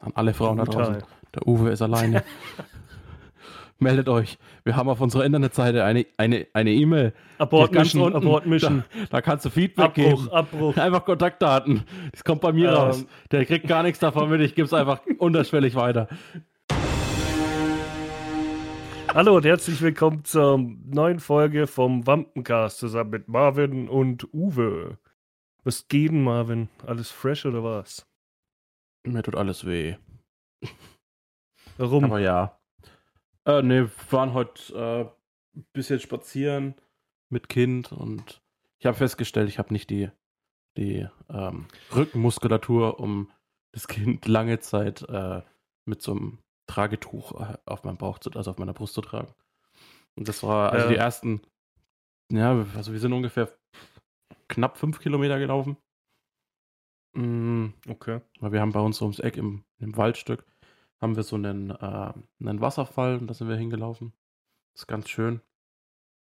An 0.00 0.12
alle 0.14 0.34
Frauen 0.34 0.58
da 0.58 0.64
Brutal. 0.64 0.84
draußen. 0.84 1.02
Der 1.34 1.46
Uwe 1.48 1.70
ist 1.70 1.82
alleine. 1.82 2.22
Meldet 3.80 4.08
euch. 4.08 4.38
Wir 4.64 4.74
haben 4.74 4.88
auf 4.88 5.00
unserer 5.00 5.24
Internetseite 5.24 5.84
eine 5.84 6.04
eine 6.16 6.48
eine 6.52 6.72
E-Mail. 6.72 7.12
Abort 7.38 7.72
Mission. 7.72 8.14
Abort 8.14 8.44
Mission. 8.46 8.82
Da 9.10 9.20
kannst 9.20 9.44
du 9.44 9.50
Feedback 9.50 9.86
Abbruch, 9.86 10.22
geben. 10.24 10.28
Abbruch. 10.30 10.76
Einfach 10.76 11.04
Kontaktdaten. 11.04 11.84
Das 12.10 12.24
kommt 12.24 12.40
bei 12.40 12.52
mir 12.52 12.70
Ähm. 12.70 12.74
raus. 12.74 13.06
Der 13.30 13.44
kriegt 13.44 13.68
gar 13.68 13.82
nichts 13.84 14.00
davon 14.00 14.30
mit. 14.30 14.40
Ich 14.40 14.54
gebe 14.56 14.66
es 14.66 14.72
einfach 14.72 15.00
unterschwellig 15.18 15.76
weiter. 15.76 16.08
Hallo 19.14 19.36
und 19.36 19.44
herzlich 19.44 19.80
willkommen 19.80 20.24
zur 20.24 20.58
neuen 20.58 21.18
Folge 21.20 21.66
vom 21.66 22.06
Wampencast 22.06 22.78
zusammen 22.78 23.10
mit 23.10 23.28
Marvin 23.28 23.88
und 23.88 24.32
Uwe. 24.34 24.98
Was 25.64 25.86
geht 25.88 26.10
denn, 26.10 26.22
Marvin? 26.24 26.68
Alles 26.86 27.10
fresh 27.10 27.46
oder 27.46 27.62
was? 27.62 28.07
Mir 29.12 29.22
tut 29.22 29.36
alles 29.36 29.64
weh. 29.66 29.96
Warum? 31.76 32.04
Aber 32.04 32.18
ja. 32.18 32.58
Äh, 33.44 33.62
ne, 33.62 33.90
wir 33.90 34.12
waren 34.12 34.34
heute 34.34 35.12
äh, 35.56 35.60
bisschen 35.72 36.00
spazieren 36.00 36.74
mit 37.30 37.48
Kind 37.48 37.92
und 37.92 38.42
ich 38.78 38.86
habe 38.86 38.96
festgestellt, 38.96 39.48
ich 39.48 39.58
habe 39.58 39.72
nicht 39.72 39.90
die, 39.90 40.10
die 40.76 41.06
ähm, 41.28 41.66
Rückenmuskulatur, 41.94 43.00
um 43.00 43.30
das 43.72 43.88
Kind 43.88 44.26
lange 44.26 44.60
Zeit 44.60 45.02
äh, 45.08 45.42
mit 45.84 46.02
so 46.02 46.12
einem 46.12 46.38
Tragetuch 46.66 47.40
äh, 47.40 47.56
auf 47.66 47.84
meinem 47.84 47.96
Bauch, 47.96 48.18
zu, 48.18 48.30
also 48.32 48.50
auf 48.50 48.58
meiner 48.58 48.74
Brust 48.74 48.94
zu 48.94 49.00
tragen. 49.00 49.32
Und 50.16 50.28
das 50.28 50.42
war, 50.42 50.72
also 50.72 50.86
Ja. 50.86 50.92
die 50.92 50.96
ersten, 50.98 51.40
ja, 52.30 52.66
also 52.76 52.92
wir 52.92 53.00
sind 53.00 53.12
ungefähr 53.12 53.52
knapp 54.48 54.76
fünf 54.78 55.00
Kilometer 55.00 55.38
gelaufen. 55.38 55.76
Mm, 57.18 57.74
okay. 57.88 58.20
weil 58.38 58.52
wir 58.52 58.60
haben 58.60 58.70
bei 58.70 58.80
uns 58.80 59.02
ums 59.02 59.18
Eck 59.18 59.36
im, 59.36 59.64
im 59.80 59.96
Waldstück 59.96 60.46
haben 61.00 61.16
wir 61.16 61.24
so 61.24 61.34
einen, 61.34 61.70
äh, 61.70 62.12
einen 62.40 62.60
Wasserfall 62.60 63.18
und 63.18 63.26
da 63.26 63.34
sind 63.34 63.48
wir 63.48 63.56
hingelaufen. 63.56 64.12
Das 64.72 64.82
ist 64.82 64.86
ganz 64.86 65.08
schön. 65.08 65.40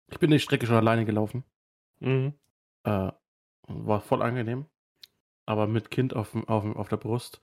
Ich 0.09 0.21
bin 0.21 0.31
die 0.31 0.39
Strecke 0.39 0.67
schon 0.67 0.77
alleine 0.77 1.05
gelaufen. 1.05 1.43
Mhm. 1.99 2.35
Äh, 2.85 3.11
war 3.67 4.01
voll 4.01 4.23
angenehm. 4.23 4.67
Aber 5.45 5.67
mit 5.67 5.91
Kind 5.91 6.15
auf, 6.15 6.37
auf, 6.49 6.65
auf 6.77 6.89
der 6.89 6.97
Brust, 6.97 7.43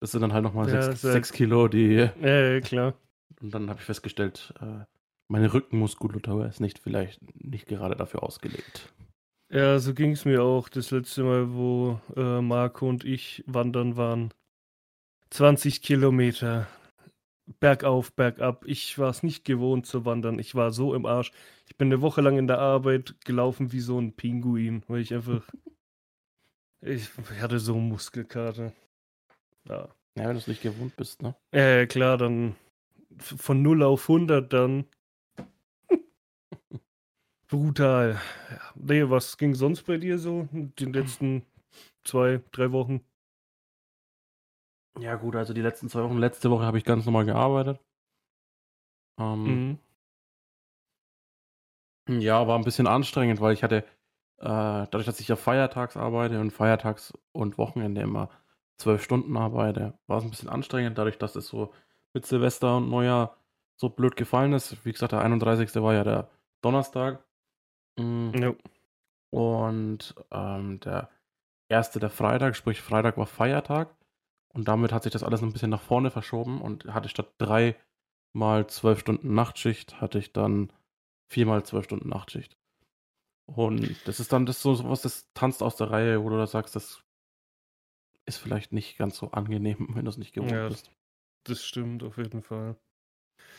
das 0.00 0.10
sind 0.10 0.20
dann 0.20 0.32
halt 0.32 0.42
nochmal 0.42 0.68
Ja, 0.68 0.82
sechs, 0.82 1.02
sechs 1.02 1.32
Kilo, 1.32 1.68
die. 1.68 2.08
Ja, 2.20 2.40
ja, 2.52 2.60
klar. 2.60 2.94
Und 3.40 3.54
dann 3.54 3.68
habe 3.68 3.78
ich 3.78 3.86
festgestellt, 3.86 4.54
äh, 4.60 4.84
meine 5.28 5.54
Rückenmuskulatur 5.54 6.46
ist 6.46 6.60
nicht 6.60 6.80
vielleicht 6.80 7.20
nicht 7.44 7.66
gerade 7.66 7.96
dafür 7.96 8.22
ausgelegt. 8.22 8.92
Ja, 9.52 9.78
so 9.78 9.92
ging 9.92 10.12
es 10.12 10.24
mir 10.24 10.42
auch 10.42 10.70
das 10.70 10.90
letzte 10.92 11.22
Mal, 11.24 11.52
wo 11.52 12.00
äh, 12.16 12.40
Marco 12.40 12.88
und 12.88 13.04
ich 13.04 13.44
wandern 13.46 13.98
waren. 13.98 14.32
20 15.28 15.82
Kilometer. 15.82 16.68
Bergauf, 17.60 18.14
bergab. 18.14 18.64
Ich 18.64 18.98
war 18.98 19.10
es 19.10 19.22
nicht 19.22 19.44
gewohnt 19.44 19.86
zu 19.86 20.06
wandern. 20.06 20.38
Ich 20.38 20.54
war 20.54 20.72
so 20.72 20.94
im 20.94 21.04
Arsch. 21.04 21.32
Ich 21.68 21.76
bin 21.76 21.88
eine 21.88 22.00
Woche 22.00 22.22
lang 22.22 22.38
in 22.38 22.46
der 22.46 22.60
Arbeit 22.60 23.14
gelaufen 23.26 23.72
wie 23.72 23.80
so 23.80 23.98
ein 23.98 24.14
Pinguin, 24.14 24.84
weil 24.88 25.02
ich 25.02 25.12
einfach. 25.12 25.46
ich, 26.80 27.10
hatte 27.38 27.58
so 27.58 27.76
Muskelkater. 27.76 28.72
Ja. 29.68 29.94
Ja, 30.16 30.28
wenn 30.28 30.32
du 30.32 30.38
es 30.38 30.46
nicht 30.46 30.62
gewohnt 30.62 30.96
bist, 30.96 31.20
ne? 31.20 31.34
Ja, 31.54 31.84
klar, 31.84 32.16
dann 32.16 32.56
von 33.18 33.60
0 33.60 33.82
auf 33.82 34.08
100 34.08 34.50
dann. 34.50 34.86
Brutal. 37.52 38.18
Ja. 38.50 38.60
Nee, 38.76 39.10
was 39.10 39.36
ging 39.36 39.54
sonst 39.54 39.82
bei 39.82 39.98
dir 39.98 40.18
so 40.18 40.48
in 40.54 40.74
den 40.76 40.94
letzten 40.94 41.44
zwei, 42.02 42.40
drei 42.50 42.72
Wochen? 42.72 43.04
Ja, 44.98 45.16
gut, 45.16 45.36
also 45.36 45.52
die 45.52 45.60
letzten 45.60 45.90
zwei 45.90 46.02
Wochen. 46.02 46.16
Letzte 46.16 46.50
Woche 46.50 46.64
habe 46.64 46.78
ich 46.78 46.84
ganz 46.84 47.04
normal 47.04 47.26
gearbeitet. 47.26 47.78
Ähm, 49.18 49.78
Mhm. 52.08 52.20
Ja, 52.22 52.48
war 52.48 52.58
ein 52.58 52.64
bisschen 52.64 52.86
anstrengend, 52.86 53.42
weil 53.42 53.52
ich 53.52 53.62
hatte, 53.62 53.76
äh, 53.76 53.84
dadurch, 54.40 55.04
dass 55.04 55.20
ich 55.20 55.28
ja 55.28 55.36
feiertags 55.36 55.98
arbeite 55.98 56.40
und 56.40 56.52
feiertags 56.52 57.12
und 57.32 57.58
Wochenende 57.58 58.00
immer 58.00 58.30
zwölf 58.78 59.04
Stunden 59.04 59.36
arbeite, 59.36 59.98
war 60.06 60.18
es 60.18 60.24
ein 60.24 60.30
bisschen 60.30 60.48
anstrengend, 60.48 60.96
dadurch, 60.96 61.18
dass 61.18 61.36
es 61.36 61.48
so 61.48 61.74
mit 62.14 62.24
Silvester 62.24 62.78
und 62.78 62.88
Neujahr 62.88 63.36
so 63.76 63.90
blöd 63.90 64.16
gefallen 64.16 64.54
ist. 64.54 64.86
Wie 64.86 64.92
gesagt, 64.92 65.12
der 65.12 65.20
31. 65.20 65.82
war 65.82 65.92
ja 65.92 66.02
der 66.02 66.30
Donnerstag. 66.62 67.22
Mm, 67.98 68.30
Ja. 68.34 68.54
Und 69.30 70.14
ähm, 70.30 70.80
der 70.80 71.08
erste, 71.68 71.98
der 72.00 72.10
Freitag, 72.10 72.54
sprich 72.56 72.80
Freitag 72.80 73.16
war 73.16 73.26
Feiertag. 73.26 73.96
Und 74.54 74.68
damit 74.68 74.92
hat 74.92 75.04
sich 75.04 75.12
das 75.12 75.22
alles 75.22 75.42
ein 75.42 75.52
bisschen 75.52 75.70
nach 75.70 75.80
vorne 75.80 76.10
verschoben 76.10 76.60
und 76.60 76.84
hatte 76.92 77.08
statt 77.08 77.32
drei 77.38 77.74
mal 78.34 78.66
zwölf 78.66 79.00
Stunden 79.00 79.34
Nachtschicht, 79.34 80.00
hatte 80.00 80.18
ich 80.18 80.32
dann 80.34 80.70
viermal 81.30 81.64
zwölf 81.64 81.84
Stunden 81.86 82.10
Nachtschicht. 82.10 82.58
Und 83.46 83.96
das 84.06 84.20
ist 84.20 84.32
dann 84.32 84.44
das 84.46 84.60
so 84.60 84.74
so 84.74 84.88
was, 84.90 85.02
das 85.02 85.32
tanzt 85.32 85.62
aus 85.62 85.76
der 85.76 85.90
Reihe, 85.90 86.22
wo 86.22 86.28
du 86.28 86.36
da 86.36 86.46
sagst, 86.46 86.76
das 86.76 87.02
ist 88.26 88.36
vielleicht 88.36 88.72
nicht 88.72 88.98
ganz 88.98 89.16
so 89.16 89.30
angenehm, 89.32 89.88
wenn 89.94 90.04
du 90.04 90.10
es 90.10 90.18
nicht 90.18 90.34
gewohnt 90.34 90.52
Ja. 90.52 90.68
bist. 90.68 90.90
Das 91.44 91.64
stimmt 91.64 92.02
auf 92.04 92.18
jeden 92.18 92.42
Fall. 92.42 92.76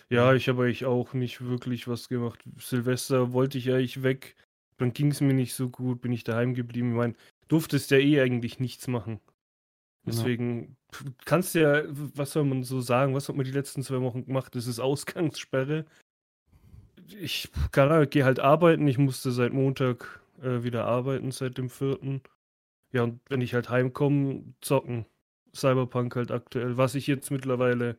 Ja, 0.10 0.34
ich 0.34 0.50
habe 0.50 0.64
eigentlich 0.64 0.86
auch 0.86 1.14
nicht 1.14 1.42
wirklich 1.42 1.88
was 1.88 2.10
gemacht. 2.10 2.44
Silvester 2.58 3.34
wollte 3.34 3.58
ich 3.58 3.72
eigentlich 3.72 4.04
weg. 4.04 4.36
Dann 4.78 4.94
ging 4.94 5.12
es 5.12 5.22
mir 5.22 5.34
nicht 5.34 5.54
so 5.54 5.70
gut, 5.70 6.02
bin 6.02 6.12
ich 6.12 6.24
daheim 6.24 6.54
geblieben. 6.54 6.92
Ich 6.92 6.98
meine, 6.98 7.16
durftest 7.48 7.92
ja 7.92 7.98
eh 7.98 8.22
eigentlich 8.22 8.60
nichts 8.60 8.88
machen. 8.88 9.20
Deswegen 10.06 10.76
pf, 10.92 11.06
kannst 11.26 11.56
du 11.56 11.62
ja, 11.62 11.84
was 11.88 12.34
soll 12.34 12.44
man 12.44 12.64
so 12.64 12.82
sagen, 12.82 13.14
was 13.14 13.30
hat 13.30 13.36
man 13.36 13.46
die 13.46 13.52
letzten 13.52 13.84
zwei 13.84 14.02
Wochen 14.02 14.26
gemacht? 14.26 14.54
Das 14.56 14.68
ist 14.68 14.80
Ausgangssperre. 14.80 15.86
Ich 17.20 17.50
gehe 17.72 18.26
halt 18.26 18.40
arbeiten. 18.40 18.88
Ich 18.88 18.98
musste 18.98 19.32
seit 19.32 19.54
Montag 19.54 20.22
äh, 20.42 20.64
wieder 20.64 20.86
arbeiten, 20.86 21.32
seit 21.32 21.58
dem 21.58 21.70
4. 21.70 22.22
Ja, 22.92 23.04
und 23.04 23.22
wenn 23.30 23.42
ich 23.42 23.54
halt 23.54 23.70
heimkomme, 23.70 24.44
zocken. 24.62 25.06
Cyberpunk 25.56 26.16
halt 26.16 26.32
aktuell. 26.32 26.78
Was 26.78 26.96
ich 26.96 27.08
jetzt 27.08 27.32
mittlerweile, 27.32 27.98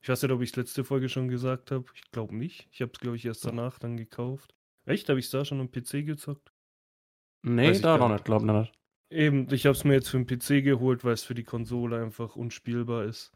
ich 0.00 0.08
weiß 0.08 0.22
nicht, 0.22 0.32
ob 0.32 0.40
ich 0.42 0.50
es 0.50 0.56
letzte 0.56 0.84
Folge 0.84 1.08
schon 1.08 1.28
gesagt 1.28 1.70
habe. 1.70 1.84
Ich 1.94 2.10
glaube 2.10 2.36
nicht. 2.36 2.68
Ich 2.70 2.80
habe 2.80 2.92
es, 2.92 3.00
glaube 3.00 3.16
ich, 3.16 3.24
erst 3.24 3.44
danach 3.44 3.78
dann 3.78 3.96
gekauft. 3.96 4.54
Echt? 4.86 5.08
Habe 5.08 5.18
ich 5.18 5.26
es 5.26 5.30
da 5.30 5.44
schon 5.44 5.60
am 5.60 5.70
PC 5.70 6.06
gezockt? 6.06 6.52
Nee, 7.42 7.68
Weiß 7.68 7.76
ich 7.76 7.82
da 7.82 7.98
noch 7.98 8.08
nicht, 8.08 8.24
glaub 8.24 8.42
nicht. 8.42 8.72
Eben, 9.10 9.52
ich 9.52 9.64
habe 9.64 9.76
es 9.76 9.84
mir 9.84 9.94
jetzt 9.94 10.08
für 10.08 10.22
den 10.22 10.26
PC 10.26 10.64
geholt, 10.64 11.04
weil 11.04 11.14
es 11.14 11.24
für 11.24 11.34
die 11.34 11.44
Konsole 11.44 12.02
einfach 12.02 12.36
unspielbar 12.36 13.04
ist. 13.04 13.32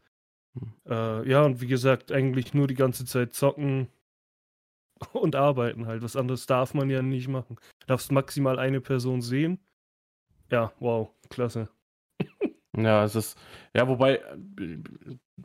Hm. 0.57 0.73
Äh, 0.85 1.29
ja, 1.29 1.43
und 1.43 1.61
wie 1.61 1.67
gesagt, 1.67 2.11
eigentlich 2.11 2.53
nur 2.53 2.67
die 2.67 2.75
ganze 2.75 3.05
Zeit 3.05 3.33
zocken 3.33 3.87
und 5.13 5.35
arbeiten 5.35 5.87
halt. 5.87 6.03
Was 6.03 6.15
anderes 6.15 6.45
darf 6.45 6.73
man 6.73 6.89
ja 6.89 7.01
nicht 7.01 7.27
machen. 7.27 7.57
Darfst 7.87 8.11
maximal 8.11 8.59
eine 8.59 8.81
Person 8.81 9.21
sehen. 9.21 9.59
Ja, 10.51 10.73
wow, 10.79 11.09
klasse. 11.29 11.69
Ja, 12.75 13.03
es 13.03 13.13
ist, 13.13 13.37
ja, 13.75 13.87
wobei, 13.87 14.15
äh, 14.15 14.79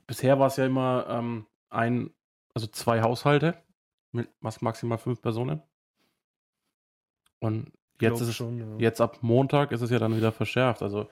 bisher 0.06 0.38
war 0.38 0.48
es 0.48 0.56
ja 0.56 0.66
immer 0.66 1.06
ähm, 1.08 1.46
ein, 1.70 2.10
also 2.54 2.66
zwei 2.66 3.02
Haushalte 3.02 3.62
mit 4.12 4.28
maximal 4.40 4.98
fünf 4.98 5.20
Personen. 5.20 5.62
Und 7.40 7.72
jetzt 8.00 8.20
ist 8.20 8.28
es, 8.28 8.36
schon, 8.36 8.58
ja. 8.58 8.66
jetzt 8.78 9.00
ab 9.00 9.18
Montag 9.22 9.72
ist 9.72 9.82
es 9.82 9.90
ja 9.90 9.98
dann 9.98 10.16
wieder 10.16 10.32
verschärft. 10.32 10.82
Also, 10.82 11.08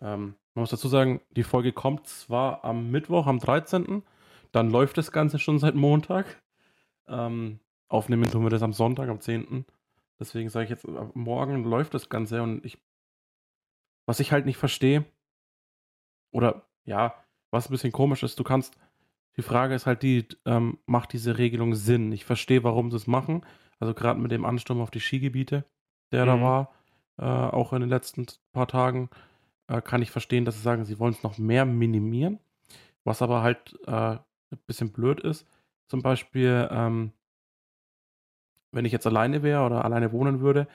ähm, 0.00 0.36
man 0.54 0.62
muss 0.62 0.70
dazu 0.70 0.88
sagen, 0.88 1.20
die 1.30 1.42
Folge 1.42 1.72
kommt 1.72 2.06
zwar 2.06 2.64
am 2.64 2.90
Mittwoch, 2.90 3.26
am 3.26 3.38
13., 3.38 4.02
dann 4.52 4.70
läuft 4.70 4.98
das 4.98 5.10
Ganze 5.10 5.40
schon 5.40 5.58
seit 5.58 5.74
Montag. 5.74 6.42
Ähm, 7.08 7.58
aufnehmen 7.88 8.30
tun 8.30 8.44
wir 8.44 8.50
das 8.50 8.62
am 8.62 8.72
Sonntag, 8.72 9.08
am 9.08 9.20
10. 9.20 9.64
Deswegen 10.20 10.48
sage 10.48 10.64
ich 10.64 10.70
jetzt, 10.70 10.86
morgen 11.14 11.64
läuft 11.64 11.92
das 11.94 12.08
Ganze 12.08 12.40
und 12.42 12.64
ich, 12.64 12.78
was 14.06 14.20
ich 14.20 14.30
halt 14.30 14.46
nicht 14.46 14.58
verstehe, 14.58 15.04
oder 16.30 16.66
ja, 16.84 17.23
was 17.54 17.68
ein 17.68 17.72
bisschen 17.72 17.92
komisch 17.92 18.22
ist, 18.24 18.38
du 18.38 18.44
kannst, 18.44 18.76
die 19.36 19.42
Frage 19.42 19.74
ist 19.74 19.86
halt 19.86 20.02
die, 20.02 20.26
ähm, 20.46 20.78
macht 20.86 21.12
diese 21.14 21.38
Regelung 21.38 21.74
Sinn? 21.74 22.12
Ich 22.12 22.24
verstehe, 22.26 22.64
warum 22.64 22.90
sie 22.90 22.98
es 22.98 23.06
machen. 23.08 23.46
Also 23.80 23.94
gerade 23.94 24.20
mit 24.20 24.32
dem 24.32 24.44
Ansturm 24.44 24.80
auf 24.82 24.90
die 24.90 25.00
Skigebiete, 25.00 25.64
der 26.12 26.26
da 26.26 26.34
Mhm. 26.34 26.42
war, 26.42 26.74
äh, 27.18 27.24
auch 27.24 27.72
in 27.72 27.80
den 27.80 27.90
letzten 27.90 28.26
paar 28.52 28.68
Tagen, 28.68 29.10
äh, 29.68 29.82
kann 29.82 30.02
ich 30.02 30.10
verstehen, 30.12 30.44
dass 30.44 30.56
sie 30.56 30.62
sagen, 30.62 30.84
sie 30.84 30.98
wollen 31.00 31.14
es 31.14 31.22
noch 31.22 31.38
mehr 31.38 31.64
minimieren. 31.66 32.40
Was 33.04 33.22
aber 33.22 33.42
halt 33.42 33.78
äh, 33.86 33.92
ein 33.92 34.58
bisschen 34.66 34.92
blöd 34.92 35.20
ist. 35.20 35.46
Zum 35.88 36.02
Beispiel, 36.02 36.68
ähm, 36.70 37.12
wenn 38.72 38.84
ich 38.84 38.92
jetzt 38.92 39.06
alleine 39.06 39.42
wäre 39.42 39.64
oder 39.64 39.84
alleine 39.84 40.12
wohnen 40.12 40.40
würde, 40.40 40.66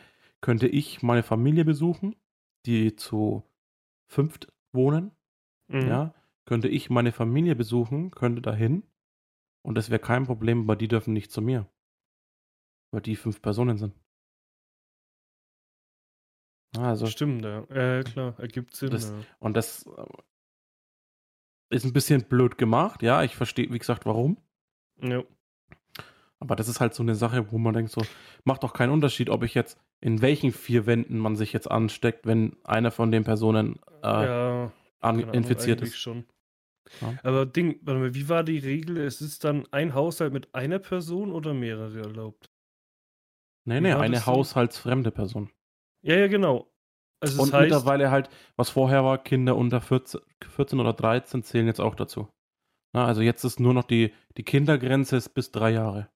könnte 0.42 0.68
ich 0.68 1.02
meine 1.04 1.24
Familie 1.24 1.66
besuchen, 1.66 2.16
die 2.66 2.96
zu 2.96 3.44
fünft 4.08 4.52
wohnen 4.74 5.12
Mhm. 5.70 5.88
ja, 5.90 6.14
könnte 6.50 6.68
ich 6.68 6.90
meine 6.90 7.12
Familie 7.12 7.56
besuchen, 7.56 8.10
könnte 8.12 8.42
dahin 8.42 8.82
und 9.64 9.76
das 9.76 9.92
wäre 9.92 10.00
kein 10.02 10.26
Problem, 10.26 10.68
weil 10.68 10.78
die 10.78 10.88
dürfen 10.88 11.14
nicht 11.14 11.32
zu 11.32 11.42
mir. 11.44 11.70
Weil 12.92 13.02
die 13.02 13.16
fünf 13.16 13.40
Personen 13.42 13.78
sind. 13.78 13.94
Ah, 16.76 16.90
Also, 16.90 17.06
Stimmt, 17.06 17.44
ja. 17.46 17.64
Äh, 17.70 18.04
klar, 18.04 18.34
ergibt 18.40 18.76
Sinn. 18.76 18.90
Das- 18.90 19.10
ja. 19.12 19.16
und 19.40 19.56
das, 19.56 19.86
äh, 19.86 20.06
ist 21.76 21.86
ein 21.86 21.94
bisschen 21.94 22.24
blöd 22.24 22.58
gemacht, 22.58 23.04
ja. 23.04 23.22
Ich 23.24 23.36
verstehe, 23.36 23.72
wie 23.72 23.78
gesagt, 23.78 24.08
warum. 24.08 24.38
Ja. 25.02 25.24
Aber 26.40 26.56
das 26.56 26.68
ist 26.68 26.80
halt 26.80 26.96
so 26.96 27.04
eine 27.04 27.14
Sache, 27.16 27.52
wo 27.52 27.60
man 27.60 27.74
denkt, 27.76 27.92
so, 27.92 28.02
macht 28.44 28.64
doch 28.64 28.74
keinen 28.74 28.92
Unterschied, 28.92 29.30
ob 29.30 29.44
ich 29.44 29.54
jetzt 29.54 29.78
in 30.02 30.22
welchen 30.24 30.52
vier 30.52 30.88
Wänden 30.88 31.20
man 31.20 31.36
sich 31.36 31.54
jetzt 31.54 31.70
ansteckt, 31.70 32.26
wenn 32.26 32.56
eine 32.64 32.90
von 32.92 33.12
den 33.12 33.24
Personen 33.24 33.80
äh, 34.02 34.08
ja, 34.26 34.72
an, 35.00 35.20
infiziert 35.34 35.82
ist. 35.82 35.98
schon. 35.98 36.26
Ja. 37.02 37.14
Aber 37.24 37.46
Ding, 37.46 37.80
warte 37.82 38.00
mal, 38.00 38.14
wie 38.16 38.30
war 38.30 38.44
die 38.44 38.58
Regel? 38.58 38.98
Es 38.98 39.22
ist 39.22 39.44
dann 39.44 39.68
ein 39.72 39.94
Haushalt 39.94 40.34
mit 40.34 40.54
einer 40.56 40.80
Person 40.80 41.32
oder 41.32 41.54
mehrere 41.54 42.00
erlaubt? 42.00 42.50
Nee, 43.66 43.82
nee, 43.82 43.94
eine 43.94 44.26
haushaltsfremde 44.26 45.12
Person. 45.12 45.52
Ja, 46.02 46.16
ja, 46.16 46.28
genau. 46.28 46.72
Also 47.22 47.42
Und 47.42 47.54
heißt, 47.54 47.64
mittlerweile 47.64 48.12
halt, 48.12 48.30
was 48.56 48.70
vorher 48.70 49.04
war, 49.04 49.18
Kinder 49.18 49.56
unter 49.56 49.82
14, 49.82 50.22
14 50.48 50.80
oder 50.80 50.94
13 50.94 51.44
zählen 51.44 51.68
jetzt 51.68 51.82
auch 51.82 51.96
dazu. 51.96 52.30
Na, 52.94 53.06
also 53.06 53.22
jetzt 53.22 53.44
ist 53.44 53.60
nur 53.60 53.74
noch 53.74 53.84
die, 53.84 54.14
die 54.38 54.44
Kindergrenze 54.44 55.18
ist 55.18 55.30
bis 55.30 55.52
drei 55.52 55.72
Jahre. 55.72 56.10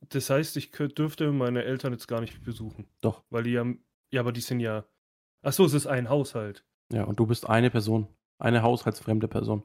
das 0.00 0.30
heißt, 0.30 0.56
ich 0.56 0.70
dürfte 0.70 1.32
meine 1.32 1.64
Eltern 1.64 1.92
jetzt 1.92 2.06
gar 2.06 2.20
nicht 2.20 2.44
besuchen. 2.44 2.86
Doch. 3.00 3.24
Weil 3.30 3.44
die 3.44 3.58
haben, 3.58 3.84
ja, 4.12 4.20
aber 4.20 4.32
die 4.32 4.40
sind 4.40 4.60
ja, 4.60 4.84
ach 5.42 5.52
so, 5.52 5.64
es 5.64 5.72
ist 5.72 5.86
ein 5.86 6.08
Haushalt. 6.08 6.64
Ja, 6.92 7.04
und 7.04 7.18
du 7.18 7.26
bist 7.26 7.48
eine 7.48 7.70
Person. 7.70 8.06
Eine 8.38 8.62
haushaltsfremde 8.62 9.28
Person. 9.28 9.64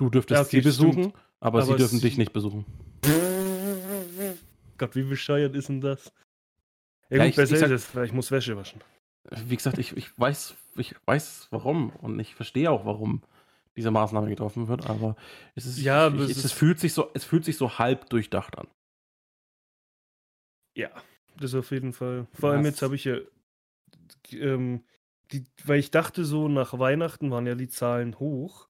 Du 0.00 0.08
dürftest 0.08 0.40
okay, 0.40 0.56
sie 0.56 0.60
besuchen, 0.62 0.92
stimmt. 1.10 1.14
aber, 1.40 1.60
sie 1.60 1.68
Aber 1.72 1.76
dürfen 1.76 1.98
sie- 1.98 2.08
dich 2.08 2.16
nicht 2.16 2.32
besuchen. 2.32 2.64
Gott, 4.78 4.96
wie 4.96 5.02
bescheuert 5.02 5.54
ist 5.54 5.68
denn 5.68 5.82
das? 5.82 6.10
Ja, 7.10 7.18
Ja, 7.18 7.24
gut, 7.26 7.32
ich- 7.32 7.38
ich 7.38 7.48
sag- 7.58 7.70
ist 7.70 7.70
es, 7.88 7.94
weil 7.94 8.06
ich 8.06 8.12
muss 8.14 8.30
Wäsche 8.30 8.56
waschen. 8.56 8.80
Wie 9.44 9.56
gesagt, 9.56 9.76
ich, 9.76 9.94
ich, 9.98 10.18
weiß, 10.18 10.54
ich 10.76 10.94
weiß 11.04 11.48
warum 11.50 11.90
und 11.90 12.18
ich 12.18 12.34
verstehe 12.34 12.70
auch, 12.70 12.86
warum 12.86 13.22
diese 13.76 13.90
Maßnahme 13.90 14.30
getroffen 14.30 14.68
wird, 14.68 14.88
aber 14.88 15.16
es 15.54 15.66
ist, 15.66 15.78
Ja, 15.80 16.08
ich, 16.08 16.14
es 16.14 16.30
es, 16.38 16.44
ist- 16.46 16.52
fühlt 16.52 16.80
sich 16.80 16.94
so, 16.94 17.10
es 17.12 17.24
fühlt 17.24 17.44
sich 17.44 17.58
so 17.58 17.78
halb 17.78 18.08
durchdacht 18.08 18.56
an. 18.58 18.68
Ja, 20.74 20.88
das 21.36 21.54
auf 21.54 21.70
jeden 21.72 21.92
Fall. 21.92 22.26
Vor 22.32 22.52
allem 22.52 22.60
Was? 22.60 22.68
jetzt 22.70 22.80
habe 22.82 22.94
ich 22.94 23.04
ja, 23.04 23.18
ähm, 24.32 24.82
die, 25.30 25.44
weil 25.66 25.78
ich 25.78 25.90
dachte 25.90 26.24
so, 26.24 26.48
nach 26.48 26.78
Weihnachten 26.78 27.30
waren 27.30 27.46
ja 27.46 27.54
die 27.54 27.68
Zahlen 27.68 28.18
hoch. 28.18 28.69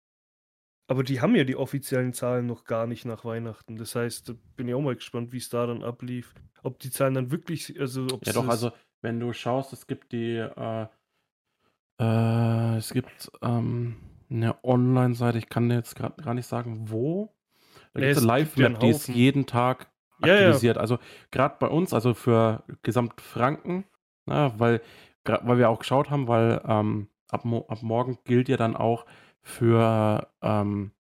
Aber 0.91 1.05
die 1.05 1.21
haben 1.21 1.37
ja 1.37 1.45
die 1.45 1.55
offiziellen 1.55 2.13
Zahlen 2.13 2.47
noch 2.47 2.65
gar 2.65 2.89
nicht 2.89 3.05
nach 3.05 3.25
Weihnachten. 3.25 3.77
Das 3.77 3.95
heißt, 3.95 4.35
bin 4.57 4.67
ich 4.67 4.75
auch 4.75 4.81
mal 4.81 4.97
gespannt, 4.97 5.33
wie 5.33 5.37
es 5.37 5.49
da 5.49 5.65
dann 5.65 5.85
ablief. 5.85 6.35
Ob 6.65 6.81
die 6.81 6.91
Zahlen 6.91 7.15
dann 7.15 7.31
wirklich, 7.31 7.79
also 7.79 8.07
ob 8.13 8.25
Ja, 8.27 8.33
doch, 8.33 8.49
also, 8.49 8.73
wenn 9.01 9.21
du 9.21 9.33
schaust, 9.33 9.73
es 9.73 9.87
gibt 9.87 10.11
die, 10.11 10.35
äh, 10.39 10.87
äh, 12.01 12.77
es 12.77 12.93
gibt 12.93 13.31
ähm, 13.43 13.97
eine 14.31 14.63
Online-Seite, 14.65 15.39
ich 15.39 15.49
kann 15.49 15.69
dir 15.69 15.77
jetzt 15.77 15.95
gerade 15.97 16.23
gar 16.23 16.35
nicht 16.35 16.47
sagen, 16.47 16.91
wo. 16.91 17.35
Da 17.95 18.01
Ja, 18.01 18.07
gibt 18.07 18.17
es 18.17 18.19
eine 18.19 18.27
ja 18.27 18.27
Live-Map, 18.27 18.81
die 18.81 18.89
ist 18.91 19.09
jeden 19.09 19.47
Tag 19.47 19.91
Ja, 20.19 20.35
ja. 20.35 20.51
aktualisiert. 20.53 20.79
Also 20.79 20.99
gerade 21.31 21.57
bei 21.61 21.69
uns, 21.69 21.93
also 21.95 22.15
für 22.15 22.65
Gesamtfranken, 22.83 23.85
na, 24.27 24.59
weil, 24.59 24.81
gra- 25.27 25.41
weil 25.47 25.59
wir 25.59 25.71
auch 25.71 25.79
geschaut 25.81 26.11
haben, 26.11 26.29
weil 26.29 26.61
ähm, 26.67 27.09
ab, 27.31 27.45
ab 27.47 27.83
morgen 27.83 28.19
gilt 28.25 28.49
ja 28.49 28.57
dann 28.57 28.77
auch 28.77 29.07
für 29.43 30.29
ähm, 30.43 30.93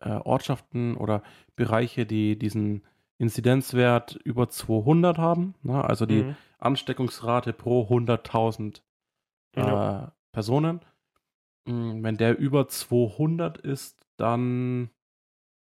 äh, 0.00 0.10
Ortschaften 0.10 0.96
oder 0.96 1.22
Bereiche, 1.56 2.06
die 2.06 2.38
diesen 2.38 2.82
Inzidenzwert 3.18 4.16
über 4.24 4.48
200 4.48 5.18
haben, 5.18 5.54
na, 5.62 5.82
also 5.82 6.06
die 6.06 6.24
Mhm. 6.24 6.36
Ansteckungsrate 6.58 7.52
pro 7.52 7.88
100.000 7.88 8.82
äh, 9.56 9.60
Ja. 9.60 10.12
Personen. 10.32 10.80
Mm, 11.66 12.02
Wenn 12.02 12.16
der 12.16 12.38
über 12.38 12.66
200 12.68 13.58
ist, 13.58 14.06
dann, 14.16 14.90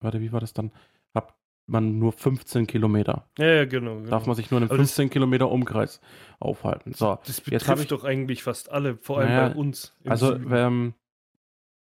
warte, 0.02 0.20
wie 0.22 0.32
war 0.34 0.40
das 0.42 0.54
dann? 0.54 0.72
Hat 1.14 1.34
man 1.68 1.98
nur 2.00 2.12
15 2.12 2.68
Kilometer. 2.68 3.30
Ja, 3.38 3.46
ja, 3.48 3.66
genau. 3.66 3.98
genau. 3.98 4.10
Darf 4.10 4.26
man 4.26 4.36
sich 4.36 4.52
nur 4.52 4.58
in 4.58 4.64
einem 4.64 4.72
Aber 4.72 4.78
das- 4.80 4.92
15 4.92 5.10
Kilometer 5.10 5.50
Umkreis 5.50 6.02
aufhalten. 6.40 6.94
So, 6.94 7.18
das 7.26 7.38
jetzt 7.38 7.46
betrifft 7.46 7.84
ich- 7.84 7.88
doch 7.90 8.04
eigentlich 8.04 8.44
fast 8.44 8.70
alle, 8.72 8.98
vor 8.98 9.20
allem 9.20 9.30
Naja, 9.30 9.50
bei 9.50 9.56
uns. 9.56 9.96
also 10.06 10.36
ähm, 10.36 10.94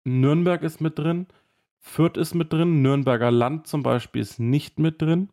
Nürnberg 0.06 0.64
ist 0.64 0.80
mit 0.82 0.98
drin, 0.98 1.28
Fürth 1.80 2.18
ist 2.18 2.34
mit 2.34 2.54
drin, 2.54 2.82
Nürnberger 2.82 3.32
Land 3.32 3.68
zum 3.68 3.84
Beispiel 3.84 4.22
ist 4.22 4.40
nicht 4.40 4.80
mit 4.80 5.02
drin. 5.02 5.30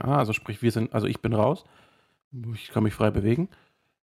Ah, 0.00 0.18
also 0.18 0.32
sprich, 0.32 0.62
wir 0.62 0.72
sind, 0.72 0.92
also 0.94 1.06
ich 1.06 1.20
bin 1.20 1.34
raus. 1.34 1.64
Ich 2.54 2.68
kann 2.68 2.82
mich 2.82 2.94
frei 2.94 3.10
bewegen. 3.10 3.48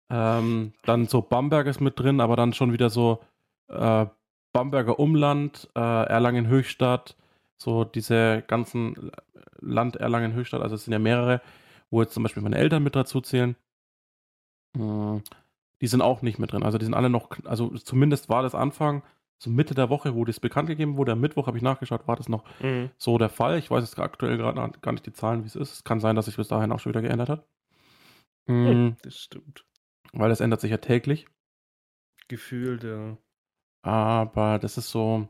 Ähm, 0.10 0.74
dann 0.84 1.08
so 1.08 1.22
Bamberg 1.22 1.68
ist 1.68 1.82
mit 1.82 2.00
drin, 2.00 2.22
aber 2.22 2.36
dann 2.36 2.54
schon 2.54 2.72
wieder 2.72 2.90
so 2.90 3.20
äh, 3.68 4.06
Bamberger 4.54 5.00
Umland, 5.00 5.70
äh, 5.76 5.80
Erlangen 5.80 6.48
Höchstadt, 6.48 7.18
so 7.58 7.84
diese 7.84 8.44
ganzen 8.48 9.12
Land 9.60 9.96
Erlangen 9.98 10.34
Höchstadt, 10.34 10.62
also 10.62 10.76
es 10.76 10.86
sind 10.86 10.94
ja 10.94 11.00
mehrere, 11.00 11.42
wo 11.90 12.02
jetzt 12.02 12.14
zum 12.14 12.24
Beispiel 12.24 12.44
meine 12.44 12.58
Eltern 12.58 12.84
mit 12.84 12.96
dazu 12.96 13.22
zählen. 13.22 13.56
Mm, 14.76 15.18
Die 15.84 15.88
sind 15.88 16.02
auch 16.02 16.22
nicht 16.22 16.40
mit 16.40 16.54
drin. 16.54 16.64
Also 16.64 16.78
die 16.78 16.86
sind 16.86 16.94
alle 16.94 17.10
noch, 17.10 17.30
also 17.44 17.70
zumindest 17.72 18.30
war 18.30 18.42
das 18.42 18.56
Anfang, 18.56 19.04
so 19.38 19.50
Mitte 19.50 19.76
der 19.76 19.90
Woche, 19.90 20.16
wo 20.16 20.24
das 20.24 20.40
bekannt 20.40 20.70
gegeben 20.70 20.96
wurde, 20.96 21.12
am 21.12 21.20
Mittwoch 21.20 21.48
habe 21.48 21.58
ich 21.58 21.64
nachgeschaut, 21.64 22.08
war 22.08 22.16
das 22.16 22.30
noch 22.30 22.46
Mhm. 22.62 22.90
so 22.98 23.18
der 23.18 23.28
Fall. 23.28 23.60
Ich 23.60 23.70
weiß 23.70 23.84
jetzt 23.84 24.00
aktuell 24.00 24.38
gerade 24.38 24.80
gar 24.80 24.92
nicht 24.94 25.06
die 25.06 25.12
Zahlen, 25.12 25.44
wie 25.44 25.48
es 25.48 25.58
ist. 25.58 25.74
Es 25.74 25.84
kann 25.84 26.00
sein, 26.00 26.16
dass 26.16 26.26
sich 26.28 26.38
bis 26.38 26.48
dahin 26.48 26.72
auch 26.72 26.80
schon 26.80 26.92
wieder 26.94 27.02
geändert 27.02 27.28
hat. 27.28 27.46
Hm, 28.48 28.96
das 29.04 29.20
stimmt. 29.20 29.66
Weil 30.14 30.30
das 30.30 30.40
ändert 30.40 30.62
sich 30.62 30.72
ja 30.72 30.78
täglich. 30.78 31.28
Gefühlt, 32.30 32.84
ja. 32.84 33.18
Aber 33.82 34.60
das 34.60 34.78
ist 34.78 34.90
so 34.90 35.28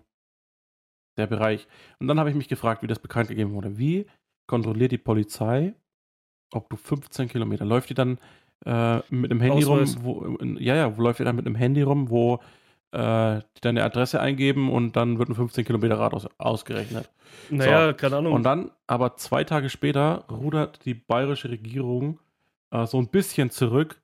der 1.17 1.25
Bereich. 1.27 1.67
Und 1.99 2.07
dann 2.07 2.19
habe 2.19 2.29
ich 2.29 2.35
mich 2.35 2.47
gefragt, 2.47 2.83
wie 2.83 2.87
das 2.87 2.99
bekannt 2.99 3.29
gegeben 3.29 3.53
wurde. 3.53 3.77
Wie 3.79 4.05
kontrolliert 4.47 4.91
die 4.91 4.97
Polizei, 4.99 5.73
ob 6.51 6.69
du 6.69 6.75
15 6.75 7.29
Kilometer, 7.29 7.65
läuft 7.65 7.89
die 7.89 7.95
dann 7.95 8.19
äh, 8.65 8.97
mit 9.09 9.31
einem 9.31 9.41
Handy 9.41 9.65
Ausweis. 9.65 9.95
rum, 9.97 10.03
wo, 10.03 10.21
in, 10.37 10.57
ja, 10.57 10.75
ja, 10.75 10.97
wo 10.97 11.01
läuft 11.01 11.19
die 11.19 11.23
dann 11.23 11.35
mit 11.35 11.45
einem 11.45 11.55
Handy 11.55 11.81
rum, 11.81 12.09
wo 12.09 12.39
äh, 12.91 13.39
die 13.57 13.61
deine 13.61 13.83
Adresse 13.83 14.19
eingeben 14.21 14.71
und 14.71 14.95
dann 14.95 15.17
wird 15.19 15.29
ein 15.29 15.35
15 15.35 15.65
Kilometer 15.65 15.97
Radius 15.99 16.27
ausgerechnet. 16.37 17.09
Naja, 17.49 17.93
keine 17.93 18.17
Ahnung. 18.17 18.33
Und 18.33 18.43
dann, 18.43 18.71
aber 18.87 19.15
zwei 19.17 19.43
Tage 19.43 19.69
später, 19.69 20.25
rudert 20.29 20.85
die 20.85 20.93
bayerische 20.93 21.49
Regierung 21.49 22.19
äh, 22.71 22.85
so 22.85 22.99
ein 22.99 23.07
bisschen 23.07 23.49
zurück 23.49 23.99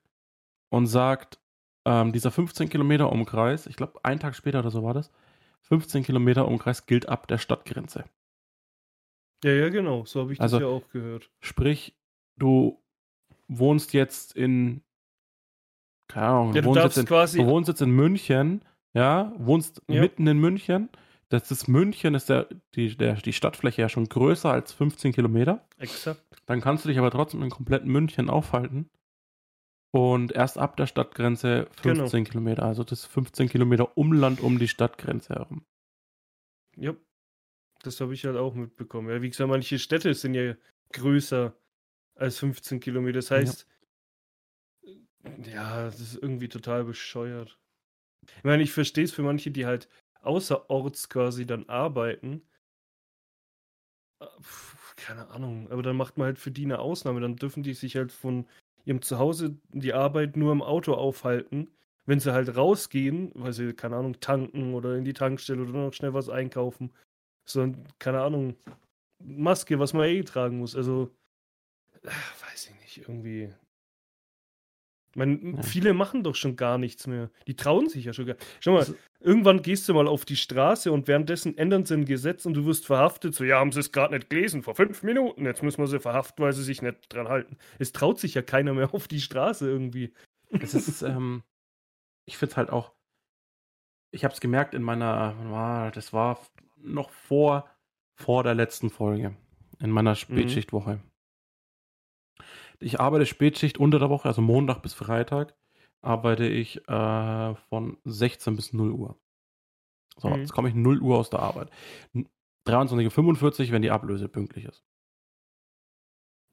und 0.70 0.86
sagt, 0.86 1.38
ähm, 1.86 2.12
dieser 2.12 2.30
15 2.30 2.68
Kilometer 2.68 3.10
Umkreis, 3.12 3.66
ich 3.66 3.76
glaube, 3.76 4.00
einen 4.02 4.20
Tag 4.20 4.34
später 4.34 4.58
oder 4.58 4.70
so 4.70 4.82
war 4.82 4.92
das, 4.94 5.10
15 5.62 6.02
Kilometer 6.02 6.48
Umkreis 6.48 6.86
gilt 6.86 7.08
ab 7.08 7.28
der 7.28 7.38
Stadtgrenze. 7.38 8.04
ja, 9.44 9.52
ja, 9.52 9.68
genau. 9.68 10.04
So 10.04 10.20
habe 10.22 10.32
ich 10.32 10.40
Also- 10.40 10.58
das 10.58 10.68
ja 10.68 10.74
auch 10.74 10.88
gehört. 10.90 11.30
Sprich, 11.40 11.96
du 12.36 12.79
wohnst 13.50 13.92
jetzt 13.92 14.34
in, 14.36 14.82
keine 16.08 16.26
Ahnung, 16.26 16.54
Ja, 16.54 16.62
du 16.62 16.68
wohnst, 16.68 16.82
jetzt 16.82 16.98
in, 16.98 17.06
quasi. 17.06 17.38
du 17.38 17.46
wohnst 17.46 17.68
jetzt 17.68 17.82
in 17.82 17.90
München, 17.90 18.64
ja, 18.94 19.32
wohnst 19.38 19.82
Ja. 19.88 20.00
mitten 20.00 20.26
in 20.26 20.38
München. 20.38 20.88
Das 21.28 21.50
ist 21.52 21.68
München, 21.68 22.14
ist 22.14 22.28
der, 22.28 22.48
die, 22.74 22.96
der, 22.96 23.14
die 23.14 23.32
Stadtfläche 23.32 23.82
ja 23.82 23.88
schon 23.88 24.08
größer 24.08 24.50
als 24.50 24.72
15 24.72 25.12
Kilometer. 25.12 25.64
Exakt. 25.78 26.20
Dann 26.46 26.60
kannst 26.60 26.84
du 26.84 26.88
dich 26.88 26.98
aber 26.98 27.10
trotzdem 27.12 27.42
in 27.42 27.50
kompletten 27.50 27.90
München 27.90 28.28
aufhalten. 28.28 28.90
Und 29.92 30.32
erst 30.32 30.58
ab 30.58 30.76
der 30.76 30.86
Stadtgrenze 30.86 31.68
Genau. 31.82 32.00
15 32.02 32.24
Kilometer. 32.24 32.64
Also 32.64 32.82
das 32.84 33.00
ist 33.00 33.06
15 33.06 33.48
Kilometer 33.48 33.96
Umland 33.96 34.40
um 34.40 34.58
die 34.58 34.68
Stadtgrenze 34.68 35.34
herum. 35.34 35.64
Ja. 36.76 36.94
Das 37.82 38.00
habe 38.00 38.12
ich 38.14 38.24
halt 38.24 38.36
auch 38.36 38.54
mitbekommen. 38.54 39.08
Ja, 39.08 39.22
wie 39.22 39.30
gesagt, 39.30 39.48
manche 39.48 39.78
Städte 39.78 40.12
sind 40.14 40.34
ja 40.34 40.54
größer 40.92 41.54
als 42.20 42.38
15 42.38 42.80
Kilometer. 42.80 43.18
Das 43.18 43.30
heißt, 43.30 43.66
ja, 45.44 45.84
das 45.84 46.00
ist 46.00 46.16
irgendwie 46.16 46.48
total 46.48 46.84
bescheuert. 46.84 47.58
Ich 48.38 48.44
meine, 48.44 48.62
ich 48.62 48.72
verstehe 48.72 49.04
es 49.04 49.12
für 49.12 49.22
manche, 49.22 49.50
die 49.50 49.66
halt 49.66 49.88
außerorts 50.22 51.08
quasi 51.08 51.46
dann 51.46 51.68
arbeiten. 51.68 52.42
Äh, 54.20 54.26
pf, 54.40 54.94
Keine 54.96 55.28
Ahnung, 55.28 55.70
aber 55.70 55.82
dann 55.82 55.96
macht 55.96 56.18
man 56.18 56.26
halt 56.26 56.38
für 56.38 56.50
die 56.50 56.64
eine 56.64 56.78
Ausnahme. 56.78 57.20
Dann 57.20 57.36
dürfen 57.36 57.62
die 57.62 57.74
sich 57.74 57.96
halt 57.96 58.12
von 58.12 58.46
ihrem 58.84 59.02
Zuhause 59.02 59.56
die 59.70 59.94
Arbeit 59.94 60.36
nur 60.36 60.52
im 60.52 60.62
Auto 60.62 60.94
aufhalten. 60.94 61.70
Wenn 62.06 62.20
sie 62.20 62.32
halt 62.32 62.56
rausgehen, 62.56 63.30
weil 63.34 63.52
sie, 63.52 63.72
keine 63.72 63.96
Ahnung, 63.96 64.20
tanken 64.20 64.74
oder 64.74 64.96
in 64.96 65.04
die 65.04 65.12
Tankstelle 65.12 65.62
oder 65.62 65.72
noch 65.72 65.92
schnell 65.92 66.14
was 66.14 66.28
einkaufen. 66.28 66.92
So, 67.44 67.62
ein, 67.62 67.84
keine 67.98 68.22
Ahnung, 68.22 68.56
Maske, 69.20 69.78
was 69.78 69.92
man 69.92 70.08
eh 70.08 70.22
tragen 70.22 70.58
muss. 70.58 70.76
Also, 70.76 71.10
äh, 72.02 72.08
weiß 72.08 72.70
ich 72.70 72.80
nicht, 72.80 72.98
irgendwie. 72.98 73.52
Ja. 75.16 75.62
viele 75.62 75.92
machen 75.92 76.22
doch 76.22 76.36
schon 76.36 76.54
gar 76.54 76.78
nichts 76.78 77.06
mehr. 77.08 77.30
Die 77.48 77.56
trauen 77.56 77.88
sich 77.88 78.04
ja 78.04 78.12
schon 78.12 78.26
gar 78.26 78.36
Schau 78.60 78.72
mal, 78.72 78.78
Also- 78.80 78.94
irgendwann 79.18 79.60
gehst 79.60 79.88
du 79.88 79.94
mal 79.94 80.06
auf 80.06 80.24
die 80.24 80.36
Straße 80.36 80.92
und 80.92 81.08
währenddessen 81.08 81.58
ändern 81.58 81.84
sie 81.84 81.94
ein 81.94 82.04
Gesetz 82.04 82.46
und 82.46 82.54
du 82.54 82.64
wirst 82.64 82.86
verhaftet. 82.86 83.34
So, 83.34 83.42
ja, 83.42 83.58
haben 83.58 83.72
sie 83.72 83.80
es 83.80 83.90
gerade 83.90 84.14
nicht 84.14 84.30
gelesen, 84.30 84.62
vor 84.62 84.76
fünf 84.76 85.02
Minuten. 85.02 85.44
Jetzt 85.44 85.62
müssen 85.64 85.82
wir 85.82 85.88
sie 85.88 85.98
verhaften, 85.98 86.44
weil 86.44 86.52
sie 86.52 86.62
sich 86.62 86.80
nicht 86.80 87.12
dran 87.12 87.28
halten. 87.28 87.58
Es 87.80 87.90
traut 87.92 88.20
sich 88.20 88.34
ja 88.34 88.42
keiner 88.42 88.72
mehr 88.72 88.92
auf 88.94 89.08
die 89.08 89.20
Straße 89.20 89.68
irgendwie. 89.68 90.12
Es 90.50 90.74
ist, 90.74 91.02
ähm, 91.02 91.42
ich 92.26 92.36
finde 92.38 92.52
es 92.52 92.56
halt 92.56 92.70
auch, 92.70 92.92
ich 94.12 94.24
habe 94.24 94.32
es 94.34 94.40
gemerkt 94.40 94.74
in 94.74 94.82
meiner, 94.82 95.90
das 95.92 96.12
war 96.12 96.40
noch 96.76 97.10
vor, 97.10 97.68
vor 98.16 98.44
der 98.44 98.54
letzten 98.54 98.90
Folge, 98.90 99.36
in 99.80 99.90
meiner 99.90 100.14
Spätschichtwoche. 100.14 101.00
Ich 102.82 102.98
arbeite 103.00 103.26
Spätschicht 103.26 103.78
unter 103.78 103.98
der 103.98 104.10
Woche, 104.10 104.26
also 104.28 104.40
Montag 104.42 104.82
bis 104.82 104.94
Freitag, 104.94 105.54
arbeite 106.02 106.46
ich 106.46 106.86
äh, 106.88 107.54
von 107.68 107.98
16 108.04 108.56
bis 108.56 108.72
0 108.72 108.90
Uhr. 108.92 109.18
So, 110.16 110.28
Mhm. 110.28 110.36
jetzt 110.40 110.52
komme 110.52 110.68
ich 110.68 110.74
0 110.74 111.00
Uhr 111.00 111.18
aus 111.18 111.30
der 111.30 111.40
Arbeit. 111.40 111.70
23.45 112.66 113.66
Uhr, 113.66 113.72
wenn 113.72 113.82
die 113.82 113.90
Ablöse 113.90 114.28
pünktlich 114.28 114.64
ist. 114.64 114.82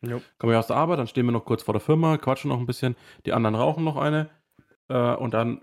Jo. 0.06 0.22
Komme 0.38 0.54
ich 0.54 0.60
aus 0.60 0.68
der 0.68 0.76
Arbeit, 0.76 1.00
dann 1.00 1.08
stehen 1.08 1.26
wir 1.26 1.32
noch 1.32 1.46
kurz 1.46 1.64
vor 1.64 1.74
der 1.74 1.82
Firma, 1.82 2.18
quatschen 2.18 2.50
noch 2.50 2.60
ein 2.60 2.68
bisschen, 2.68 2.96
die 3.26 3.34
anderen 3.34 3.56
rauchen 3.56 3.84
noch 3.84 3.98
eine 3.98 4.30
äh, 4.90 5.16
und 5.16 5.34
dann 5.34 5.62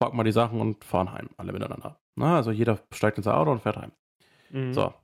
packen 0.00 0.16
wir 0.16 0.24
die 0.24 0.32
Sachen 0.32 0.60
und 0.60 0.82
fahren 0.84 1.12
heim, 1.12 1.28
alle 1.36 1.52
miteinander. 1.52 2.00
Na, 2.16 2.36
also 2.36 2.52
jeder 2.52 2.80
steigt 2.90 3.18
in 3.18 3.22
sein 3.22 3.34
Auto 3.34 3.50
und 3.52 3.60
fährt 3.60 3.76
heim. 3.76 3.92
Mhm. 4.50 4.72
So. 4.72 4.94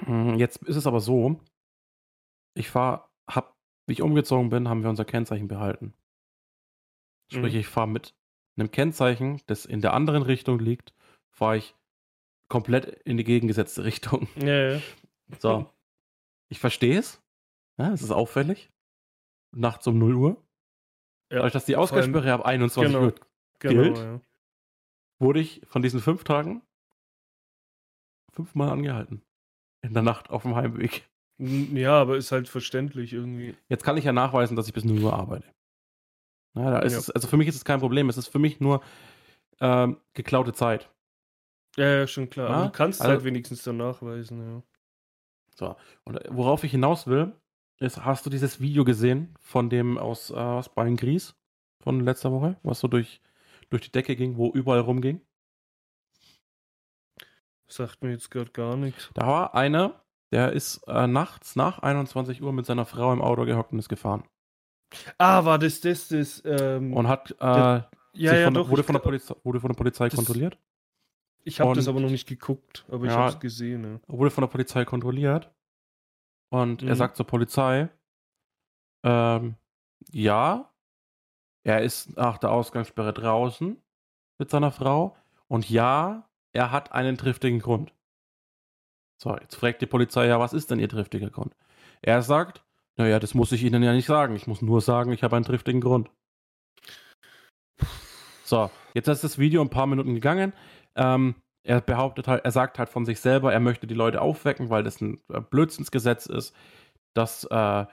Hm, 0.00 0.34
Jetzt 0.38 0.62
ist 0.64 0.76
es 0.76 0.86
aber 0.88 1.00
so, 1.00 1.40
ich 2.56 2.68
fahre, 2.68 3.07
hab, 3.28 3.56
wie 3.86 3.92
ich 3.94 4.02
umgezogen 4.02 4.50
bin, 4.50 4.68
haben 4.68 4.82
wir 4.82 4.90
unser 4.90 5.04
Kennzeichen 5.04 5.48
behalten. 5.48 5.94
Sprich, 7.32 7.54
Mhm. 7.54 7.60
ich 7.60 7.66
fahre 7.66 7.88
mit 7.88 8.14
einem 8.56 8.70
Kennzeichen, 8.70 9.40
das 9.46 9.64
in 9.66 9.80
der 9.80 9.92
anderen 9.94 10.22
Richtung 10.22 10.58
liegt, 10.58 10.94
fahre 11.30 11.58
ich 11.58 11.74
komplett 12.48 12.86
in 13.04 13.16
die 13.16 13.24
gegengesetzte 13.24 13.84
Richtung. 13.84 14.28
Ja, 14.36 14.72
ja. 14.74 14.80
So. 15.38 15.70
Ich 16.50 16.58
verstehe 16.58 16.98
es. 16.98 17.22
Ja, 17.78 17.92
es 17.92 18.02
ist 18.02 18.10
auffällig. 18.10 18.70
Nachts 19.54 19.86
um 19.86 19.98
0 19.98 20.14
Uhr. 20.14 20.30
Ja, 21.30 21.36
Dadurch, 21.38 21.52
dass 21.52 21.66
die 21.66 21.76
Ausgangssperre 21.76 22.32
ab 22.32 22.44
21 22.46 22.92
genau. 22.92 23.06
Uhr 23.06 23.14
Genau, 23.60 23.82
gilt. 23.82 23.98
ja. 23.98 24.20
wurde 25.20 25.40
ich 25.40 25.60
von 25.66 25.82
diesen 25.82 26.00
fünf 26.00 26.24
Tagen 26.24 26.62
fünfmal 28.32 28.70
angehalten. 28.70 29.22
In 29.82 29.92
der 29.94 30.02
Nacht 30.02 30.30
auf 30.30 30.42
dem 30.42 30.54
Heimweg. 30.54 31.08
Ja, 31.38 32.00
aber 32.00 32.16
ist 32.16 32.32
halt 32.32 32.48
verständlich 32.48 33.12
irgendwie. 33.12 33.54
Jetzt 33.68 33.84
kann 33.84 33.96
ich 33.96 34.04
ja 34.04 34.12
nachweisen, 34.12 34.56
dass 34.56 34.66
ich 34.66 34.72
bis 34.74 34.84
0 34.84 35.02
Uhr 35.02 35.12
arbeite. 35.14 35.46
Ja, 36.54 36.70
da 36.72 36.78
ist 36.80 36.92
Ja. 36.94 36.98
es, 36.98 37.10
also 37.10 37.28
für 37.28 37.36
mich 37.36 37.46
ist 37.48 37.54
es 37.56 37.64
kein 37.64 37.78
Problem. 37.80 38.08
Es 38.08 38.16
ist 38.16 38.26
für 38.28 38.40
mich 38.40 38.58
nur 38.60 38.82
ähm, 39.60 40.00
geklaute 40.14 40.52
Zeit. 40.52 40.90
Ja, 41.76 41.86
ja, 41.98 42.06
schon 42.08 42.28
klar. 42.28 42.48
Ja, 42.50 42.56
Aber 42.56 42.66
du 42.66 42.72
kannst 42.72 43.00
also- 43.00 43.12
halt 43.12 43.24
wenigstens 43.24 43.62
dann 43.62 43.76
nachweisen, 43.76 44.40
ja. 44.42 44.62
So. 45.54 45.76
Und 46.04 46.16
äh, 46.16 46.28
worauf 46.30 46.64
ich 46.64 46.72
hinaus 46.72 47.06
will, 47.06 47.32
ist, 47.78 48.04
hast 48.04 48.26
du 48.26 48.30
dieses 48.30 48.60
Video 48.60 48.84
gesehen 48.84 49.34
von 49.40 49.70
dem 49.70 49.96
aus, 49.98 50.30
äh, 50.30 50.34
aus 50.34 50.68
Beingries 50.74 51.36
von 51.80 52.00
letzter 52.00 52.32
Woche, 52.32 52.56
was 52.64 52.80
so 52.80 52.88
durch, 52.88 53.20
durch 53.70 53.82
die 53.82 53.92
Decke 53.92 54.16
ging, 54.16 54.36
wo 54.36 54.50
überall 54.50 54.80
rumging? 54.80 55.20
Sagt 57.68 58.02
mir 58.02 58.10
jetzt 58.10 58.30
gerade 58.30 58.50
gar 58.50 58.76
nichts. 58.76 59.10
Da 59.14 59.26
war 59.26 59.54
einer, 59.54 60.02
der 60.32 60.52
ist 60.52 60.78
äh, 60.88 61.06
nachts 61.06 61.56
nach 61.56 61.78
21 61.80 62.42
Uhr 62.42 62.52
mit 62.52 62.66
seiner 62.66 62.84
Frau 62.84 63.12
im 63.12 63.20
Auto 63.22 63.44
gehockt 63.44 63.72
und 63.72 63.78
ist 63.78 63.88
gefahren. 63.88 64.24
Ah, 65.18 65.44
war 65.44 65.58
das 65.58 65.80
das, 65.80 66.08
das, 66.08 66.42
ähm, 66.46 66.92
Und 66.94 67.08
hat, 67.08 67.30
äh, 67.40 67.44
ja, 67.44 67.86
sich 68.12 68.22
ja, 68.22 68.44
von, 68.44 68.54
doch. 68.54 68.68
wurde, 68.70 68.80
ich 68.80 68.86
von 68.86 68.94
der 68.94 69.00
Polizei, 69.00 69.34
wurde 69.44 69.60
von 69.60 69.68
der 69.70 69.76
Polizei 69.76 70.08
Das- 70.08 70.16
kontrolliert. 70.16 70.58
Ich 71.44 71.60
habe 71.60 71.74
das 71.74 71.88
aber 71.88 72.00
noch 72.00 72.10
nicht 72.10 72.28
geguckt, 72.28 72.84
aber 72.90 73.04
ich 73.06 73.10
Ja. 73.10 73.18
habe 73.18 73.30
es 73.30 73.40
gesehen, 73.40 73.84
ja. 73.84 74.00
wurde 74.14 74.30
von 74.30 74.42
der 74.42 74.48
Polizei 74.48 74.84
kontrolliert 74.84 75.50
und 76.50 76.82
er 76.82 76.90
Mhm. 76.90 76.94
sagt 76.98 77.16
zur 77.16 77.26
Polizei, 77.26 77.88
ähm, 79.02 79.54
ja, 80.10 80.70
er 81.64 81.82
ist 81.82 82.16
nach 82.16 82.38
der 82.38 82.50
Ausgangssperre 82.50 83.12
draußen 83.14 83.80
mit 84.38 84.50
seiner 84.50 84.72
Frau 84.72 85.16
und 85.48 85.68
ja, 85.70 86.28
er 86.52 86.70
hat 86.70 86.92
einen 86.92 87.16
triftigen 87.16 87.60
Grund. 87.60 87.94
So, 89.20 89.36
jetzt 89.36 89.56
fragt 89.56 89.82
die 89.82 89.86
Polizei, 89.86 90.26
ja, 90.26 90.38
was 90.38 90.52
ist 90.52 90.70
denn 90.70 90.78
ihr 90.78 90.88
triftiger 90.88 91.30
Grund? 91.30 91.54
Er 92.02 92.22
sagt, 92.22 92.64
naja, 92.96 93.18
das 93.18 93.34
muss 93.34 93.52
ich 93.52 93.64
Ihnen 93.64 93.82
ja 93.82 93.92
nicht 93.92 94.06
sagen. 94.06 94.36
Ich 94.36 94.46
muss 94.46 94.62
nur 94.62 94.80
sagen, 94.80 95.12
ich 95.12 95.22
habe 95.22 95.36
einen 95.36 95.44
triftigen 95.44 95.80
Grund. 95.80 96.10
So, 98.44 98.70
jetzt 98.94 99.08
ist 99.08 99.24
das 99.24 99.38
Video 99.38 99.60
ein 99.60 99.70
paar 99.70 99.86
Minuten 99.86 100.14
gegangen. 100.14 100.52
Ähm, 100.96 101.34
er 101.64 101.80
behauptet 101.80 102.28
halt, 102.28 102.44
er 102.44 102.50
sagt 102.50 102.78
halt 102.78 102.88
von 102.88 103.04
sich 103.04 103.20
selber, 103.20 103.52
er 103.52 103.60
möchte 103.60 103.86
die 103.86 103.94
Leute 103.94 104.22
aufwecken, 104.22 104.70
weil 104.70 104.82
das 104.84 105.00
ein 105.00 105.20
äh, 105.32 105.40
Blödsinnsgesetz 105.40 106.26
ist, 106.26 106.54
dass 107.14 107.44
äh, 107.44 107.86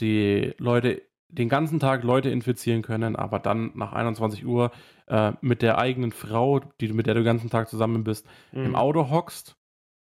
die 0.00 0.54
Leute 0.58 1.02
den 1.30 1.48
ganzen 1.48 1.78
Tag 1.78 2.04
Leute 2.04 2.30
infizieren 2.30 2.82
können, 2.82 3.14
aber 3.16 3.38
dann 3.38 3.72
nach 3.74 3.92
21 3.92 4.46
Uhr 4.46 4.70
äh, 5.08 5.32
mit 5.40 5.62
der 5.62 5.78
eigenen 5.78 6.12
Frau, 6.12 6.60
die, 6.80 6.92
mit 6.92 7.06
der 7.06 7.14
du 7.14 7.20
den 7.20 7.26
ganzen 7.26 7.50
Tag 7.50 7.68
zusammen 7.68 8.04
bist, 8.04 8.26
im 8.52 8.70
Mhm. 8.70 8.76
Auto 8.76 9.10
hockst 9.10 9.57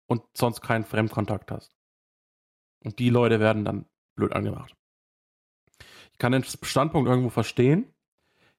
und 0.08 0.24
sonst 0.34 0.62
keinen 0.62 0.86
Fremdkontakt 0.86 1.52
hast. 1.52 1.76
Und 2.84 3.00
die 3.00 3.10
Leute 3.10 3.40
werden 3.40 3.66
dann 3.66 3.86
blöd 4.16 4.34
angemacht. 4.34 4.76
Ich 6.12 6.18
kann 6.18 6.32
den 6.32 6.44
Standpunkt 6.44 7.10
irgendwo 7.10 7.30
verstehen. 7.30 7.94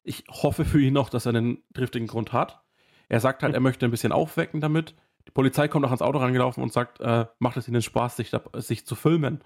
Ich 0.03 0.25
hoffe 0.29 0.65
für 0.65 0.81
ihn 0.81 0.95
noch, 0.95 1.11
dass 1.11 1.27
er 1.27 1.35
einen 1.35 1.65
triftigen 1.75 2.07
Grund 2.07 2.33
hat. 2.33 2.63
Er 3.09 3.21
sagt 3.21 3.43
halt, 3.43 3.55
er 3.55 3.61
möchte 3.61 3.87
ein 3.87 3.91
bisschen 3.91 4.13
aufwecken 4.13 4.61
damit. 4.61 4.95
Die 5.27 5.33
Polizei 5.33 5.69
kommt 5.69 5.85
auch 5.85 5.91
ans 5.91 6.03
Auto 6.03 6.19
rangelaufen 6.19 6.63
und 6.63 6.73
sagt, 6.73 7.01
äh, 7.01 7.27
macht 7.39 7.57
es 7.57 7.69
ihnen 7.69 7.83
Spaß, 7.83 8.17
sich, 8.17 8.31
sich 8.57 8.87
zu 8.87 8.95
filmen. 8.95 9.43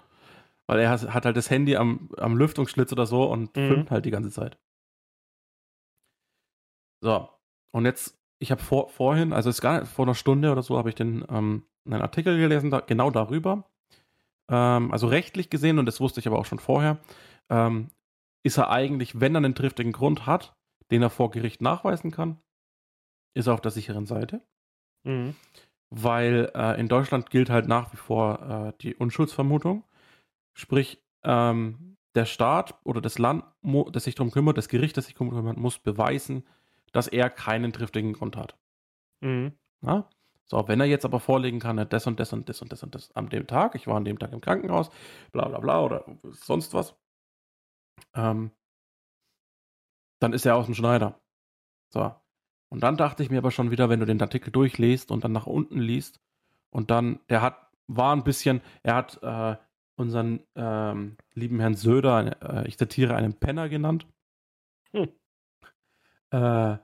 Weil 0.67 0.79
er 0.79 0.89
hat, 0.89 1.25
halt 1.25 1.35
das 1.35 1.49
Handy 1.49 1.75
am, 1.75 2.09
am 2.17 2.37
Lüftungsschlitz 2.37 2.91
oder 2.91 3.05
so 3.05 3.25
und 3.29 3.55
Mhm. 3.57 3.67
filmt 3.67 3.91
halt 3.91 4.05
die 4.05 4.11
ganze 4.11 4.31
Zeit. 4.31 4.57
So, 7.01 7.29
und 7.73 7.85
jetzt, 7.85 8.17
ich 8.39 8.51
habe 8.51 8.61
vor, 8.61 8.89
vorhin, 8.89 9.33
also 9.33 9.49
es 9.49 9.57
ist 9.57 9.61
gar 9.61 9.81
nicht, 9.81 9.91
vor 9.91 10.05
einer 10.05 10.15
Stunde 10.15 10.51
oder 10.51 10.63
so, 10.63 10.77
habe 10.77 10.89
ich 10.89 10.95
den, 10.95 11.25
ähm, 11.29 11.65
einen 11.85 12.01
Artikel 12.01 12.37
gelesen, 12.37 12.71
da, 12.71 12.79
genau 12.79 13.11
darüber. 13.11 13.69
Ähm, 14.49 14.91
also 14.91 15.07
rechtlich 15.07 15.49
gesehen, 15.49 15.79
und 15.79 15.85
das 15.85 15.99
wusste 15.99 16.19
ich 16.19 16.27
aber 16.27 16.39
auch 16.39 16.45
schon 16.45 16.59
vorher, 16.59 16.99
ähm, 17.49 17.89
ist 18.43 18.57
er 18.57 18.69
eigentlich, 18.69 19.19
wenn 19.19 19.35
er 19.35 19.39
einen 19.39 19.55
triftigen 19.55 19.91
Grund 19.91 20.25
hat, 20.25 20.55
den 20.91 21.01
er 21.01 21.09
vor 21.09 21.31
Gericht 21.31 21.61
nachweisen 21.61 22.11
kann, 22.11 22.39
ist 23.33 23.47
er 23.47 23.53
auf 23.53 23.61
der 23.61 23.71
sicheren 23.71 24.05
Seite. 24.05 24.41
Mhm. 25.03 25.35
Weil 25.89 26.51
äh, 26.55 26.79
in 26.79 26.87
Deutschland 26.87 27.29
gilt 27.29 27.49
halt 27.49 27.67
nach 27.67 27.93
wie 27.93 27.97
vor 27.97 28.41
äh, 28.41 28.73
die 28.81 28.95
Unschuldsvermutung. 28.95 29.83
Sprich, 30.53 31.01
ähm, 31.23 31.97
der 32.15 32.25
Staat 32.25 32.75
oder 32.83 33.01
das 33.01 33.17
Land, 33.17 33.43
das 33.91 34.03
sich 34.03 34.15
darum 34.15 34.31
kümmert, 34.31 34.57
das 34.57 34.69
Gericht, 34.69 34.97
das 34.97 35.05
sich 35.05 35.15
darum 35.15 35.31
kümmert, 35.31 35.57
muss 35.57 35.79
beweisen, 35.79 36.45
dass 36.91 37.07
er 37.07 37.29
keinen 37.29 37.73
triftigen 37.73 38.13
Grund 38.13 38.37
hat. 38.37 38.55
Mhm. 39.21 39.53
Ja? 39.81 40.07
So, 40.45 40.67
wenn 40.67 40.79
er 40.79 40.85
jetzt 40.85 41.05
aber 41.05 41.19
vorlegen 41.19 41.59
kann, 41.59 41.77
er 41.77 41.81
hat 41.81 41.93
das 41.93 42.05
und 42.05 42.19
das 42.19 42.33
und 42.33 42.49
das 42.49 42.61
und 42.61 42.71
das 42.71 42.83
und 42.83 42.95
das 42.95 43.11
an 43.15 43.29
dem 43.29 43.47
Tag, 43.47 43.75
ich 43.75 43.87
war 43.87 43.95
an 43.95 44.05
dem 44.05 44.19
Tag 44.19 44.33
im 44.33 44.41
Krankenhaus, 44.41 44.89
bla 45.31 45.47
bla 45.47 45.59
bla 45.59 45.81
oder 45.81 46.05
sonst 46.23 46.73
was, 46.73 46.95
ähm, 48.13 48.51
dann 50.19 50.33
ist 50.33 50.45
er 50.45 50.55
aus 50.55 50.65
dem 50.65 50.75
Schneider. 50.75 51.19
So. 51.89 52.13
Und 52.69 52.81
dann 52.81 52.97
dachte 52.97 53.23
ich 53.23 53.29
mir 53.29 53.37
aber 53.37 53.51
schon 53.51 53.71
wieder, 53.71 53.89
wenn 53.89 53.99
du 53.99 54.05
den 54.05 54.21
Artikel 54.21 54.51
durchliest 54.51 55.11
und 55.11 55.23
dann 55.23 55.31
nach 55.31 55.47
unten 55.47 55.79
liest 55.79 56.19
und 56.71 56.91
dann, 56.91 57.19
der 57.29 57.41
hat, 57.41 57.71
war 57.87 58.15
ein 58.15 58.23
bisschen, 58.23 58.61
er 58.81 58.95
hat 58.95 59.21
äh, 59.21 59.57
unseren 59.95 60.41
ähm, 60.55 61.17
lieben 61.33 61.59
Herrn 61.59 61.75
Söder, 61.75 62.41
äh, 62.41 62.67
ich 62.67 62.77
zitiere, 62.77 63.15
einen 63.15 63.39
Penner 63.39 63.69
genannt. 63.69 64.07
Hm. 64.91 65.09
Äh, 66.31 66.77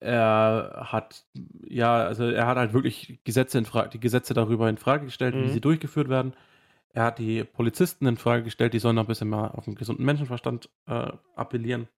er 0.00 0.88
hat, 0.92 1.24
ja, 1.66 1.96
also 2.04 2.24
er 2.24 2.46
hat 2.46 2.56
halt 2.56 2.72
wirklich 2.72 3.18
Gesetze 3.24 3.58
in 3.58 3.64
Frage, 3.64 3.90
die 3.90 4.00
Gesetze 4.00 4.34
darüber 4.34 4.68
in 4.68 4.76
Frage 4.78 5.06
gestellt, 5.06 5.34
wie 5.34 5.38
Mhm. 5.40 5.48
sie 5.48 5.60
durchgeführt 5.60 6.08
werden. 6.08 6.34
Er 6.92 7.04
hat 7.04 7.18
die 7.18 7.44
Polizisten 7.44 8.06
in 8.06 8.16
Frage 8.16 8.42
gestellt, 8.44 8.72
die 8.74 8.78
sollen 8.78 8.96
noch 8.96 9.04
ein 9.04 9.08
bisschen 9.08 9.28
mal 9.28 9.48
auf 9.48 9.64
den 9.64 9.74
gesunden 9.74 10.04
Menschenverstand 10.04 10.68
äh, 10.86 11.12
appellieren. 11.36 11.88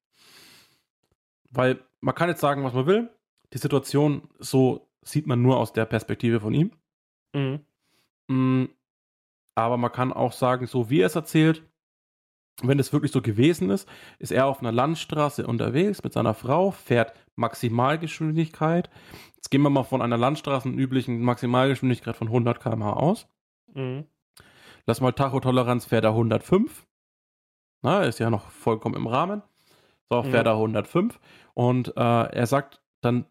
Weil 1.50 1.78
man 2.00 2.14
kann 2.14 2.28
jetzt 2.28 2.40
sagen, 2.40 2.64
was 2.64 2.72
man 2.74 2.86
will. 2.86 3.10
Die 3.52 3.58
Situation, 3.58 4.28
so 4.38 4.88
sieht 5.02 5.26
man 5.26 5.42
nur 5.42 5.58
aus 5.58 5.72
der 5.72 5.84
Perspektive 5.84 6.40
von 6.40 6.54
ihm. 6.54 6.70
Mhm. 7.34 7.60
Mm, 8.28 8.64
Aber 9.54 9.76
man 9.76 9.92
kann 9.92 10.12
auch 10.12 10.32
sagen, 10.32 10.66
so 10.66 10.88
wie 10.90 11.00
er 11.00 11.06
es 11.06 11.16
erzählt, 11.16 11.62
wenn 12.68 12.78
es 12.78 12.92
wirklich 12.92 13.12
so 13.12 13.22
gewesen 13.22 13.70
ist, 13.70 13.88
ist 14.18 14.32
er 14.32 14.46
auf 14.46 14.60
einer 14.60 14.72
Landstraße 14.72 15.46
unterwegs 15.46 16.02
mit 16.02 16.12
seiner 16.12 16.34
Frau, 16.34 16.70
fährt 16.70 17.14
Maximalgeschwindigkeit. 17.36 18.90
Jetzt 19.36 19.50
gehen 19.50 19.62
wir 19.62 19.70
mal 19.70 19.84
von 19.84 20.02
einer 20.02 20.18
Landstraßenüblichen 20.18 21.20
Maximalgeschwindigkeit 21.22 22.16
von 22.16 22.28
100 22.28 22.60
km/h 22.60 22.92
aus. 22.92 23.26
Mhm. 23.72 24.04
Lass 24.86 25.00
mal 25.00 25.12
Tachotoleranz 25.12 25.84
fährt 25.86 26.04
er 26.04 26.10
105. 26.10 26.86
Na, 27.82 28.02
ist 28.02 28.18
ja 28.18 28.30
noch 28.30 28.50
vollkommen 28.50 28.94
im 28.96 29.06
Rahmen. 29.06 29.42
So, 30.10 30.22
fährt 30.22 30.46
Ja. 30.46 30.52
er 30.52 30.56
105. 30.58 31.18
Und 31.54 31.96
äh, 31.96 32.00
er 32.00 32.46
sagt, 32.46 32.82
dann 33.00 33.26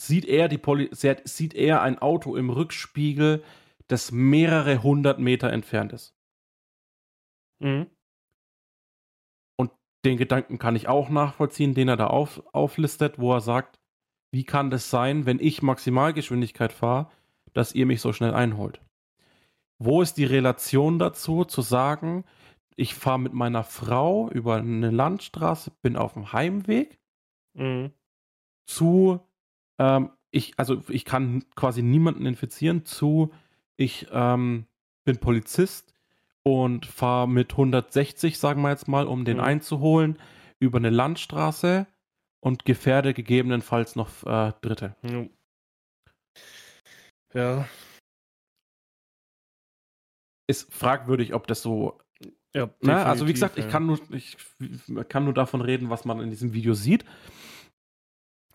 sieht 0.00 0.24
er 0.24 0.48
die 0.48 0.58
Poli 0.58 0.88
sieht 0.92 1.28
sieht 1.28 1.54
er 1.54 1.82
ein 1.82 1.98
Auto 1.98 2.36
im 2.36 2.50
Rückspiegel, 2.50 3.42
das 3.88 4.12
mehrere 4.12 4.82
hundert 4.82 5.18
Meter 5.18 5.52
entfernt 5.52 5.92
ist. 5.92 6.14
Mhm. 7.60 7.86
Den 10.04 10.16
Gedanken 10.18 10.58
kann 10.58 10.76
ich 10.76 10.88
auch 10.88 11.08
nachvollziehen, 11.08 11.74
den 11.74 11.88
er 11.88 11.96
da 11.96 12.08
auf, 12.08 12.42
auflistet, 12.52 13.18
wo 13.18 13.32
er 13.32 13.40
sagt, 13.40 13.80
wie 14.32 14.44
kann 14.44 14.70
das 14.70 14.90
sein, 14.90 15.26
wenn 15.26 15.38
ich 15.40 15.62
Maximalgeschwindigkeit 15.62 16.72
fahre, 16.72 17.10
dass 17.52 17.74
ihr 17.74 17.86
mich 17.86 18.00
so 18.00 18.12
schnell 18.12 18.34
einholt? 18.34 18.80
Wo 19.78 20.02
ist 20.02 20.14
die 20.14 20.24
Relation 20.24 20.98
dazu, 20.98 21.44
zu 21.44 21.62
sagen, 21.62 22.24
ich 22.76 22.94
fahre 22.94 23.20
mit 23.20 23.32
meiner 23.32 23.64
Frau 23.64 24.28
über 24.30 24.56
eine 24.56 24.90
Landstraße, 24.90 25.70
bin 25.82 25.96
auf 25.96 26.14
dem 26.14 26.32
Heimweg, 26.32 26.98
Mhm. 27.56 27.92
zu, 28.66 29.20
ähm, 29.78 30.10
ich, 30.32 30.58
also 30.58 30.82
ich 30.88 31.04
kann 31.04 31.44
quasi 31.54 31.82
niemanden 31.82 32.26
infizieren, 32.26 32.84
zu, 32.84 33.32
ich 33.76 34.08
ähm, 34.10 34.66
bin 35.04 35.18
Polizist 35.18 35.93
und 36.46 36.86
fahre 36.86 37.28
mit 37.28 37.52
160, 37.52 38.38
sagen 38.38 38.62
wir 38.62 38.70
jetzt 38.70 38.86
mal, 38.88 39.06
um 39.06 39.24
den 39.24 39.38
Mhm. 39.38 39.44
einzuholen, 39.44 40.18
über 40.60 40.78
eine 40.78 40.90
Landstraße 40.90 41.86
und 42.40 42.64
gefährde 42.64 43.14
gegebenenfalls 43.14 43.96
noch 43.96 44.22
äh, 44.24 44.52
Dritte. 44.60 44.94
Ja. 45.02 45.26
Ja, 47.32 47.68
Ist 50.46 50.72
fragwürdig, 50.72 51.34
ob 51.34 51.46
das 51.48 51.62
so 51.62 51.98
ja 52.54 52.70
Ne? 52.82 53.04
Also 53.04 53.26
wie 53.26 53.32
gesagt, 53.32 53.58
ich 53.58 53.64
ja. 53.64 53.70
kann 53.70 53.86
nur, 53.86 53.98
ich 54.10 54.36
kann 55.08 55.24
nur 55.24 55.34
davon 55.34 55.60
reden, 55.60 55.90
was 55.90 56.04
man 56.04 56.20
in 56.20 56.30
diesem 56.30 56.52
Video 56.52 56.74
sieht. 56.74 57.04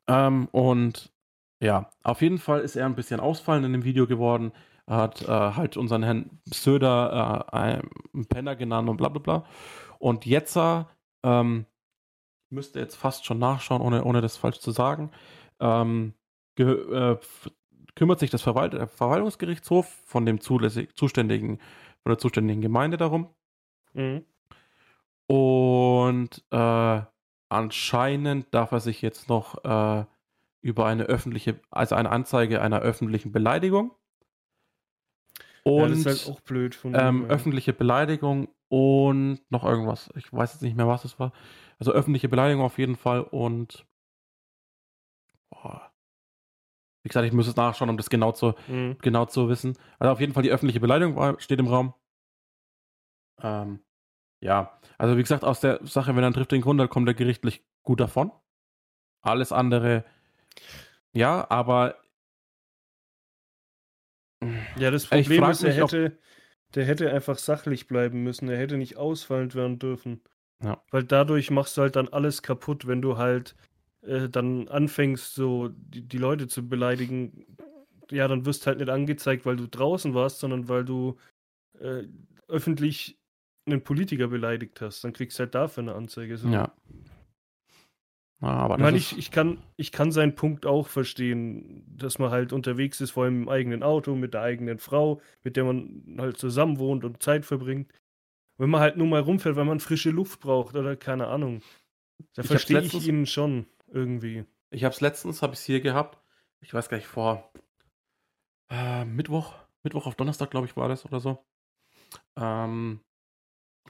Ähm, 0.07 0.47
und 0.51 1.11
ja, 1.61 1.91
auf 2.03 2.21
jeden 2.21 2.37
Fall 2.37 2.61
ist 2.61 2.77
er 2.77 2.85
ein 2.85 2.95
bisschen 2.95 3.19
ausfallend 3.19 3.65
in 3.65 3.73
dem 3.73 3.83
Video 3.83 4.07
geworden. 4.07 4.53
Hat 4.89 5.21
äh, 5.21 5.27
halt 5.27 5.77
unseren 5.77 6.03
Herrn 6.03 6.41
Söder 6.45 7.45
äh, 7.51 7.55
einen 7.55 8.25
Penner 8.27 8.55
genannt 8.55 8.89
und 8.89 8.97
bla 8.97 9.09
bla 9.09 9.19
bla. 9.19 9.45
Und 9.99 10.25
jetzt 10.25 10.55
äh, 10.55 10.83
ähm, 11.23 11.65
müsste 12.49 12.79
jetzt 12.79 12.95
fast 12.95 13.25
schon 13.25 13.37
nachschauen, 13.37 13.81
ohne, 13.81 14.03
ohne 14.03 14.21
das 14.21 14.35
falsch 14.35 14.59
zu 14.59 14.71
sagen. 14.71 15.11
Ähm, 15.59 16.13
äh, 16.57 17.15
kümmert 17.95 18.19
sich 18.19 18.29
das 18.29 18.41
Verwalt 18.41 18.73
Verwaltungsgerichtshof 18.91 19.87
von 20.05 20.25
dem 20.25 20.41
zulässig, 20.41 20.95
zuständigen, 20.95 21.57
von 22.01 22.11
der 22.11 22.17
zuständigen 22.17 22.61
Gemeinde 22.61 22.97
darum. 22.97 23.29
Mhm. 23.93 24.25
Und 25.27 26.43
äh, 26.49 27.01
anscheinend 27.49 28.53
darf 28.53 28.71
er 28.71 28.79
sich 28.79 29.01
jetzt 29.01 29.29
noch 29.29 29.63
äh, 29.63 30.05
über 30.61 30.85
eine 30.87 31.03
öffentliche, 31.03 31.61
also 31.69 31.95
eine 31.95 32.09
Anzeige 32.09 32.61
einer 32.61 32.79
öffentlichen 32.79 33.31
Beleidigung 33.31 33.91
und 35.63 35.89
das 35.89 35.99
ist 35.99 36.05
halt 36.05 36.35
auch 36.35 36.41
blöd 36.41 36.77
ähm, 36.85 37.23
ja. 37.23 37.29
öffentliche 37.29 37.73
Beleidigung 37.73 38.49
und 38.69 39.39
noch 39.49 39.63
irgendwas. 39.63 40.09
Ich 40.15 40.31
weiß 40.31 40.53
jetzt 40.53 40.61
nicht 40.61 40.77
mehr, 40.77 40.87
was 40.87 41.05
es 41.05 41.19
war. 41.19 41.31
Also 41.79 41.91
öffentliche 41.91 42.29
Beleidigung 42.29 42.63
auf 42.63 42.77
jeden 42.77 42.95
Fall 42.95 43.21
und 43.21 43.85
boah. 45.49 45.91
wie 47.03 47.07
gesagt, 47.09 47.25
ich 47.25 47.33
muss 47.33 47.47
es 47.47 47.55
nachschauen, 47.55 47.89
um 47.89 47.97
das 47.97 48.09
genau 48.09 48.31
zu, 48.33 48.53
Mhm. 48.67 48.97
genau 49.01 49.25
zu 49.25 49.47
wissen. 49.49 49.77
Also 49.97 50.11
auf 50.11 50.19
jeden 50.19 50.33
Fall 50.33 50.43
die 50.43 50.51
öffentliche 50.51 50.79
Beleidigung 50.79 51.15
war, 51.15 51.39
steht 51.39 51.59
im 51.59 51.67
Raum. 51.67 51.93
Ähm, 53.41 53.79
ja, 54.41 54.79
also 54.97 55.17
wie 55.17 55.21
gesagt, 55.21 55.43
aus 55.43 55.59
der 55.61 55.79
Sache, 55.85 56.15
wenn 56.15 56.23
er 56.23 56.27
einen 56.27 56.33
triftigen 56.35 56.61
Grund 56.61 56.79
hat, 56.81 56.89
kommt 56.89 57.07
er 57.07 57.13
gerichtlich 57.13 57.63
gut 57.83 57.99
davon. 57.99 58.31
Alles 59.21 59.51
andere, 59.51 60.05
ja, 61.13 61.49
aber 61.49 61.95
Ja, 64.77 64.91
das 64.91 65.07
Problem 65.07 65.43
ist, 65.45 65.63
er 65.63 65.73
hätte, 65.73 66.17
der 66.75 66.85
hätte 66.85 67.11
einfach 67.11 67.37
sachlich 67.37 67.87
bleiben 67.87 68.23
müssen. 68.23 68.49
Er 68.49 68.57
hätte 68.57 68.77
nicht 68.77 68.97
ausfallend 68.97 69.55
werden 69.55 69.79
dürfen. 69.79 70.21
Ja. 70.63 70.81
Weil 70.91 71.03
dadurch 71.03 71.51
machst 71.51 71.77
du 71.77 71.81
halt 71.81 71.95
dann 71.95 72.09
alles 72.09 72.41
kaputt, 72.41 72.87
wenn 72.87 73.01
du 73.01 73.17
halt 73.17 73.55
äh, 74.01 74.29
dann 74.29 74.67
anfängst, 74.67 75.33
so 75.33 75.69
die, 75.69 76.07
die 76.07 76.17
Leute 76.17 76.47
zu 76.47 76.67
beleidigen. 76.67 77.45
Ja, 78.11 78.27
dann 78.27 78.45
wirst 78.45 78.67
halt 78.67 78.79
nicht 78.79 78.89
angezeigt, 78.89 79.45
weil 79.45 79.55
du 79.55 79.67
draußen 79.67 80.13
warst, 80.13 80.39
sondern 80.39 80.67
weil 80.67 80.83
du 80.83 81.17
äh, 81.79 82.03
öffentlich 82.47 83.19
einen 83.65 83.83
Politiker 83.83 84.27
beleidigt 84.27 84.81
hast. 84.81 85.03
Dann 85.03 85.13
kriegst 85.13 85.37
du 85.37 85.43
halt 85.43 85.55
dafür 85.55 85.83
eine 85.83 85.95
Anzeige. 85.95 86.37
So. 86.37 86.49
ja. 86.49 86.73
Ja, 88.41 88.47
aber 88.47 88.75
Ich 88.75 88.81
meine, 88.81 88.97
ich, 88.97 89.17
ich, 89.17 89.31
kann, 89.31 89.61
ich 89.75 89.91
kann 89.91 90.11
seinen 90.11 90.35
Punkt 90.35 90.65
auch 90.65 90.87
verstehen, 90.87 91.83
dass 91.87 92.19
man 92.19 92.31
halt 92.31 92.53
unterwegs 92.53 93.01
ist, 93.01 93.11
vor 93.11 93.25
allem 93.25 93.43
im 93.43 93.49
eigenen 93.49 93.83
Auto, 93.83 94.15
mit 94.15 94.33
der 94.33 94.41
eigenen 94.41 94.79
Frau, 94.79 95.21
mit 95.43 95.57
der 95.57 95.65
man 95.65 96.15
halt 96.17 96.37
zusammen 96.37 96.79
wohnt 96.79 97.03
und 97.03 97.21
Zeit 97.21 97.45
verbringt. 97.45 97.91
Wenn 98.57 98.69
man 98.69 98.81
halt 98.81 98.97
nur 98.97 99.07
mal 99.07 99.21
rumfährt, 99.21 99.55
weil 99.55 99.65
man 99.65 99.79
frische 99.79 100.09
Luft 100.09 100.39
braucht 100.39 100.75
oder 100.75 100.95
keine 100.95 101.27
Ahnung. 101.27 101.61
Da 102.33 102.43
verstehe 102.43 102.81
ich 102.81 103.07
ihn 103.07 103.25
schon 103.25 103.65
irgendwie. 103.87 104.45
ich 104.71 104.83
habe 104.83 104.93
es 104.93 105.01
letztens, 105.01 105.41
habe 105.41 105.53
ich 105.53 105.59
es 105.59 105.65
hier 105.65 105.81
gehabt. 105.81 106.17
Ich 106.61 106.73
weiß 106.73 106.89
gar 106.89 106.97
nicht, 106.97 107.07
vor 107.07 107.51
äh, 108.69 109.05
Mittwoch, 109.05 109.55
Mittwoch 109.83 110.05
auf 110.07 110.15
Donnerstag, 110.15 110.51
glaube 110.51 110.67
ich, 110.67 110.77
war 110.77 110.87
das 110.87 111.05
oder 111.05 111.19
so. 111.19 111.45
Ähm, 112.37 113.01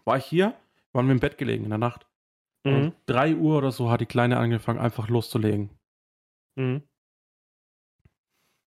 war 0.05 0.17
ich 0.17 0.25
hier, 0.25 0.55
waren 0.93 1.07
wir 1.07 1.13
im 1.13 1.19
Bett 1.19 1.37
gelegen 1.37 1.63
in 1.63 1.69
der 1.69 1.79
Nacht. 1.79 2.08
Mhm. 2.63 2.73
Und 2.73 2.95
3 3.05 3.35
Uhr 3.35 3.57
oder 3.57 3.71
so 3.71 3.89
hat 3.89 4.01
die 4.01 4.05
Kleine 4.05 4.37
angefangen, 4.37 4.79
einfach 4.79 5.09
loszulegen. 5.09 5.69
Mhm. 6.55 6.83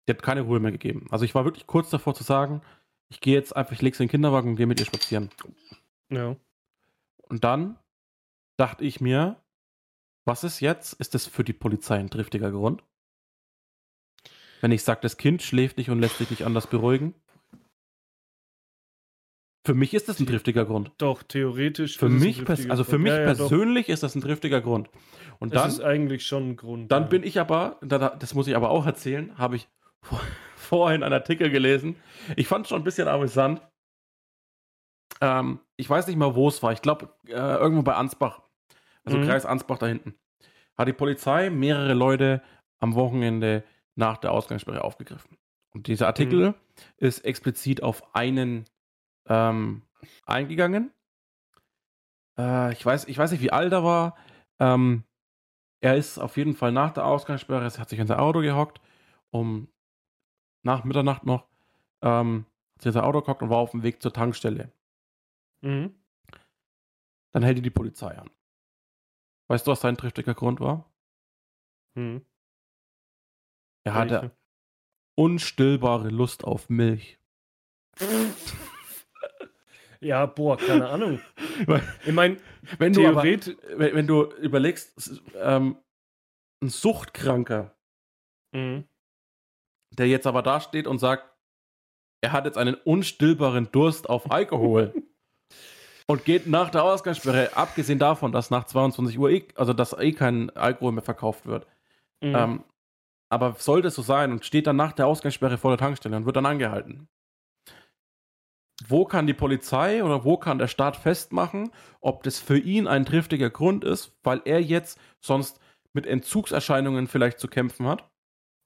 Die 0.06 0.12
hat 0.12 0.22
keine 0.22 0.42
Ruhe 0.42 0.60
mehr 0.60 0.72
gegeben. 0.72 1.06
Also 1.10 1.24
ich 1.24 1.34
war 1.34 1.44
wirklich 1.44 1.66
kurz 1.66 1.90
davor 1.90 2.14
zu 2.14 2.24
sagen, 2.24 2.62
ich 3.08 3.20
gehe 3.20 3.34
jetzt 3.34 3.54
einfach, 3.54 3.72
ich 3.72 3.82
lege 3.82 3.96
sie 3.96 4.02
in 4.02 4.08
den 4.08 4.12
Kinderwagen 4.12 4.50
und 4.50 4.56
gehe 4.56 4.66
mit 4.66 4.80
ihr 4.80 4.86
spazieren. 4.86 5.30
Ja. 6.10 6.36
Und 7.22 7.44
dann 7.44 7.78
dachte 8.58 8.84
ich 8.84 9.00
mir, 9.00 9.40
was 10.26 10.44
ist 10.44 10.60
jetzt? 10.60 10.94
Ist 10.94 11.14
das 11.14 11.26
für 11.26 11.44
die 11.44 11.52
Polizei 11.52 11.98
ein 11.98 12.10
triftiger 12.10 12.50
Grund? 12.50 12.82
Wenn 14.60 14.72
ich 14.72 14.82
sage, 14.82 15.00
das 15.02 15.16
Kind 15.16 15.42
schläft 15.42 15.76
nicht 15.76 15.90
und 15.90 16.00
lässt 16.00 16.18
sich 16.18 16.30
nicht 16.30 16.44
anders 16.44 16.66
beruhigen? 16.66 17.14
Für 19.66 19.74
mich 19.74 19.94
ist 19.94 20.08
das 20.08 20.20
ein 20.20 20.26
triftiger 20.26 20.64
Grund. 20.66 20.92
Doch, 20.98 21.22
theoretisch. 21.22 21.96
Für 21.96 22.08
mich, 22.10 22.46
also 22.70 22.84
für 22.84 22.98
mich 22.98 23.12
ja, 23.12 23.20
ja, 23.20 23.26
doch. 23.34 23.48
persönlich 23.48 23.88
ist 23.88 24.02
das 24.02 24.14
ein 24.14 24.20
triftiger 24.20 24.60
Grund. 24.60 24.90
Und 25.38 25.54
Das 25.54 25.62
dann, 25.62 25.70
ist 25.70 25.80
eigentlich 25.80 26.26
schon 26.26 26.50
ein 26.50 26.56
Grund. 26.56 26.92
dann 26.92 27.04
ja. 27.04 27.08
bin 27.08 27.22
ich 27.22 27.40
aber, 27.40 27.78
da- 27.80 27.98
da- 27.98 28.14
das 28.16 28.34
muss 28.34 28.46
ich 28.46 28.56
aber 28.56 28.70
auch 28.70 28.84
erzählen, 28.86 29.36
habe 29.38 29.56
ich 29.56 29.68
vor- 30.02 30.20
vorhin 30.56 31.02
einen 31.02 31.14
Artikel 31.14 31.50
gelesen. 31.50 31.96
Ich 32.36 32.46
fand 32.46 32.66
es 32.66 32.68
schon 32.70 32.80
ein 32.82 32.84
bisschen 32.84 33.08
amüsant. 33.08 33.62
Ähm, 35.20 35.60
ich 35.76 35.88
weiß 35.88 36.06
nicht 36.06 36.16
mal, 36.16 36.34
wo 36.34 36.48
es 36.48 36.62
war. 36.62 36.72
Ich 36.72 36.82
glaube, 36.82 37.08
äh, 37.26 37.32
irgendwo 37.32 37.82
bei 37.82 37.94
Ansbach. 37.94 38.42
Also 39.04 39.18
Mhm. 39.18 39.24
Kreis 39.24 39.46
Ansbach 39.46 39.78
da 39.78 39.86
hinten. 39.86 40.14
Hat 40.76 40.88
die 40.88 40.92
Polizei 40.92 41.50
mehrere 41.50 41.94
Leute 41.94 42.42
am 42.80 42.94
Wochenende 42.94 43.64
nach 43.94 44.16
der 44.18 44.32
Ausgangssperre 44.32 44.82
aufgegriffen. 44.82 45.36
Und 45.72 45.86
dieser 45.86 46.06
Artikel 46.06 46.50
Mhm. 46.50 46.54
ist 46.98 47.24
explizit 47.24 47.82
auf 47.82 48.14
einen 48.14 48.64
ähm, 49.26 49.82
eingegangen. 50.26 50.92
Äh, 52.38 52.72
ich, 52.72 52.84
weiß, 52.84 53.06
ich 53.06 53.18
weiß 53.18 53.30
nicht, 53.32 53.42
wie 53.42 53.52
alt 53.52 53.72
er 53.72 53.84
war. 53.84 54.16
Ähm, 54.58 55.04
er 55.80 55.96
ist 55.96 56.18
auf 56.18 56.36
jeden 56.36 56.54
Fall 56.54 56.72
nach 56.72 56.92
der 56.92 57.04
Ausgangssperre, 57.06 57.64
er 57.64 57.78
hat 57.78 57.88
sich 57.88 57.98
in 57.98 58.06
sein 58.06 58.18
Auto 58.18 58.40
gehockt, 58.40 58.80
um 59.30 59.68
nach 60.62 60.84
Mitternacht 60.84 61.24
noch, 61.24 61.46
ähm, 62.00 62.46
hat 62.74 62.82
sich 62.82 62.88
in 62.88 62.94
sein 62.94 63.04
Auto 63.04 63.20
gehockt 63.20 63.42
und 63.42 63.50
war 63.50 63.58
auf 63.58 63.72
dem 63.72 63.82
Weg 63.82 64.00
zur 64.00 64.12
Tankstelle. 64.12 64.72
Mhm. 65.60 65.94
Dann 67.32 67.42
hält 67.42 67.64
die 67.64 67.70
Polizei 67.70 68.16
an. 68.16 68.30
Weißt 69.48 69.66
du, 69.66 69.72
was 69.72 69.80
sein 69.80 69.96
triftiger 69.96 70.34
Grund 70.34 70.60
war? 70.60 70.90
Mhm. 71.94 72.24
Er 73.84 73.94
hatte 73.94 74.30
unstillbare 75.16 76.08
Lust 76.08 76.44
auf 76.44 76.70
Milch. 76.70 77.18
Ja, 80.00 80.26
boah, 80.26 80.56
keine 80.56 80.88
Ahnung. 80.88 81.20
Ich 82.04 82.12
meine, 82.12 82.38
Wenn 82.78 82.92
du, 82.92 83.06
aber, 83.06 83.22
theoretisch. 83.22 83.56
wenn, 83.76 83.94
wenn 83.94 84.06
du 84.06 84.24
überlegst, 84.40 85.22
ähm, 85.40 85.76
ein 86.62 86.68
Suchtkranker, 86.68 87.74
Mhm. 88.52 88.84
der 89.90 90.08
jetzt 90.08 90.26
aber 90.26 90.42
da 90.42 90.60
steht 90.60 90.86
und 90.86 90.98
sagt, 90.98 91.24
er 92.22 92.32
hat 92.32 92.44
jetzt 92.46 92.58
einen 92.58 92.74
unstillbaren 92.74 93.70
Durst 93.72 94.08
auf 94.08 94.30
Alkohol 94.30 94.94
und 96.06 96.24
geht 96.24 96.46
nach 96.46 96.70
der 96.70 96.82
Ausgangssperre, 96.84 97.56
abgesehen 97.56 97.98
davon, 97.98 98.32
dass 98.32 98.50
nach 98.50 98.64
22 98.64 99.18
Uhr, 99.18 99.30
eh, 99.30 99.46
also 99.56 99.72
dass 99.72 99.92
eh 99.92 100.12
kein 100.12 100.50
Alkohol 100.56 100.92
mehr 100.92 101.02
verkauft 101.02 101.46
wird, 101.46 101.66
Mhm. 102.22 102.34
ähm, 102.34 102.64
aber 103.28 103.54
sollte 103.58 103.88
es 103.88 103.94
so 103.96 104.02
sein 104.02 104.30
und 104.32 104.44
steht 104.44 104.66
dann 104.66 104.76
nach 104.76 104.92
der 104.92 105.06
Ausgangssperre 105.06 105.58
vor 105.58 105.70
der 105.72 105.78
Tankstelle 105.78 106.16
und 106.16 106.24
wird 106.26 106.36
dann 106.36 106.46
angehalten. 106.46 107.08
Wo 108.86 109.04
kann 109.04 109.26
die 109.26 109.34
Polizei 109.34 110.02
oder 110.02 110.24
wo 110.24 110.36
kann 110.36 110.58
der 110.58 110.66
Staat 110.68 110.96
festmachen, 110.96 111.70
ob 112.00 112.22
das 112.24 112.40
für 112.40 112.58
ihn 112.58 112.86
ein 112.86 113.06
triftiger 113.06 113.50
Grund 113.50 113.84
ist, 113.84 114.16
weil 114.24 114.42
er 114.44 114.60
jetzt 114.60 114.98
sonst 115.20 115.60
mit 115.92 116.06
Entzugserscheinungen 116.06 117.06
vielleicht 117.06 117.38
zu 117.38 117.48
kämpfen 117.48 117.86
hat? 117.86 118.10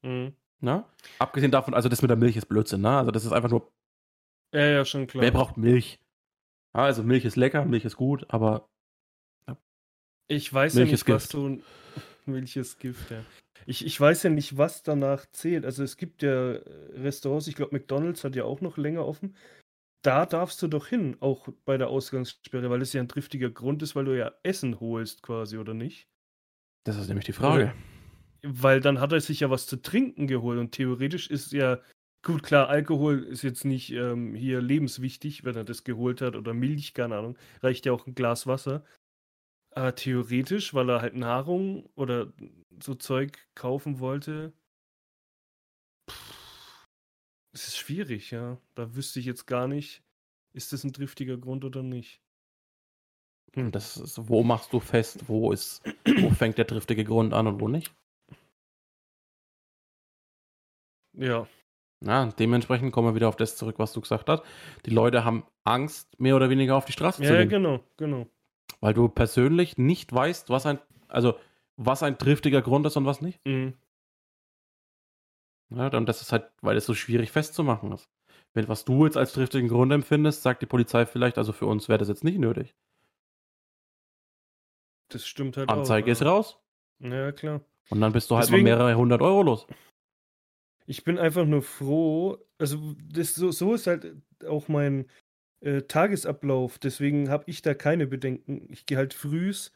Mhm. 0.03 0.35
Ne? 0.61 0.85
Abgesehen 1.19 1.53
davon, 1.53 1.75
also 1.75 1.89
das 1.89 2.03
mit 2.03 2.09
der 2.09 2.17
Milch 2.17 2.37
ist 2.37 2.49
Blödsinn, 2.49 2.81
ne? 2.81 2.99
Also 2.99 3.11
das 3.11 3.25
ist 3.25 3.33
einfach 3.33 3.51
nur, 3.51 3.71
Ja, 4.53 4.67
ja, 4.67 4.85
schon 4.85 5.07
klar. 5.07 5.23
wer 5.23 5.31
braucht 5.31 5.57
Milch? 5.57 6.01
Ja, 6.75 6.85
also 6.85 7.03
Milch 7.03 7.25
ist 7.25 7.37
lecker, 7.37 7.65
Milch 7.65 7.85
ist 7.85 7.97
gut, 7.97 8.27
aber 8.29 8.69
Ich 10.29 10.53
weiß 10.53 10.75
Milch 10.75 10.89
ja 10.89 10.93
nicht, 10.93 11.09
was 11.09 11.29
du. 11.29 11.63
Milch 12.27 12.57
ist 12.57 12.79
Gift, 12.79 13.11
ja. 13.11 13.25
Ich, 13.67 13.85
ich 13.85 13.99
weiß 13.99 14.23
ja 14.23 14.31
nicht, 14.31 14.57
was 14.57 14.83
danach 14.83 15.27
zählt. 15.33 15.65
Also 15.65 15.83
es 15.83 15.97
gibt 15.97 16.23
ja 16.23 16.53
äh, 16.53 16.61
Restaurants, 16.95 17.49
ich 17.49 17.55
glaube, 17.55 17.75
McDonalds 17.75 18.23
hat 18.25 18.37
ja 18.37 18.45
auch 18.45 18.61
noch 18.61 18.77
länger 18.77 19.05
offen. 19.07 19.35
Da 20.03 20.27
darfst 20.27 20.63
du 20.63 20.69
doch 20.69 20.87
hin, 20.87 21.17
auch 21.21 21.49
bei 21.65 21.77
der 21.77 21.89
Ausgangssperre, 21.89 22.71
weil 22.71 22.83
es 22.83 22.93
ja 22.93 23.01
ein 23.01 23.09
triftiger 23.09 23.51
Grund 23.51 23.83
ist, 23.83 23.97
weil 23.97 24.05
du 24.05 24.17
ja 24.17 24.33
Essen 24.43 24.79
holst 24.79 25.23
quasi, 25.23 25.59
oder 25.59 25.75
nicht? 25.75 26.09
Das 26.85 26.97
ist 26.97 27.09
nämlich 27.09 27.27
die 27.27 27.33
Frage. 27.33 27.75
Weil 28.43 28.81
dann 28.81 29.01
hat 29.01 29.13
er 29.13 29.21
sich 29.21 29.41
ja 29.41 29.51
was 29.51 29.67
zu 29.67 29.83
trinken 29.83 30.29
geholt 30.29 30.59
und 30.59 30.73
theoretisch 30.73 31.29
ist 31.29 31.53
ja, 31.53 31.81
gut, 32.23 32.45
klar, 32.45 32.69
Alkohol 32.69 33.25
ist 33.25 33.43
jetzt 33.43 33.65
nicht 33.65 33.93
ähm, 33.93 34.35
hier 34.35 34.61
lebenswichtig, 34.61 35.45
wenn 35.45 35.57
er 35.57 35.65
das 35.65 35.83
geholt 35.83 36.21
hat 36.21 36.37
oder 36.37 36.55
Milch, 36.55 36.95
keine 36.95 37.17
Ahnung, 37.17 37.37
reicht 37.63 37.85
ja 37.85 37.93
auch 37.93 38.07
ein 38.07 38.15
Glas 38.15 38.47
Wasser. 38.47 38.85
Aber 39.73 39.95
theoretisch, 39.95 40.75
weil 40.75 40.89
er 40.89 41.03
halt 41.03 41.15
Nahrung 41.15 41.87
oder 41.95 42.33
so 42.83 42.95
Zeug 42.95 43.39
kaufen 43.55 43.99
wollte, 43.99 44.53
es 47.59 47.69
ist 47.69 47.77
schwierig, 47.79 48.31
ja. 48.31 48.59
Da 48.75 48.95
wüsste 48.95 49.21
ich 49.21 49.27
jetzt 49.27 49.47
gar 49.47 49.67
nicht, 49.69 50.03
ist 50.53 50.73
das 50.73 50.85
ein 50.85 50.93
driftiger 50.93 51.37
Grund 51.37 51.65
oder 51.65 51.83
nicht. 51.83 52.21
Hm, 53.55 53.73
das 53.73 53.97
ist, 53.97 54.29
wo 54.29 54.43
machst 54.43 54.73
du 54.73 54.81
fest, 54.81 55.29
wo 55.29 55.53
ist, 55.53 55.83
wo 56.21 56.31
fängt 56.31 56.59
der 56.59 56.67
driftige 56.67 57.05
Grund 57.05 57.33
an 57.35 57.47
und 57.47 57.61
wo 57.61 57.69
nicht? 57.69 57.93
Ja. 61.15 61.47
Ja, 62.05 62.27
dementsprechend 62.27 62.93
kommen 62.93 63.09
wir 63.09 63.15
wieder 63.17 63.29
auf 63.29 63.37
das 63.37 63.57
zurück, 63.57 63.79
was 63.79 63.93
du 63.93 64.01
gesagt 64.01 64.29
hast. 64.29 64.45
Die 64.87 64.91
Leute 64.91 65.25
haben 65.25 65.45
Angst, 65.65 66.21
mehr 66.21 66.37
oder 66.37 66.49
weniger 66.49 66.77
auf 66.77 66.85
die 66.85 66.93
Straße 66.93 67.23
ja, 67.23 67.29
zu 67.29 67.35
Ja, 67.35 67.41
gehen. 67.41 67.49
genau, 67.49 67.81
genau. 67.97 68.29
Weil 68.81 68.95
du 68.95 69.09
persönlich 69.09 69.79
nicht 69.79 70.13
weißt, 70.13 70.49
was 70.51 70.65
ein, 70.67 70.79
also 71.09 71.37
was 71.77 72.05
ein 72.05 72.17
triftiger 72.19 72.63
Grund 72.63 72.87
ist 72.87 72.97
und 72.97 73.05
was 73.07 73.21
nicht. 73.21 73.41
Mhm. 73.45 73.75
Ja, 75.71 75.89
und 75.97 76.07
das 76.07 76.23
ist 76.23 76.33
halt, 76.33 76.51
weil 76.63 76.77
es 76.77 76.87
so 76.87 76.95
schwierig 76.95 77.31
festzumachen 77.31 77.93
ist. 77.93 78.09
Wenn 78.55 78.69
was 78.69 78.85
du 78.85 79.05
jetzt 79.05 79.17
als 79.17 79.33
triftigen 79.33 79.69
Grund 79.69 79.93
empfindest, 79.93 80.43
sagt 80.43 80.63
die 80.63 80.67
Polizei 80.67 81.05
vielleicht, 81.05 81.37
also 81.39 81.53
für 81.53 81.67
uns 81.67 81.89
wäre 81.89 81.99
das 81.99 82.09
jetzt 82.09 82.25
nicht 82.25 82.39
nötig. 82.39 82.75
Das 85.11 85.27
stimmt 85.27 85.57
halt 85.57 85.69
Anzeige 85.71 86.07
auch. 86.07 86.13
ist 86.13 86.23
raus. 86.25 86.59
Ja, 87.01 87.33
klar. 87.33 87.61
Und 87.91 88.01
dann 88.01 88.13
bist 88.13 88.31
du 88.31 88.37
halt 88.37 88.45
Deswegen- 88.47 88.65
mal 88.65 88.71
mehrere 88.77 88.95
hundert 88.97 89.23
Euro 89.23 89.43
los. 89.43 89.67
Ich 90.87 91.05
bin 91.05 91.19
einfach 91.19 91.45
nur 91.45 91.63
froh, 91.63 92.39
also 92.59 92.95
das, 93.13 93.35
so, 93.35 93.51
so 93.51 93.75
ist 93.75 93.87
halt 93.87 94.17
auch 94.47 94.69
mein 94.69 95.07
äh, 95.61 95.83
Tagesablauf. 95.83 96.79
Deswegen 96.79 97.29
habe 97.29 97.45
ich 97.47 97.61
da 97.63 97.75
keine 97.75 98.07
Bedenken. 98.07 98.69
Ich 98.73 98.87
gehe 98.87 98.97
halt 98.97 99.13
frühs 99.13 99.73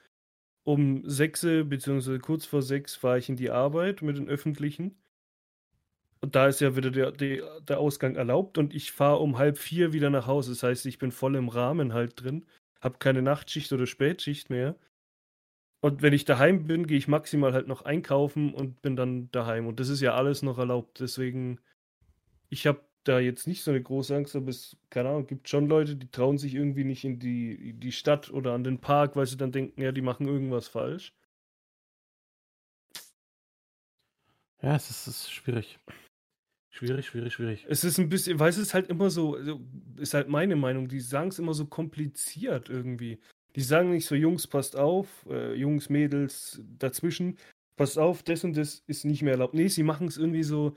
um 0.64 1.02
sechs, 1.09 1.42
beziehungsweise 1.42 2.18
kurz 2.18 2.46
vor 2.46 2.62
sechs 2.62 2.94
fahre 2.94 3.18
ich 3.18 3.28
in 3.28 3.37
die 3.37 3.50
Arbeit 3.50 4.00
mit 4.00 4.16
den 4.16 4.28
Öffentlichen. 4.28 5.02
Und 6.23 6.37
da 6.37 6.47
ist 6.47 6.61
ja 6.61 6.77
wieder 6.77 6.91
der, 6.91 7.11
der, 7.11 7.61
der 7.61 7.81
Ausgang 7.81 8.15
erlaubt 8.15 8.57
und 8.57 8.75
ich 8.75 8.93
fahre 8.93 9.19
um 9.19 9.39
halb 9.39 9.59
vier 9.59 9.93
wieder 9.93 10.09
nach 10.09 10.29
Hause. 10.29 10.53
Das 10.53 10.63
heißt, 10.63 10.87
ich 10.87 10.99
bin 10.99 11.11
voll 11.11 11.35
im 11.35 11.49
Rahmen 11.49 11.93
halt 11.93 12.23
drin, 12.23 12.47
habe 12.81 12.99
keine 12.99 13.23
Nachtschicht 13.23 13.73
oder 13.73 13.87
Spätschicht 13.87 14.49
mehr. 14.49 14.77
Und 15.81 16.01
wenn 16.01 16.13
ich 16.13 16.25
daheim 16.25 16.69
bin, 16.69 16.87
gehe 16.87 16.97
ich 16.97 17.09
maximal 17.09 17.53
halt 17.53 17.67
noch 17.67 17.83
einkaufen 17.83 18.55
und 18.55 18.83
bin 18.83 18.95
dann 18.95 19.33
daheim. 19.33 19.67
Und 19.67 19.81
das 19.81 19.89
ist 19.89 20.01
ja 20.01 20.15
alles 20.15 20.43
noch 20.43 20.59
erlaubt. 20.59 21.01
Deswegen, 21.01 21.59
ich 22.51 22.69
habe 22.69 22.85
da 23.03 23.19
jetzt 23.19 23.49
nicht 23.49 23.65
so 23.65 23.73
eine 23.73 23.83
große 23.83 24.15
Angst, 24.15 24.37
aber 24.37 24.51
es, 24.51 24.77
keine 24.91 25.09
Ahnung, 25.09 25.27
gibt 25.27 25.49
schon 25.49 25.67
Leute, 25.67 25.97
die 25.97 26.09
trauen 26.09 26.39
sich 26.39 26.55
irgendwie 26.55 26.85
nicht 26.85 27.05
in 27.05 27.19
die, 27.19 27.71
in 27.71 27.81
die 27.81 27.91
Stadt 27.91 28.31
oder 28.31 28.53
an 28.53 28.63
den 28.63 28.81
Park, 28.81 29.17
weil 29.17 29.27
sie 29.27 29.37
dann 29.37 29.51
denken, 29.51 29.83
ja, 29.83 29.91
die 29.91 30.03
machen 30.03 30.29
irgendwas 30.29 30.69
falsch. 30.69 31.13
Ja, 34.63 34.77
es 34.77 34.89
ist, 34.91 35.09
es 35.09 35.23
ist 35.25 35.33
schwierig. 35.33 35.81
Schwierig, 36.83 37.07
schwierig, 37.07 37.33
schwierig. 37.33 37.66
Es 37.68 37.85
ist 37.85 37.99
ein 37.99 38.09
bisschen, 38.09 38.40
weil 38.40 38.51
es 38.51 38.59
ist 38.59 38.75
halt 38.75 38.88
immer 38.88 39.09
so, 39.09 39.37
ist 39.99 40.14
halt 40.14 40.29
meine 40.29 40.57
Meinung, 40.57 40.88
die 40.88 40.99
sagen 40.99 41.29
es 41.29 41.38
immer 41.38 41.55
so 41.55 41.64
kompliziert 41.64 42.68
irgendwie. 42.68 43.21
Die 43.55 43.61
sagen 43.61 43.92
nicht 43.92 44.05
so, 44.05 44.16
Jungs, 44.16 44.49
passt 44.49 44.75
auf, 44.75 45.07
äh, 45.31 45.55
Jungs, 45.55 45.90
Mädels, 45.90 46.61
dazwischen, 46.81 47.38
passt 47.77 48.01
auf, 48.01 48.25
das 48.25 48.42
und 48.42 48.57
das 48.57 48.83
ist 48.88 49.05
nicht 49.05 49.23
mehr 49.23 49.35
erlaubt. 49.35 49.55
Nee, 49.55 49.68
sie 49.68 49.85
machen 49.85 50.09
es 50.09 50.16
irgendwie 50.16 50.42
so, 50.42 50.75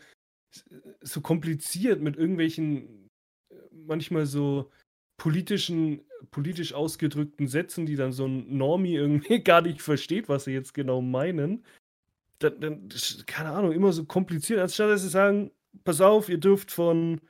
so 1.01 1.21
kompliziert 1.21 2.01
mit 2.01 2.17
irgendwelchen, 2.17 3.09
äh, 3.49 3.55
manchmal 3.71 4.27
so 4.27 4.69
politischen, 5.17 6.01
politisch 6.29 6.75
ausgedrückten 6.75 7.47
Sätzen, 7.47 7.87
die 7.87 7.95
dann 7.95 8.11
so 8.11 8.27
ein 8.27 8.55
Normie 8.55 8.93
irgendwie 8.93 9.39
gar 9.43 9.63
nicht 9.63 9.81
versteht, 9.81 10.29
was 10.29 10.43
sie 10.43 10.51
jetzt 10.51 10.75
genau 10.75 11.01
meinen. 11.01 11.65
Dann, 12.37 12.59
dann, 12.59 12.89
keine 13.25 13.49
Ahnung, 13.49 13.71
immer 13.71 13.91
so 13.91 14.05
kompliziert, 14.05 14.59
anstatt 14.59 14.91
dass 14.91 15.01
sie 15.01 15.09
sagen, 15.09 15.49
pass 15.83 16.01
auf, 16.01 16.29
ihr 16.29 16.37
dürft 16.39 16.71
von, 16.71 17.21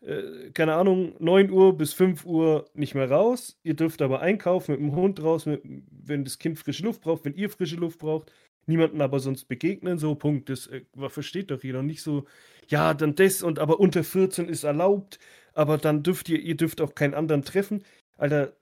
äh, 0.00 0.50
keine 0.52 0.74
Ahnung, 0.74 1.14
9 1.18 1.50
Uhr 1.50 1.76
bis 1.76 1.92
5 1.92 2.24
Uhr 2.24 2.68
nicht 2.74 2.94
mehr 2.94 3.10
raus. 3.10 3.58
Ihr 3.62 3.74
dürft 3.74 4.02
aber 4.02 4.20
einkaufen 4.20 4.72
mit 4.72 4.80
dem 4.80 4.94
Hund 4.94 5.22
raus, 5.22 5.46
mit, 5.46 5.62
wenn 5.64 6.24
das 6.24 6.38
Kind 6.38 6.58
frische 6.58 6.84
Luft 6.84 7.02
braucht, 7.02 7.24
wenn 7.24 7.34
ihr 7.34 7.50
frische 7.50 7.76
Luft 7.76 7.98
braucht. 7.98 8.32
Niemanden 8.68 9.00
aber 9.00 9.20
sonst 9.20 9.44
begegnen, 9.44 9.96
so 9.98 10.14
Punkt. 10.16 10.48
Das 10.48 10.66
äh, 10.66 10.82
versteht 11.08 11.50
doch 11.52 11.62
jeder. 11.62 11.82
Nicht 11.82 12.02
so, 12.02 12.24
ja, 12.68 12.94
dann 12.94 13.14
das 13.14 13.42
und 13.42 13.58
aber 13.60 13.78
unter 13.78 14.02
14 14.02 14.48
ist 14.48 14.64
erlaubt, 14.64 15.18
aber 15.54 15.78
dann 15.78 16.02
dürft 16.02 16.28
ihr, 16.28 16.40
ihr 16.40 16.56
dürft 16.56 16.80
auch 16.80 16.94
keinen 16.96 17.14
anderen 17.14 17.42
treffen. 17.44 17.84
Alter, 18.16 18.52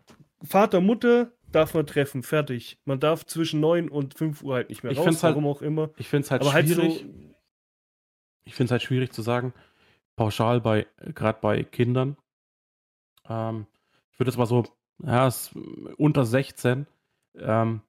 Vater, 0.42 0.82
Mutter 0.82 1.32
darf 1.50 1.72
man 1.72 1.86
treffen, 1.86 2.22
fertig. 2.22 2.76
Man 2.84 3.00
darf 3.00 3.24
zwischen 3.24 3.60
9 3.60 3.88
und 3.88 4.12
5 4.14 4.42
Uhr 4.42 4.56
halt 4.56 4.68
nicht 4.68 4.82
mehr 4.82 4.92
Ich 4.92 4.98
raus, 4.98 5.22
halt- 5.22 5.34
warum 5.36 5.46
auch 5.46 5.62
immer. 5.62 5.90
Ich 5.96 6.08
finde 6.08 6.24
es 6.24 6.30
halt 6.30 6.42
aber 6.42 6.52
halt 6.52 6.68
schwierig. 6.68 6.98
so, 6.98 7.33
ich 8.44 8.54
finde 8.54 8.66
es 8.66 8.70
halt 8.72 8.82
schwierig 8.82 9.12
zu 9.12 9.22
sagen, 9.22 9.52
pauschal 10.16 10.60
bei, 10.60 10.86
gerade 10.98 11.38
bei 11.40 11.64
Kindern. 11.64 12.16
Ähm, 13.28 13.66
ich 14.12 14.18
würde 14.18 14.30
jetzt 14.30 14.38
mal 14.38 14.46
so, 14.46 14.64
ja, 15.02 15.26
es, 15.26 15.50
unter 15.96 16.24
16, 16.24 16.86
ähm, 17.36 17.82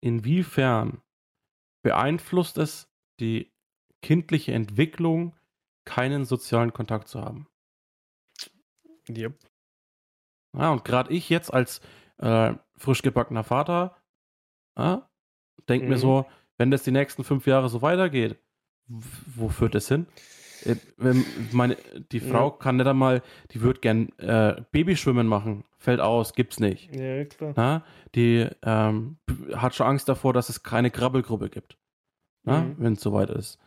inwiefern 0.00 1.00
beeinflusst 1.82 2.58
es 2.58 2.92
die 3.18 3.50
kindliche 4.02 4.52
Entwicklung, 4.52 5.34
keinen 5.84 6.24
sozialen 6.24 6.72
Kontakt 6.72 7.08
zu 7.08 7.20
haben? 7.22 7.48
Yep. 9.08 9.38
Ja, 10.56 10.70
und 10.72 10.84
gerade 10.84 11.12
ich 11.12 11.28
jetzt 11.28 11.52
als 11.52 11.80
äh, 12.18 12.54
frisch 12.76 13.02
gebackener 13.02 13.44
Vater 13.44 13.96
ja, 14.76 15.08
denke 15.68 15.86
mir 15.86 15.96
Mhm. 15.96 16.00
so, 16.00 16.26
wenn 16.58 16.70
das 16.70 16.82
die 16.82 16.90
nächsten 16.90 17.24
fünf 17.24 17.46
Jahre 17.46 17.68
so 17.68 17.82
weitergeht, 17.82 18.38
wo 19.34 19.48
führt 19.48 19.74
das 19.74 19.88
hin? 19.88 20.06
Äh, 20.64 20.76
meine, 21.52 21.76
die 22.12 22.18
Ja. 22.18 22.26
Frau 22.26 22.50
kann 22.50 22.76
nicht 22.76 22.86
einmal, 22.86 23.22
die 23.52 23.62
würde 23.62 23.80
gern 23.80 24.10
äh, 24.18 24.60
Babyschwimmen 24.72 25.26
machen, 25.26 25.64
fällt 25.78 26.00
aus, 26.00 26.34
gibt's 26.34 26.60
nicht. 26.60 26.94
Ja, 26.94 27.24
klar. 27.24 27.54
Ja, 27.56 27.84
die 28.14 28.46
ähm, 28.62 29.16
hat 29.54 29.74
schon 29.74 29.86
Angst 29.86 30.08
davor, 30.08 30.32
dass 30.34 30.48
es 30.50 30.62
keine 30.62 30.90
Krabbelgruppe 30.90 31.48
gibt, 31.48 31.78
ja, 32.44 32.60
Mhm. 32.62 32.74
wenn 32.78 32.92
es 32.94 33.00
soweit 33.00 33.30
ist. 33.30 33.58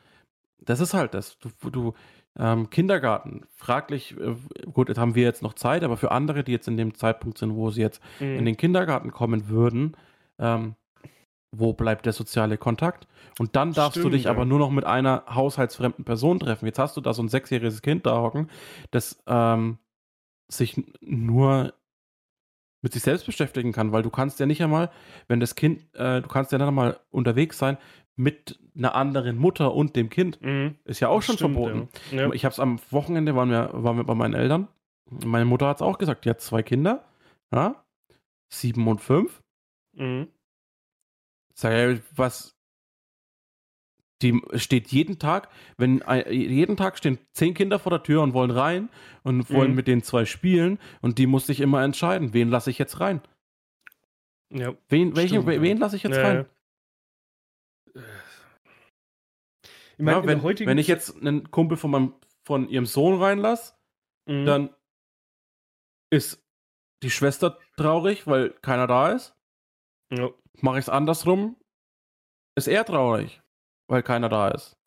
Das 0.59 0.79
ist 0.79 0.93
halt 0.93 1.13
das. 1.13 1.39
Du, 1.39 1.69
du 1.71 1.93
ähm, 2.37 2.69
Kindergarten, 2.69 3.41
fraglich, 3.55 4.15
äh, 4.19 4.35
gut, 4.71 4.89
jetzt 4.89 4.97
haben 4.97 5.15
wir 5.15 5.23
jetzt 5.23 5.41
noch 5.41 5.53
Zeit, 5.53 5.83
aber 5.83 5.97
für 5.97 6.11
andere, 6.11 6.43
die 6.43 6.51
jetzt 6.51 6.67
in 6.67 6.77
dem 6.77 6.93
Zeitpunkt 6.95 7.37
sind, 7.37 7.55
wo 7.55 7.69
sie 7.71 7.81
jetzt 7.81 8.01
Mhm. 8.19 8.35
in 8.37 8.45
den 8.45 8.57
Kindergarten 8.57 9.11
kommen 9.11 9.49
würden, 9.49 9.97
ähm, 10.39 10.75
wo 11.53 11.73
bleibt 11.73 12.05
der 12.05 12.13
soziale 12.13 12.57
Kontakt? 12.57 13.07
Und 13.39 13.55
dann 13.55 13.73
darfst 13.73 13.95
du 13.97 14.01
Stimmt, 14.01 14.15
dich 14.15 14.23
ja. 14.25 14.31
aber 14.31 14.45
nur 14.45 14.59
noch 14.59 14.71
mit 14.71 14.85
einer 14.85 15.23
haushaltsfremden 15.29 16.03
Person 16.03 16.39
treffen. 16.39 16.65
Jetzt 16.65 16.79
hast 16.79 16.97
du 16.97 17.01
da 17.01 17.13
so 17.13 17.23
ein 17.23 17.29
sechsjähriges 17.29 17.81
Kind 17.81 18.05
da 18.05 18.21
hocken, 18.21 18.49
das 18.91 19.21
ähm, 19.27 19.77
sich 20.51 20.81
nur 21.01 21.73
mit 22.81 22.91
sich 22.91 23.03
selbst 23.03 23.25
beschäftigen 23.25 23.71
kann, 23.71 23.91
weil 23.93 24.03
du 24.03 24.09
kannst 24.09 24.39
ja 24.39 24.45
nicht 24.45 24.61
einmal, 24.61 24.91
wenn 25.27 25.39
das 25.39 25.55
Kind, 25.55 25.81
äh, 25.95 26.21
du 26.21 26.27
kannst 26.27 26.51
ja 26.51 26.57
nicht 26.57 26.67
einmal 26.67 26.99
unterwegs 27.11 27.57
sein 27.57 27.77
mit 28.15 28.59
einer 28.75 28.95
anderen 28.95 29.37
Mutter 29.37 29.73
und 29.73 29.95
dem 29.95 30.09
Kind. 30.09 30.41
Mhm. 30.41 30.75
Ist 30.83 30.99
ja 30.99 31.07
auch 31.07 31.21
schon 31.21 31.35
Stimmt, 31.35 31.53
verboten. 31.53 31.89
Ja. 32.11 32.23
Ja. 32.23 32.33
Ich 32.33 32.45
habe 32.45 32.51
es 32.51 32.59
am 32.59 32.79
Wochenende, 32.91 33.35
waren 33.35 33.49
wir, 33.49 33.69
waren 33.73 33.97
wir 33.97 34.03
bei 34.03 34.15
meinen 34.15 34.33
Eltern. 34.33 34.67
Meine 35.09 35.45
Mutter 35.45 35.67
hat 35.67 35.77
es 35.77 35.81
auch 35.81 35.97
gesagt, 35.97 36.25
die 36.25 36.29
hat 36.29 36.41
zwei 36.41 36.63
Kinder, 36.63 37.05
ja, 37.53 37.83
sieben 38.51 38.87
und 38.87 38.99
fünf. 38.99 39.41
Mhm. 39.95 40.27
Sag 41.55 42.01
was, 42.15 42.55
die 44.21 44.41
steht 44.55 44.87
jeden 44.87 45.19
Tag, 45.19 45.49
wenn 45.77 46.01
jeden 46.29 46.77
Tag 46.77 46.97
stehen 46.97 47.19
zehn 47.33 47.53
Kinder 47.53 47.77
vor 47.77 47.89
der 47.91 48.03
Tür 48.03 48.21
und 48.21 48.33
wollen 48.33 48.51
rein 48.51 48.89
und 49.23 49.49
wollen 49.51 49.71
Mhm. 49.71 49.75
mit 49.75 49.87
den 49.87 50.01
zwei 50.03 50.25
spielen 50.25 50.79
und 51.01 51.17
die 51.17 51.27
muss 51.27 51.45
sich 51.45 51.59
immer 51.59 51.83
entscheiden, 51.83 52.33
wen 52.33 52.49
lasse 52.49 52.69
ich 52.69 52.77
jetzt 52.79 52.99
rein? 52.99 53.21
ja. 54.49 54.73
Wen, 54.87 55.15
welche, 55.15 55.41
Stimmt, 55.41 55.53
ja. 55.55 55.61
wen 55.61 55.77
lasse 55.77 55.95
ich 55.95 56.03
jetzt 56.03 56.15
Ja, 56.17 56.23
rein? 56.23 56.35
ja. 57.95 58.01
Ich 59.97 60.03
meine, 60.05 60.17
Ja, 60.21 60.25
wenn, 60.27 60.43
wenn 60.43 60.77
ich 60.77 60.87
jetzt 60.87 61.15
einen 61.17 61.51
Kumpel 61.51 61.77
von 61.77 61.91
meinem, 61.91 62.13
von 62.45 62.67
ihrem 62.69 62.85
Sohn 62.85 63.21
reinlasse, 63.21 63.73
Mhm. 64.27 64.45
dann 64.45 64.75
ist 66.11 66.41
die 67.03 67.11
Schwester 67.11 67.59
traurig, 67.75 68.25
weil 68.27 68.51
keiner 68.61 68.87
da 68.87 69.11
ist. 69.11 69.32
Ja. 70.15 70.29
Mache 70.61 70.79
ich 70.79 70.85
es 70.85 70.89
andersrum, 70.89 71.57
ist 72.55 72.67
er 72.67 72.85
traurig, 72.85 73.41
weil 73.87 74.03
keiner 74.03 74.29
da 74.29 74.49
ist. 74.49 74.77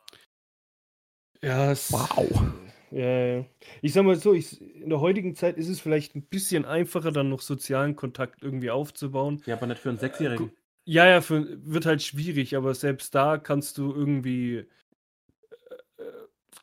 Ja, 1.41 1.71
es, 1.71 1.91
Wow. 1.91 2.53
Ja, 2.91 3.05
ja. 3.05 3.45
Ich 3.81 3.93
sag 3.93 4.05
mal 4.05 4.15
so, 4.15 4.33
ich, 4.33 4.61
in 4.61 4.89
der 4.89 5.01
heutigen 5.01 5.35
Zeit 5.35 5.57
ist 5.57 5.67
es 5.67 5.81
vielleicht 5.81 6.15
ein 6.15 6.23
bisschen 6.23 6.65
einfacher, 6.65 7.11
dann 7.11 7.29
noch 7.29 7.41
sozialen 7.41 7.95
Kontakt 7.95 8.43
irgendwie 8.43 8.71
aufzubauen. 8.71 9.41
Ja, 9.45 9.55
aber 9.55 9.67
nicht 9.67 9.79
für 9.79 9.89
einen 9.89 9.97
Sechsjährigen. 9.97 10.51
Ja, 10.85 11.05
ja, 11.05 11.19
für, 11.19 11.45
wird 11.65 11.85
halt 11.85 12.01
schwierig, 12.01 12.55
aber 12.55 12.73
selbst 12.73 13.13
da 13.13 13.37
kannst 13.37 13.77
du 13.77 13.93
irgendwie, 13.93 14.65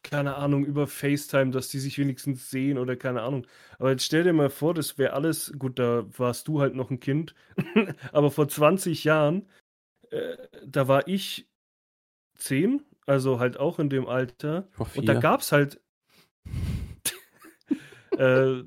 keine 0.03 0.37
Ahnung, 0.37 0.65
über 0.65 0.87
FaceTime, 0.87 1.51
dass 1.51 1.69
die 1.69 1.79
sich 1.79 1.99
wenigstens 1.99 2.51
sehen 2.51 2.79
oder 2.79 2.97
keine 2.97 3.23
Ahnung. 3.23 3.47
Aber 3.79 3.91
jetzt 3.91 4.05
stell 4.05 4.25
dir 4.25 4.33
mal 4.33 4.51
vor, 4.51 4.75
das 4.75 4.99
wäre 4.99 5.13
alles, 5.13 5.53
gut, 5.59 5.79
da 5.79 6.05
warst 6.19 6.49
du 6.49 6.61
halt 6.61 6.75
noch 6.75 6.91
ein 6.91 7.01
Kind, 7.01 7.35
aber 8.13 8.31
vor 8.31 8.49
20 8.49 9.05
Jahren, 9.05 9.49
äh, 10.11 10.37
da 10.67 10.89
war 10.89 11.09
ich 11.09 11.49
10, 12.37 12.83
also 13.07 13.39
halt 13.39 13.59
auch 13.59 13.79
in 13.79 13.91
dem 13.91 14.07
Alter. 14.07 14.69
Und 14.79 15.09
da 15.09 15.13
vier. 15.15 15.21
gab's 15.21 15.53
halt. 15.53 15.81
äh, 18.19 18.63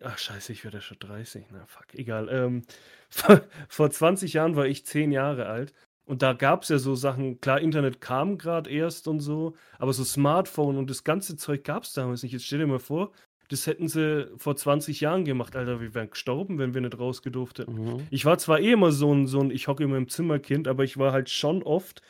ach, 0.00 0.18
scheiße, 0.18 0.52
ich 0.52 0.64
werde 0.64 0.80
schon 0.80 0.98
30. 0.98 1.46
Na, 1.50 1.66
fuck, 1.66 1.94
egal. 1.94 2.28
Ähm, 2.30 2.62
vor, 3.08 3.42
vor 3.68 3.90
20 3.90 4.32
Jahren 4.32 4.56
war 4.56 4.66
ich 4.66 4.86
10 4.86 5.12
Jahre 5.12 5.46
alt. 5.46 5.72
Und 6.06 6.22
da 6.22 6.34
gab 6.34 6.62
es 6.62 6.68
ja 6.68 6.78
so 6.78 6.94
Sachen, 6.94 7.40
klar, 7.40 7.60
Internet 7.60 8.00
kam 8.00 8.36
gerade 8.36 8.70
erst 8.70 9.08
und 9.08 9.20
so, 9.20 9.54
aber 9.78 9.92
so 9.92 10.04
Smartphone 10.04 10.76
und 10.76 10.90
das 10.90 11.04
ganze 11.04 11.36
Zeug 11.36 11.64
gab 11.64 11.84
es 11.84 11.94
damals 11.94 12.22
nicht. 12.22 12.32
Jetzt 12.32 12.44
stell 12.44 12.58
dir 12.58 12.66
mal 12.66 12.78
vor, 12.78 13.12
das 13.48 13.66
hätten 13.66 13.88
sie 13.88 14.30
vor 14.36 14.56
20 14.56 15.00
Jahren 15.00 15.24
gemacht. 15.24 15.56
Alter, 15.56 15.80
wir 15.80 15.94
wären 15.94 16.10
gestorben, 16.10 16.58
wenn 16.58 16.74
wir 16.74 16.80
nicht 16.80 16.98
rausgedurft 16.98 17.58
hätten. 17.60 17.74
Mhm. 17.74 18.06
Ich 18.10 18.24
war 18.24 18.38
zwar 18.38 18.60
eh 18.60 18.72
immer 18.72 18.92
so 18.92 19.14
ein, 19.14 19.26
so 19.26 19.40
ein 19.40 19.50
ich 19.50 19.68
hocke 19.68 19.84
immer 19.84 19.96
im 19.96 20.08
Zimmerkind, 20.08 20.68
aber 20.68 20.84
ich 20.84 20.98
war 20.98 21.12
halt 21.12 21.30
schon 21.30 21.62
oft 21.62 22.02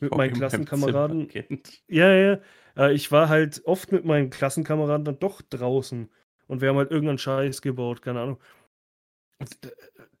mit 0.00 0.14
meinen 0.14 0.34
Klassenkameraden 0.34 1.28
ja, 1.88 2.12
ja. 2.12 2.38
Äh, 2.76 2.92
ich 2.94 3.12
war 3.12 3.28
halt 3.28 3.62
oft 3.64 3.92
mit 3.92 4.04
meinen 4.04 4.30
Klassenkameraden 4.30 5.04
dann 5.04 5.18
doch 5.18 5.42
draußen. 5.42 6.10
Und 6.46 6.60
wir 6.60 6.68
haben 6.68 6.76
halt 6.76 6.90
irgendeinen 6.90 7.18
Scheiß 7.18 7.62
gebaut, 7.62 8.02
keine 8.02 8.20
Ahnung. 8.20 8.38
Äh, 9.38 9.46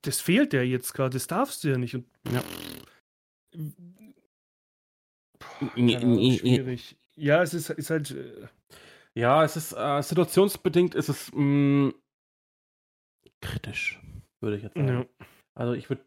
Das 0.02 0.20
fehlt 0.20 0.52
ja 0.52 0.62
jetzt 0.62 0.94
gerade, 0.94 1.14
das 1.14 1.26
darfst 1.26 1.64
du 1.64 1.68
ja 1.68 1.78
nicht. 1.78 1.94
Und, 1.94 2.06
Ja. 2.30 2.42
Keine 2.42 2.91
Ahnung, 5.96 6.32
schwierig. 6.32 6.96
Ja, 7.16 7.42
es 7.42 7.54
ist, 7.54 7.70
ist 7.70 7.90
halt. 7.90 8.10
äh, 8.10 8.46
Ja, 9.14 9.44
es 9.44 9.56
ist 9.56 9.72
äh, 9.72 10.02
situationsbedingt 10.02 10.94
ist 10.94 11.08
es 11.08 11.30
mh, 11.34 11.92
kritisch, 13.40 14.00
würde 14.40 14.56
ich 14.56 14.62
jetzt 14.62 14.74
sagen. 14.74 14.88
Ja. 14.88 15.26
Also 15.54 15.74
ich 15.74 15.90
würde, 15.90 16.04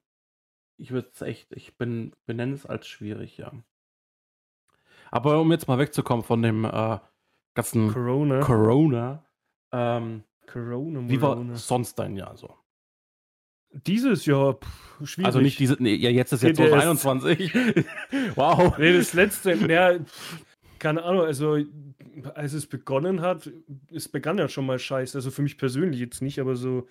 ich 0.78 0.92
würde 0.92 1.10
es 1.14 1.22
echt, 1.22 1.52
ich 1.52 1.78
bin, 1.78 2.14
benenne 2.26 2.54
es 2.54 2.66
als 2.66 2.88
schwierig, 2.88 3.38
ja. 3.38 3.52
Aber 5.12 5.40
um 5.40 5.52
jetzt 5.52 5.68
mal 5.68 5.78
wegzukommen 5.78 6.26
von 6.26 6.42
dem 6.42 6.66
äh, 6.66 7.00
ganzen 7.54 7.94
Corona. 7.94 8.40
Corona, 8.42 9.26
ähm, 9.72 10.24
Corona. 10.48 11.08
wie 11.08 11.22
war 11.22 11.56
sonst 11.56 12.00
dein 12.00 12.18
Jahr 12.18 12.36
so? 12.36 12.58
Dieses 13.86 14.26
Jahr, 14.26 14.54
pff, 14.56 15.08
schwierig. 15.08 15.26
Also 15.26 15.40
nicht 15.42 15.60
diese, 15.60 15.76
nee, 15.80 15.96
ja, 15.96 16.10
jetzt 16.10 16.32
ist 16.32 16.44
jetzt 16.44 16.60
Nee, 16.60 16.70
der 16.70 16.78
ist- 16.92 17.02
2021. 17.02 17.54
wow. 18.36 18.78
Nee, 18.78 18.94
das 18.98 19.14
letzte, 19.14 19.54
ja, 19.54 20.00
pff, 20.00 20.40
keine 20.80 21.04
Ahnung, 21.04 21.24
also 21.24 21.58
als 22.36 22.54
es 22.54 22.68
begonnen 22.68 23.22
hat, 23.22 23.52
es 23.92 24.08
begann 24.08 24.38
ja 24.38 24.48
schon 24.48 24.66
mal 24.66 24.80
scheiße. 24.80 25.18
Also 25.18 25.32
für 25.32 25.42
mich 25.42 25.58
persönlich 25.58 26.00
jetzt 26.00 26.22
nicht, 26.22 26.40
aber 26.40 26.56
so 26.56 26.88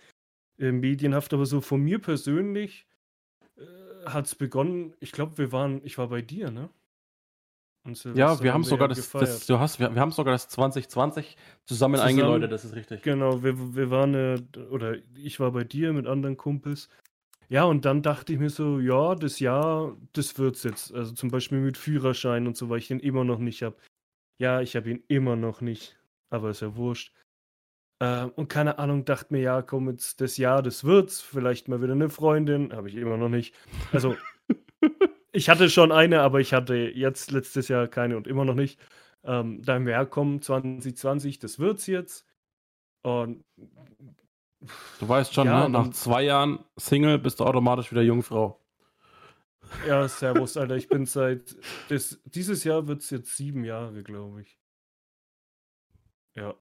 äh, 0.58 0.72
medienhaft, 0.72 1.32
aber 1.32 1.46
so 1.46 1.60
von 1.60 1.80
mir 1.80 1.98
persönlich 1.98 2.86
äh, 3.56 3.62
hat 4.06 4.26
es 4.26 4.34
begonnen, 4.34 4.92
ich 5.00 5.12
glaube, 5.12 5.38
wir 5.38 5.52
waren, 5.52 5.80
ich 5.84 5.96
war 5.98 6.08
bei 6.08 6.20
dir, 6.22 6.50
ne? 6.50 6.68
Ja, 8.14 8.40
wir 8.42 8.54
haben 8.54 8.64
wir 8.64 8.68
sogar 8.68 8.88
das, 8.88 9.10
das, 9.10 9.46
du 9.46 9.58
hast, 9.58 9.78
wir, 9.78 9.94
wir 9.94 10.00
haben 10.00 10.10
sogar 10.10 10.32
das 10.32 10.48
2020 10.48 11.36
zusammen, 11.66 11.96
Zusammen- 11.96 12.08
eingeläutet, 12.08 12.50
das 12.50 12.64
ist 12.64 12.74
richtig. 12.74 13.02
Genau, 13.02 13.42
wir, 13.42 13.74
wir 13.76 13.90
waren, 13.90 14.48
oder 14.70 14.96
ich 15.16 15.38
war 15.38 15.52
bei 15.52 15.64
dir 15.64 15.92
mit 15.92 16.06
anderen 16.06 16.36
Kumpels. 16.36 16.88
Ja, 17.50 17.64
und 17.64 17.84
dann 17.84 18.00
dachte 18.02 18.32
ich 18.32 18.38
mir 18.38 18.48
so, 18.48 18.80
ja, 18.80 19.14
das 19.14 19.38
Jahr, 19.38 19.96
das 20.14 20.38
wird's 20.38 20.62
jetzt. 20.62 20.94
Also 20.94 21.12
zum 21.12 21.30
Beispiel 21.30 21.58
mit 21.60 21.76
Führerschein 21.76 22.46
und 22.46 22.56
so, 22.56 22.70
weil 22.70 22.78
ich 22.78 22.88
den 22.88 23.00
immer 23.00 23.24
noch 23.24 23.38
nicht 23.38 23.62
habe. 23.62 23.76
Ja, 24.38 24.62
ich 24.62 24.76
habe 24.76 24.90
ihn 24.90 25.04
immer 25.08 25.36
noch 25.36 25.60
nicht, 25.60 25.98
aber 26.30 26.50
ist 26.50 26.62
ja 26.62 26.74
wurscht. 26.76 27.12
Äh, 28.00 28.24
und 28.24 28.48
keine 28.48 28.78
Ahnung, 28.78 29.04
dachte 29.04 29.32
mir, 29.34 29.40
ja, 29.42 29.62
komm, 29.62 29.90
jetzt 29.90 30.20
das 30.22 30.38
Jahr, 30.38 30.62
das 30.62 30.84
wird's. 30.84 31.20
Vielleicht 31.20 31.68
mal 31.68 31.82
wieder 31.82 31.92
eine 31.92 32.08
Freundin, 32.08 32.72
habe 32.72 32.88
ich 32.88 32.96
immer 32.96 33.18
noch 33.18 33.28
nicht. 33.28 33.54
Also, 33.92 34.16
ich 35.34 35.48
hatte 35.48 35.68
schon 35.68 35.92
eine, 35.92 36.22
aber 36.22 36.40
ich 36.40 36.54
hatte 36.54 36.74
jetzt 36.76 37.30
letztes 37.30 37.68
Jahr 37.68 37.88
keine 37.88 38.16
und 38.16 38.26
immer 38.26 38.44
noch 38.44 38.54
nicht. 38.54 38.80
Ähm, 39.24 39.62
da 39.62 39.74
haben 39.74 39.86
wir, 39.86 39.92
ja, 39.94 40.04
komm, 40.04 40.40
2020, 40.42 41.38
das 41.38 41.58
wird's 41.58 41.86
jetzt. 41.86 42.26
Und 43.02 43.44
Du 44.98 45.08
weißt 45.08 45.34
schon, 45.34 45.46
Ja, 45.46 45.64
ne? 45.64 45.68
nach 45.68 45.90
zwei 45.90 46.22
Jahren 46.22 46.64
Single 46.76 47.18
bist 47.18 47.40
du 47.40 47.44
automatisch 47.44 47.90
wieder 47.90 48.02
Jungfrau. 48.02 48.60
ja, 49.86 50.08
Servus, 50.08 50.56
Alter, 50.56 50.76
ich 50.76 50.88
bin 50.88 51.06
seit, 51.06 51.56
das, 51.88 52.20
dieses 52.24 52.64
Jahr 52.64 52.86
wird's 52.86 53.10
jetzt 53.10 53.36
sieben 53.36 53.64
Jahre, 53.64 54.02
glaube 54.02 54.42
ich. 54.42 54.58
Ja. 56.34 56.54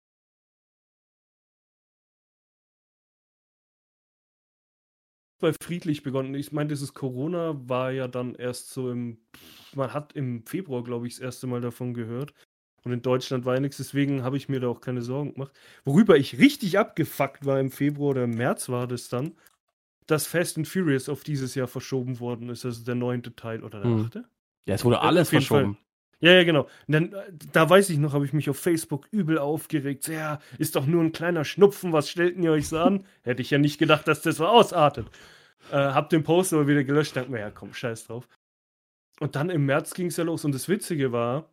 Bei 5.43 5.51
friedlich 5.61 6.03
begonnen. 6.03 6.35
Ich 6.35 6.53
meine, 6.53 6.69
dieses 6.69 6.93
Corona 6.93 7.59
war 7.67 7.91
ja 7.91 8.07
dann 8.07 8.33
erst 8.33 8.69
so 8.69 8.89
im, 8.89 9.17
man 9.75 9.93
hat 9.93 10.13
im 10.13 10.45
Februar, 10.45 10.85
glaube 10.85 11.05
ich, 11.05 11.15
das 11.15 11.21
erste 11.21 11.47
Mal 11.47 11.59
davon 11.59 11.93
gehört. 11.93 12.33
Und 12.85 12.93
in 12.93 13.01
Deutschland 13.01 13.43
war 13.43 13.55
ja 13.55 13.59
nichts, 13.59 13.75
deswegen 13.75 14.23
habe 14.23 14.37
ich 14.37 14.47
mir 14.47 14.61
da 14.61 14.69
auch 14.69 14.79
keine 14.79 15.01
Sorgen 15.01 15.33
gemacht. 15.33 15.51
Worüber 15.83 16.15
ich 16.15 16.39
richtig 16.39 16.79
abgefuckt 16.79 17.45
war 17.45 17.59
im 17.59 17.71
Februar 17.71 18.11
oder 18.11 18.23
im 18.23 18.35
März 18.35 18.69
war 18.69 18.87
das 18.87 19.09
dann, 19.09 19.33
dass 20.07 20.27
Fast 20.27 20.57
and 20.57 20.65
Furious 20.67 21.09
auf 21.09 21.25
dieses 21.25 21.55
Jahr 21.55 21.67
verschoben 21.67 22.21
worden 22.21 22.47
ist, 22.47 22.63
also 22.63 22.85
der 22.85 22.95
neunte 22.95 23.35
Teil 23.35 23.65
oder 23.65 23.81
der 23.81 23.89
Hm. 23.89 24.05
achte. 24.05 24.25
Ja, 24.65 24.75
es 24.75 24.85
wurde 24.85 24.95
Ja, 24.95 25.01
alles 25.01 25.31
jeden 25.31 25.45
Fall. 25.45 25.75
Ja, 26.23 26.31
ja, 26.31 26.45
genau. 26.45 26.69
Und 26.87 26.93
dann, 26.93 27.11
äh, 27.11 27.33
da 27.51 27.69
weiß 27.69 27.89
ich 27.89 27.97
noch, 27.97 28.13
habe 28.13 28.23
ich 28.25 28.31
mich 28.31 28.49
auf 28.49 28.57
Facebook 28.57 29.09
übel 29.11 29.37
aufgeregt. 29.37 30.07
Ja, 30.07 30.39
ist 30.57 30.77
doch 30.77 30.85
nur 30.85 31.03
ein 31.03 31.11
kleiner 31.11 31.43
Schnupfen, 31.43 31.91
was 31.91 32.09
stellten 32.09 32.41
ihr 32.43 32.53
euch 32.53 32.69
so 32.69 32.79
an? 32.79 33.05
Hätte 33.23 33.41
ich 33.41 33.51
ja 33.51 33.57
nicht 33.57 33.77
gedacht, 33.77 34.07
dass 34.07 34.21
das 34.21 34.37
so 34.37 34.47
ausartet. 34.47 35.07
Äh, 35.69 35.75
hab 35.75 36.09
den 36.09 36.23
Post 36.23 36.53
aber 36.53 36.65
wieder 36.65 36.85
gelöscht, 36.85 37.17
dachte 37.17 37.29
mir, 37.29 37.41
ja 37.41 37.51
komm, 37.51 37.73
scheiß 37.73 38.07
drauf. 38.07 38.29
Und 39.19 39.35
dann 39.35 39.49
im 39.49 39.65
März 39.65 39.93
ging 39.95 40.07
es 40.07 40.15
ja 40.15 40.23
los. 40.23 40.45
Und 40.45 40.55
das 40.55 40.69
Witzige 40.69 41.11
war, 41.11 41.49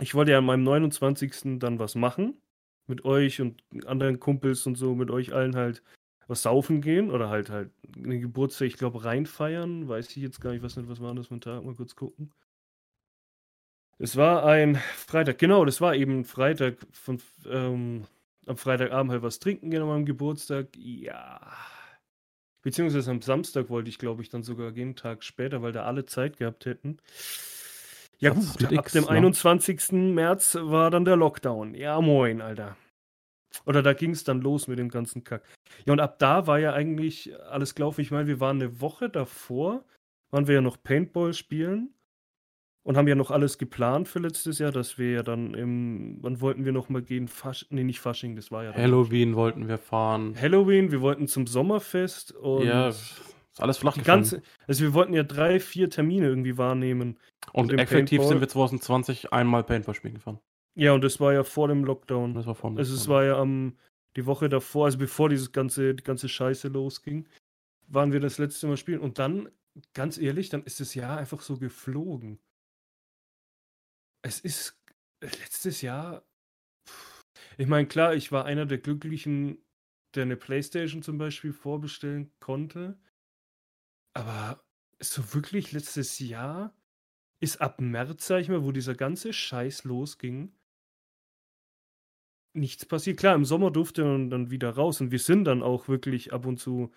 ich 0.00 0.14
wollte 0.14 0.32
ja 0.32 0.38
an 0.38 0.46
meinem 0.46 0.64
29. 0.64 1.58
dann 1.58 1.78
was 1.78 1.94
machen. 1.94 2.40
Mit 2.86 3.04
euch 3.04 3.42
und 3.42 3.62
anderen 3.84 4.18
Kumpels 4.18 4.66
und 4.66 4.76
so, 4.76 4.94
mit 4.94 5.10
euch 5.10 5.34
allen 5.34 5.56
halt 5.56 5.82
was 6.26 6.42
saufen 6.42 6.80
gehen 6.80 7.10
oder 7.10 7.28
halt 7.28 7.50
halt 7.50 7.70
eine 7.96 8.18
Geburtstag, 8.18 8.68
ich 8.68 8.78
glaube, 8.78 9.04
reinfeiern. 9.04 9.88
Weiß 9.88 10.08
ich 10.08 10.16
jetzt 10.16 10.40
gar 10.40 10.52
nicht, 10.52 10.62
was 10.62 10.76
nicht, 10.76 10.88
was 10.88 11.00
war 11.02 11.14
das 11.14 11.26
für 11.26 11.34
ein 11.34 11.42
Tag? 11.42 11.64
Mal 11.64 11.74
kurz 11.74 11.94
gucken. 11.94 12.32
Es 14.02 14.16
war 14.16 14.46
ein 14.46 14.76
Freitag, 14.76 15.36
genau, 15.36 15.66
das 15.66 15.82
war 15.82 15.94
eben 15.94 16.24
Freitag 16.24 16.78
von 16.90 17.20
ähm, 17.46 18.06
am 18.46 18.56
Freitagabend 18.56 19.12
halt 19.12 19.22
was 19.22 19.40
trinken 19.40 19.70
gehen 19.70 19.82
an 19.82 19.88
meinem 19.88 20.06
Geburtstag. 20.06 20.68
Ja. 20.74 21.38
Beziehungsweise 22.62 23.10
am 23.10 23.20
Samstag 23.20 23.68
wollte 23.68 23.90
ich, 23.90 23.98
glaube 23.98 24.22
ich, 24.22 24.30
dann 24.30 24.42
sogar 24.42 24.72
gehen, 24.72 24.88
einen 24.88 24.96
Tag 24.96 25.22
später, 25.22 25.60
weil 25.60 25.72
da 25.72 25.84
alle 25.84 26.06
Zeit 26.06 26.38
gehabt 26.38 26.64
hätten. 26.64 26.96
Ja, 28.18 28.32
Das 28.32 28.56
gut, 28.56 28.64
ab 28.64 28.72
X, 28.72 28.92
dem 28.92 29.04
ne? 29.04 29.10
21. 29.10 29.92
März 29.92 30.56
war 30.58 30.90
dann 30.90 31.04
der 31.04 31.16
Lockdown. 31.16 31.74
Ja, 31.74 32.00
moin, 32.00 32.40
Alter. 32.40 32.78
Oder 33.66 33.82
da 33.82 33.92
ging 33.92 34.12
es 34.12 34.24
dann 34.24 34.40
los 34.40 34.66
mit 34.66 34.78
dem 34.78 34.88
ganzen 34.88 35.24
Kack. 35.24 35.42
Ja, 35.84 35.92
und 35.92 36.00
ab 36.00 36.18
da 36.18 36.46
war 36.46 36.58
ja 36.58 36.72
eigentlich 36.72 37.38
alles 37.50 37.74
gelaufen. 37.74 38.00
Ich 38.00 38.10
meine, 38.10 38.28
wir 38.28 38.40
waren 38.40 38.62
eine 38.62 38.80
Woche 38.80 39.10
davor, 39.10 39.84
waren 40.30 40.46
wir 40.46 40.54
ja 40.54 40.60
noch 40.62 40.82
Paintball 40.82 41.34
spielen 41.34 41.92
und 42.82 42.96
haben 42.96 43.06
ja 43.08 43.14
noch 43.14 43.30
alles 43.30 43.58
geplant 43.58 44.08
für 44.08 44.18
letztes 44.20 44.58
Jahr, 44.58 44.72
dass 44.72 44.98
wir 44.98 45.10
ja 45.10 45.22
dann 45.22 45.54
im, 45.54 46.18
wann 46.20 46.40
wollten 46.40 46.64
wir 46.64 46.72
noch 46.72 46.88
mal 46.88 47.02
gehen? 47.02 47.28
Fasch, 47.28 47.66
nee, 47.70 47.84
nicht 47.84 48.00
Fasching, 48.00 48.36
das 48.36 48.50
war 48.50 48.64
ja 48.64 48.72
dann 48.72 48.80
Halloween 48.82 49.34
wollten 49.36 49.68
wir 49.68 49.78
fahren. 49.78 50.34
Halloween, 50.40 50.90
wir 50.90 51.00
wollten 51.00 51.28
zum 51.28 51.46
Sommerfest 51.46 52.32
und 52.32 52.64
ja, 52.66 52.88
ist 52.88 53.20
alles 53.58 53.78
flach 53.78 53.94
die 53.94 54.00
gefallen. 54.00 54.20
ganze, 54.20 54.42
also 54.66 54.82
wir 54.84 54.94
wollten 54.94 55.12
ja 55.12 55.22
drei, 55.22 55.60
vier 55.60 55.90
Termine 55.90 56.26
irgendwie 56.28 56.56
wahrnehmen. 56.56 57.18
Und 57.52 57.72
effektiv 57.72 58.20
Paintball- 58.20 58.28
sind 58.28 58.40
wir 58.40 58.48
2020 58.48 59.32
einmal 59.32 59.64
Paintball 59.64 59.94
spielen 59.94 60.14
gefahren. 60.14 60.38
Ja, 60.74 60.92
und 60.92 61.02
das 61.02 61.20
war 61.20 61.32
ja 61.32 61.42
vor 61.44 61.68
dem 61.68 61.84
Lockdown. 61.84 62.32
Das 62.34 62.46
war 62.46 62.54
vor 62.54 62.70
dem 62.70 62.78
Also 62.78 62.94
es 62.94 63.00
Lockdown. 63.06 63.14
war 63.14 63.24
ja 63.24 63.38
am 63.38 63.76
die 64.16 64.24
Woche 64.26 64.48
davor, 64.48 64.86
also 64.86 64.98
bevor 64.98 65.28
dieses 65.28 65.52
ganze, 65.52 65.94
die 65.94 66.02
ganze 66.02 66.28
Scheiße 66.28 66.68
losging, 66.68 67.28
waren 67.88 68.12
wir 68.12 68.20
das 68.20 68.38
letzte 68.38 68.66
Mal 68.66 68.76
spielen. 68.76 69.00
Und 69.00 69.18
dann, 69.18 69.48
ganz 69.94 70.16
ehrlich, 70.18 70.48
dann 70.48 70.62
ist 70.64 70.80
das 70.80 70.94
Jahr 70.94 71.18
einfach 71.18 71.40
so 71.42 71.56
geflogen. 71.58 72.38
Es 74.22 74.40
ist 74.40 74.78
letztes 75.20 75.82
Jahr. 75.82 76.24
Ich 77.58 77.66
meine, 77.66 77.88
klar, 77.88 78.14
ich 78.14 78.32
war 78.32 78.44
einer 78.44 78.66
der 78.66 78.78
Glücklichen, 78.78 79.58
der 80.14 80.24
eine 80.24 80.36
Playstation 80.36 81.02
zum 81.02 81.18
Beispiel 81.18 81.52
vorbestellen 81.52 82.32
konnte. 82.40 82.98
Aber 84.14 84.64
so 85.00 85.34
wirklich 85.34 85.72
letztes 85.72 86.18
Jahr, 86.18 86.74
ist 87.40 87.60
ab 87.60 87.80
März, 87.80 88.26
sag 88.26 88.40
ich 88.40 88.48
mal, 88.48 88.64
wo 88.64 88.70
dieser 88.70 88.94
ganze 88.94 89.32
Scheiß 89.32 89.84
losging, 89.84 90.52
nichts 92.52 92.84
passiert. 92.84 93.18
Klar, 93.18 93.34
im 93.34 93.44
Sommer 93.44 93.70
durfte 93.70 94.04
man 94.04 94.30
dann 94.30 94.50
wieder 94.50 94.70
raus 94.70 95.00
und 95.00 95.10
wir 95.10 95.18
sind 95.18 95.44
dann 95.44 95.62
auch 95.62 95.88
wirklich 95.88 96.32
ab 96.32 96.46
und 96.46 96.58
zu 96.58 96.92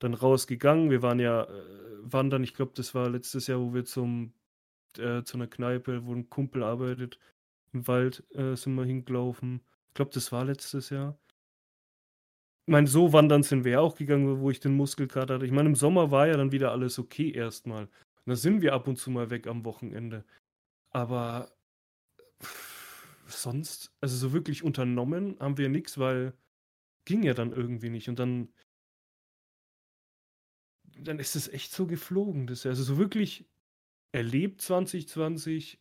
dann 0.00 0.14
rausgegangen. 0.14 0.90
Wir 0.90 1.02
waren 1.02 1.20
ja 1.20 1.44
äh, 1.44 1.98
wandern, 2.00 2.44
ich 2.44 2.54
glaube, 2.54 2.72
das 2.74 2.94
war 2.94 3.10
letztes 3.10 3.46
Jahr, 3.46 3.60
wo 3.60 3.74
wir 3.74 3.84
zum 3.84 4.32
äh, 4.98 5.24
zu 5.24 5.36
einer 5.36 5.46
Kneipe, 5.46 6.04
wo 6.06 6.14
ein 6.14 6.30
Kumpel 6.30 6.62
arbeitet, 6.62 7.18
im 7.72 7.86
Wald 7.88 8.24
äh, 8.34 8.56
sind 8.56 8.74
wir 8.74 8.84
hingelaufen. 8.84 9.60
Ich 9.88 9.94
glaube, 9.94 10.12
das 10.12 10.32
war 10.32 10.44
letztes 10.44 10.90
Jahr. 10.90 11.18
Ich 12.66 12.72
meine, 12.72 12.86
so 12.86 13.12
wandern 13.12 13.42
sind 13.42 13.64
wir 13.64 13.82
auch 13.82 13.94
gegangen, 13.94 14.40
wo 14.40 14.50
ich 14.50 14.60
den 14.60 14.74
Muskelkater 14.76 15.34
hatte. 15.34 15.46
Ich 15.46 15.52
meine, 15.52 15.68
im 15.68 15.74
Sommer 15.74 16.10
war 16.10 16.26
ja 16.26 16.36
dann 16.36 16.52
wieder 16.52 16.72
alles 16.72 16.98
okay 16.98 17.30
erstmal. 17.30 17.88
Da 18.26 18.36
sind 18.36 18.62
wir 18.62 18.72
ab 18.72 18.88
und 18.88 18.96
zu 18.96 19.10
mal 19.10 19.28
weg 19.28 19.46
am 19.46 19.64
Wochenende. 19.66 20.24
Aber 20.90 21.52
sonst, 23.26 23.92
also 24.00 24.16
so 24.16 24.32
wirklich 24.32 24.62
unternommen 24.62 25.36
haben 25.40 25.58
wir 25.58 25.68
nichts, 25.68 25.98
weil 25.98 26.32
ging 27.04 27.22
ja 27.22 27.34
dann 27.34 27.52
irgendwie 27.52 27.90
nicht. 27.90 28.08
Und 28.08 28.18
dann, 28.18 28.48
dann 30.98 31.18
ist 31.18 31.36
es 31.36 31.48
echt 31.48 31.72
so 31.72 31.86
geflogen. 31.86 32.46
Das, 32.46 32.64
also 32.64 32.82
so 32.82 32.96
wirklich 32.98 33.46
erlebt 34.14 34.60
2020 34.60 35.80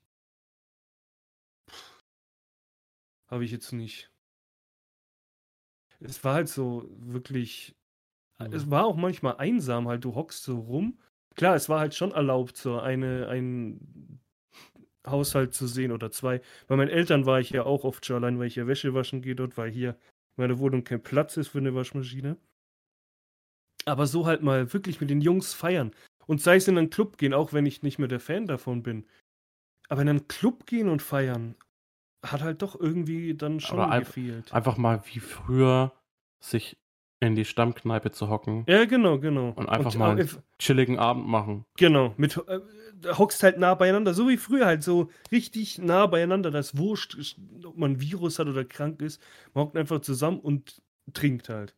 habe 3.28 3.46
ich 3.46 3.52
jetzt 3.52 3.72
nicht. 3.72 4.12
Es 6.00 6.24
war 6.24 6.34
halt 6.34 6.50
so 6.50 6.90
wirklich. 6.98 7.76
Mhm. 8.40 8.54
Es 8.54 8.70
war 8.70 8.86
auch 8.86 8.96
manchmal 8.96 9.38
einsam, 9.38 9.88
halt. 9.88 10.04
Du 10.04 10.16
hockst 10.16 10.44
so 10.44 10.60
rum. 10.60 11.00
Klar, 11.36 11.56
es 11.56 11.70
war 11.70 11.80
halt 11.80 11.96
schon 11.96 12.12
erlaubt, 12.12 12.58
so 12.58 12.80
eine, 12.80 13.28
ein 13.28 14.20
Haushalt 15.08 15.54
zu 15.54 15.68
sehen 15.68 15.92
oder 15.92 16.12
zwei. 16.12 16.42
Bei 16.68 16.76
meinen 16.76 16.90
Eltern 16.90 17.26
war 17.26 17.40
ich 17.40 17.52
ja 17.52 17.64
auch 17.64 17.84
oft 17.84 18.06
schon 18.06 18.18
allein, 18.18 18.40
weil 18.40 18.48
ich 18.48 18.56
ja 18.56 18.68
Wäsche 18.68 18.94
waschen 18.94 19.22
gehe 19.22 19.36
dort, 19.36 19.58
weil 19.58 19.72
hier 19.72 19.92
in 19.92 20.44
meiner 20.44 20.60
Wohnung 20.60 20.84
kein 20.84 21.02
Platz 21.02 21.38
ist 21.38 21.50
für 21.50 21.60
eine 21.60 21.74
Waschmaschine. 21.74 22.38
Aber 23.86 24.08
so 24.08 24.26
halt 24.26 24.44
mal 24.44 24.74
wirklich 24.74 25.02
mit 25.02 25.10
den 25.10 25.22
Jungs 25.22 25.54
feiern. 25.54 25.92
Und 26.28 26.42
sei 26.42 26.56
es 26.58 26.68
in 26.68 26.78
einen 26.78 26.90
Club 26.90 27.18
gehen, 27.18 27.34
auch 27.34 27.54
wenn 27.54 27.66
ich 27.66 27.84
nicht 27.84 28.00
mehr 28.00 28.08
der 28.08 28.20
Fan 28.20 28.48
davon 28.48 28.84
bin. 28.84 29.06
Aber 29.90 30.02
in 30.02 30.10
einen 30.10 30.28
Club 30.28 30.66
gehen 30.66 30.90
und 30.90 31.02
feiern 31.02 31.56
hat 32.26 32.42
halt 32.42 32.62
doch 32.62 32.80
irgendwie 32.80 33.36
dann 33.36 33.60
schon 33.60 33.80
Aber 33.80 33.92
ein- 33.92 34.04
gefehlt. 34.04 34.54
Einfach 34.54 34.78
mal 34.78 35.02
wie 35.12 35.20
früher 35.20 35.92
sich 36.40 36.78
in 37.20 37.36
die 37.36 37.46
Stammkneipe 37.46 38.12
zu 38.12 38.30
hocken 38.30 38.66
Ja, 38.68 38.86
genau, 38.86 39.18
genau. 39.20 39.52
und 39.56 39.70
einfach 39.70 39.96
mal 39.96 40.18
äh, 40.18 40.22
einen 40.24 40.44
chilligen 40.60 41.00
Abend 41.00 41.26
machen. 41.28 41.66
Genau, 41.78 42.14
mit 42.18 42.38
äh, 42.48 42.60
hockst 43.18 43.44
halt 43.44 43.60
nah 43.60 43.76
beieinander, 43.76 44.14
so 44.14 44.28
wie 44.30 44.38
früher 44.38 44.66
halt 44.66 44.84
so 44.84 45.10
richtig 45.32 45.78
nah 45.80 46.06
beieinander, 46.06 46.52
das 46.52 46.78
wurscht, 46.78 47.18
ob 47.66 47.78
man 47.78 47.92
ein 47.94 48.02
Virus 48.02 48.40
hat 48.40 48.48
oder 48.48 48.66
krank 48.66 49.02
ist. 49.02 49.22
Man 49.54 49.66
hockt 49.66 49.78
einfach 49.78 50.00
zusammen 50.02 50.40
und 50.40 50.82
trinkt 51.14 51.48
halt. 51.50 51.76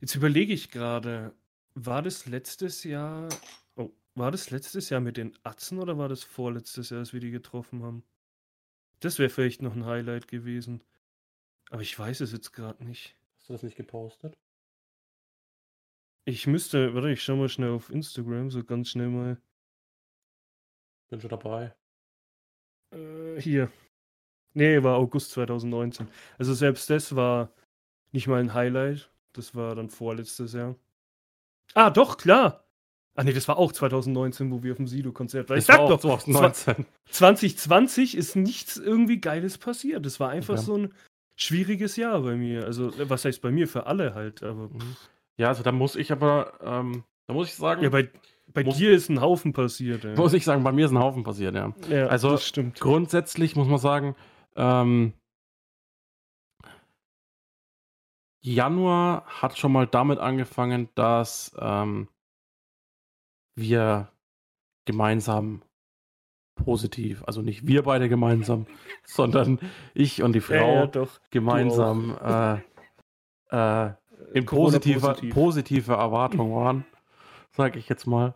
Jetzt 0.00 0.14
überlege 0.14 0.52
ich 0.54 0.70
gerade, 0.70 1.34
war 1.74 2.02
das 2.02 2.26
letztes 2.26 2.84
Jahr, 2.84 3.28
oh, 3.76 3.90
war 4.14 4.30
das 4.30 4.50
letztes 4.50 4.90
Jahr 4.90 5.00
mit 5.00 5.16
den 5.16 5.36
Atzen 5.42 5.78
oder 5.78 5.98
war 5.98 6.08
das 6.08 6.24
vorletztes 6.24 6.90
Jahr, 6.90 7.00
als 7.00 7.12
wir 7.12 7.20
die 7.20 7.30
getroffen 7.30 7.82
haben? 7.82 8.04
Das 9.00 9.18
wäre 9.18 9.30
vielleicht 9.30 9.62
noch 9.62 9.74
ein 9.74 9.86
Highlight 9.86 10.28
gewesen. 10.28 10.82
Aber 11.70 11.82
ich 11.82 11.98
weiß 11.98 12.20
es 12.20 12.32
jetzt 12.32 12.52
gerade 12.52 12.84
nicht. 12.84 13.16
Hast 13.36 13.48
du 13.48 13.52
das 13.54 13.62
nicht 13.62 13.76
gepostet? 13.76 14.36
Ich 16.26 16.46
müsste, 16.46 16.94
warte, 16.94 17.10
ich 17.10 17.22
schau 17.22 17.36
mal 17.36 17.48
schnell 17.48 17.70
auf 17.70 17.90
Instagram, 17.90 18.50
so 18.50 18.62
ganz 18.62 18.90
schnell 18.90 19.08
mal. 19.08 19.40
Bin 21.08 21.20
schon 21.20 21.30
dabei. 21.30 21.74
Äh, 22.92 23.40
hier. 23.40 23.72
Nee, 24.52 24.82
war 24.82 24.96
August 24.96 25.30
2019. 25.32 26.08
Also 26.38 26.54
selbst 26.54 26.90
das 26.90 27.14
war 27.16 27.52
nicht 28.12 28.26
mal 28.26 28.40
ein 28.40 28.54
Highlight. 28.54 29.10
Das 29.32 29.54
war 29.54 29.74
dann 29.74 29.90
vorletztes 29.90 30.52
Jahr. 30.52 30.76
Ah, 31.74 31.90
doch, 31.90 32.16
klar. 32.16 32.64
Ah, 33.16 33.24
nee, 33.24 33.32
das 33.32 33.48
war 33.48 33.58
auch 33.58 33.72
2019, 33.72 34.50
wo 34.50 34.62
wir 34.62 34.72
auf 34.72 34.76
dem 34.78 34.86
Sido-Konzert 34.86 35.48
waren. 35.50 35.58
Ich 35.58 35.64
sag 35.66 35.86
doch, 35.88 36.00
2019. 36.00 36.86
2020 37.10 38.16
ist 38.16 38.36
nichts 38.36 38.76
irgendwie 38.76 39.20
Geiles 39.20 39.58
passiert. 39.58 40.06
Das 40.06 40.20
war 40.20 40.30
einfach 40.30 40.54
Ja. 40.56 40.60
so 40.62 40.76
ein 40.76 40.94
schwieriges 41.36 41.96
Jahr 41.96 42.20
bei 42.22 42.36
mir. 42.36 42.64
Also, 42.64 42.88
äh, 42.88 43.08
was 43.10 43.24
heißt 43.24 43.42
bei 43.42 43.50
mir? 43.50 43.68
Für 43.68 43.86
alle 43.86 44.14
halt. 44.14 44.42
Aber 44.42 44.68
Mhm. 44.68 44.96
Ja, 45.36 45.48
also 45.48 45.62
da 45.62 45.72
muss 45.72 45.96
ich 45.96 46.12
aber, 46.12 46.52
ähm, 46.62 47.04
da 47.26 47.34
muss 47.34 47.48
ich 47.48 47.54
sagen, 47.54 47.82
ja, 47.82 47.88
bei, 47.88 48.10
bei 48.52 48.62
Muss- 48.64 48.76
dir 48.76 48.90
ist 48.92 49.08
ein 49.08 49.20
Haufen 49.20 49.52
passiert. 49.52 50.04
Ey. 50.04 50.14
muss 50.16 50.32
ich 50.34 50.44
sagen, 50.44 50.62
bei 50.64 50.72
mir 50.72 50.84
ist 50.86 50.90
ein 50.92 50.98
Haufen 50.98 51.22
passiert, 51.22 51.54
ja. 51.54 51.72
Ja, 51.88 52.06
also- 52.08 52.30
das 52.30 52.46
stimmt. 52.46 52.78
Grundsätzlich 52.80 53.56
muss 53.56 53.68
man 53.68 53.78
sagen, 53.78 54.16
ähm, 54.56 55.12
Januar 58.42 59.24
hat 59.26 59.58
schon 59.58 59.72
mal 59.72 59.86
damit 59.86 60.18
angefangen, 60.18 60.88
dass 60.94 61.54
ähm, 61.58 62.08
wir 63.54 64.08
gemeinsam 64.86 65.62
positiv, 66.54 67.22
also 67.26 67.42
nicht 67.42 67.66
wir 67.66 67.82
beide 67.82 68.08
gemeinsam, 68.08 68.66
sondern 69.04 69.58
ich 69.94 70.22
und 70.22 70.32
die 70.32 70.40
Frau 70.40 70.54
Ja, 70.54 70.74
ja, 70.74 70.86
doch. 70.86 71.20
gemeinsam 71.30 72.16
äh, 72.22 72.58
äh, 73.86 73.92
in 74.32 74.46
positiver, 74.46 75.08
positiv. 75.08 75.34
positive 75.34 75.92
Erwartung 75.92 76.54
waren, 76.56 76.84
sage 77.52 77.78
ich 77.78 77.88
jetzt 77.88 78.06
mal. 78.06 78.34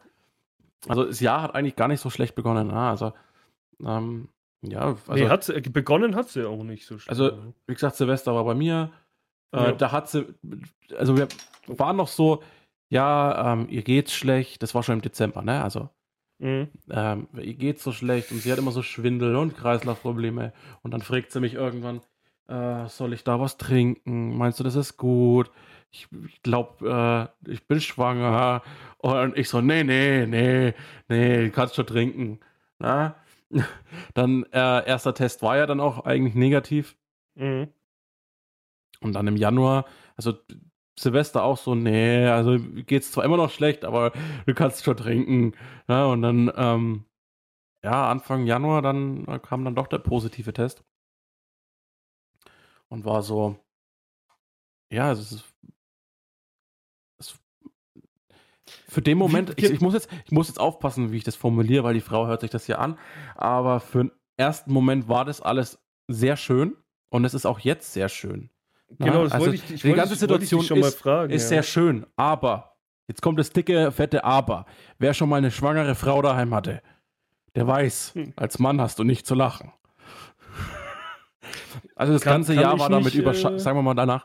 Also 0.87 1.05
das 1.05 1.21
Jahr 1.21 1.43
hat 1.43 1.55
eigentlich 1.55 1.77
gar 1.77 1.89
nicht 1.89 2.01
so 2.01 2.11
schlecht 2.11 2.35
begonnen. 2.35 2.71
Ah, 2.71 2.91
also 2.91 3.13
ähm, 3.83 4.29
ja, 4.63 4.97
also 5.07 5.13
nee, 5.13 5.29
hat's, 5.29 5.49
äh, 5.49 5.61
begonnen 5.61 6.15
hat 6.15 6.29
sie 6.29 6.49
auch 6.49 6.63
nicht 6.63 6.87
so 6.87 6.99
schnell. 6.99 7.11
Also, 7.11 7.55
wie 7.67 7.75
gesagt, 7.75 7.97
Silvester 7.97 8.35
war 8.35 8.45
bei 8.45 8.55
mir. 8.55 8.91
Äh, 9.55 9.65
Ja. 9.65 9.73
Da 9.73 9.93
hat 9.93 10.09
sie, 10.11 10.27
also 10.99 11.17
wir 11.17 11.29
waren 11.67 11.97
noch 11.97 12.09
so, 12.09 12.43
ja, 12.91 13.53
ähm, 13.53 13.67
ihr 13.71 13.83
geht's 13.83 14.13
schlecht. 14.13 14.63
Das 14.63 14.75
war 14.75 14.83
schon 14.83 14.97
im 14.97 15.03
Dezember, 15.03 15.43
ne? 15.43 15.63
Also 15.63 15.89
Mhm. 16.41 16.69
ähm, 16.91 17.29
ihr 17.41 17.55
geht's 17.55 17.85
so 17.85 17.93
schlecht 17.93 18.33
und 18.33 18.39
sie 18.41 18.51
hat 18.51 18.59
immer 18.59 18.73
so 18.73 18.83
Schwindel 18.83 19.37
und 19.37 19.57
Kreislaufprobleme. 19.57 20.53
Und 20.83 20.91
dann 20.91 21.01
fragt 21.01 21.31
sie 21.31 21.41
mich 21.41 21.55
irgendwann, 21.55 22.01
äh, 22.49 22.89
soll 22.89 23.13
ich 23.13 23.23
da 23.25 23.39
was 23.41 23.57
trinken? 23.57 24.37
Meinst 24.37 24.59
du, 24.61 24.65
das 24.65 24.75
ist 24.75 24.97
gut? 24.97 25.51
Ich, 25.93 26.09
ich 26.27 26.43
glaube, 26.43 27.31
äh, 27.47 27.51
ich 27.53 27.67
bin 27.69 27.81
schwanger. 27.81 28.63
Und 28.99 29.39
ich 29.39 29.49
so, 29.49 29.61
nee, 29.61 29.85
nee, 29.85 30.27
nee, 30.27 30.75
nee, 31.09 31.51
kannst 31.51 31.77
schon 31.77 31.87
trinken. 31.87 32.41
Na? 32.81 33.15
Dann, 34.15 34.43
äh, 34.53 34.87
erster 34.87 35.15
Test 35.15 35.41
war 35.43 35.57
ja 35.57 35.67
dann 35.67 35.79
auch 35.81 36.05
eigentlich 36.05 36.35
negativ. 36.35 36.97
Mhm. 37.37 37.69
Und 39.05 39.13
dann 39.13 39.27
im 39.27 39.37
Januar, 39.37 39.85
also 40.17 40.33
Silvester 40.99 41.43
auch 41.45 41.59
so, 41.59 41.75
nee, 41.75 42.27
also 42.27 42.59
geht's 42.87 43.13
zwar 43.13 43.25
immer 43.25 43.37
noch 43.37 43.51
schlecht, 43.51 43.85
aber 43.85 44.13
du 44.47 44.55
kannst 44.55 44.83
schon 44.85 44.97
trinken. 44.97 45.53
Ja, 45.89 46.07
und 46.07 46.23
dann, 46.23 46.51
ähm, 46.57 47.05
ja, 47.85 48.11
Anfang 48.11 48.47
Januar, 48.47 48.81
dann 48.81 49.27
äh, 49.27 49.39
kam 49.39 49.65
dann 49.65 49.75
doch 49.75 49.89
der 49.89 49.99
positive 49.99 50.55
Test. 50.55 50.85
Und 52.89 53.05
war 53.05 53.23
so, 53.23 53.59
ja, 54.91 55.13
es 55.13 55.33
ist, 55.33 55.45
für 58.89 59.03
den 59.03 59.19
Moment, 59.19 59.53
ich, 59.57 59.65
ich, 59.65 59.81
muss 59.83 59.93
jetzt, 59.93 60.09
ich 60.25 60.33
muss 60.33 60.49
jetzt 60.49 60.61
aufpassen, 60.61 61.13
wie 61.13 61.19
ich 61.19 61.25
das 61.25 61.37
formuliere, 61.37 61.85
weil 61.85 61.95
die 61.95 62.01
Frau 62.01 62.27
hört 62.27 62.41
sich 62.41 62.51
das 62.51 62.65
hier 62.65 62.79
an. 62.79 62.99
Aber 63.35 63.81
für 63.81 64.05
den 64.05 64.13
ersten 64.39 64.73
Moment 64.73 65.09
war 65.09 65.27
das 65.27 65.43
alles 65.43 65.79
sehr 66.09 66.39
schön 66.39 66.77
und 67.11 67.27
es 67.27 67.35
ist 67.35 67.45
auch 67.45 67.59
jetzt 67.59 67.93
sehr 67.93 68.09
schön. 68.09 68.51
Genau, 68.99 69.25
das 69.25 69.33
also 69.33 69.47
wollte 69.47 69.57
ich, 69.57 69.71
ich 69.75 69.81
die 69.83 69.89
wollte, 69.89 69.97
ganze 69.99 70.15
ich- 70.15 70.21
Situation 70.21 70.63
schon 70.63 70.81
mal 70.81 70.89
ist- 70.89 70.99
fragen. 70.99 71.33
Ist 71.33 71.43
ja. 71.45 71.49
sehr 71.49 71.63
schön, 71.63 72.07
aber 72.17 72.77
jetzt 73.09 73.23
kommt 73.23 73.39
das 73.39 73.51
dicke, 73.51 73.91
fette 73.93 74.25
Aber. 74.25 74.67
Wer 74.99 75.15
schon 75.15 75.29
mal 75.29 75.37
eine 75.37 75.51
schwangere 75.51 75.95
Frau 75.95 76.23
daheim 76.23 76.55
hatte, 76.55 76.83
der 77.55 77.67
weiß, 77.67 78.15
Hm. 78.15 78.33
als 78.37 78.59
Mann 78.59 78.81
hast 78.81 78.99
du 78.99 79.05
nicht 79.05 79.27
zu 79.27 79.35
lachen. 79.35 79.73
Also 81.97 82.13
das 82.13 82.23
Kann- 82.23 82.35
ganze 82.35 82.55
kann 82.55 82.63
Jahr 82.63 82.79
war 82.79 82.89
damit 82.89 83.15
überschattet, 83.15 83.59
äh, 83.61 83.63
sagen 83.63 83.79
wir 83.79 83.83
mal 83.83 83.95
danach, 83.95 84.25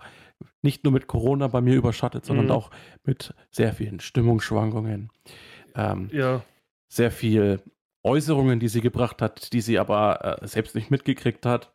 nicht 0.61 0.83
nur 0.83 0.93
mit 0.93 1.07
Corona 1.07 1.47
bei 1.47 1.61
mir 1.61 1.75
überschattet, 1.75 2.25
sondern 2.25 2.45
Mhm. 2.47 2.51
auch 2.51 2.69
mit 3.03 3.33
sehr 3.51 3.73
vielen 3.73 3.99
Stimmungsschwankungen. 3.99 5.11
Ähm, 5.75 6.09
Ja, 6.11 6.41
sehr 6.87 7.11
viel 7.11 7.61
Äußerungen, 8.03 8.59
die 8.59 8.67
sie 8.69 8.81
gebracht 8.81 9.21
hat, 9.21 9.51
die 9.53 9.61
sie 9.61 9.77
aber 9.79 10.39
äh, 10.41 10.47
selbst 10.47 10.75
nicht 10.75 10.89
mitgekriegt 10.91 11.45
hat. 11.45 11.71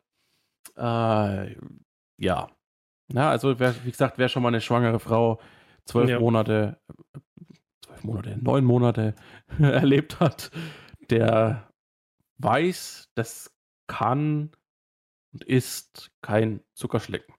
Äh, 0.77 1.55
ja. 2.17 2.47
Na, 3.07 3.29
also, 3.29 3.59
wer, 3.59 3.75
wie 3.85 3.91
gesagt, 3.91 4.17
wer 4.17 4.29
schon 4.29 4.41
mal 4.43 4.49
eine 4.49 4.61
schwangere 4.61 4.99
Frau 4.99 5.39
zwölf 5.85 6.09
Ja. 6.09 6.19
Monate, 6.19 6.79
zwölf 7.81 8.03
Monate, 8.03 8.37
neun 8.41 8.65
Monate 8.65 9.15
erlebt 9.59 10.19
hat, 10.19 10.51
der 11.09 11.71
weiß, 12.39 13.11
das 13.15 13.55
kann 13.87 14.51
und 15.33 15.43
ist 15.43 16.11
kein 16.21 16.61
Zuckerschlecken. 16.73 17.35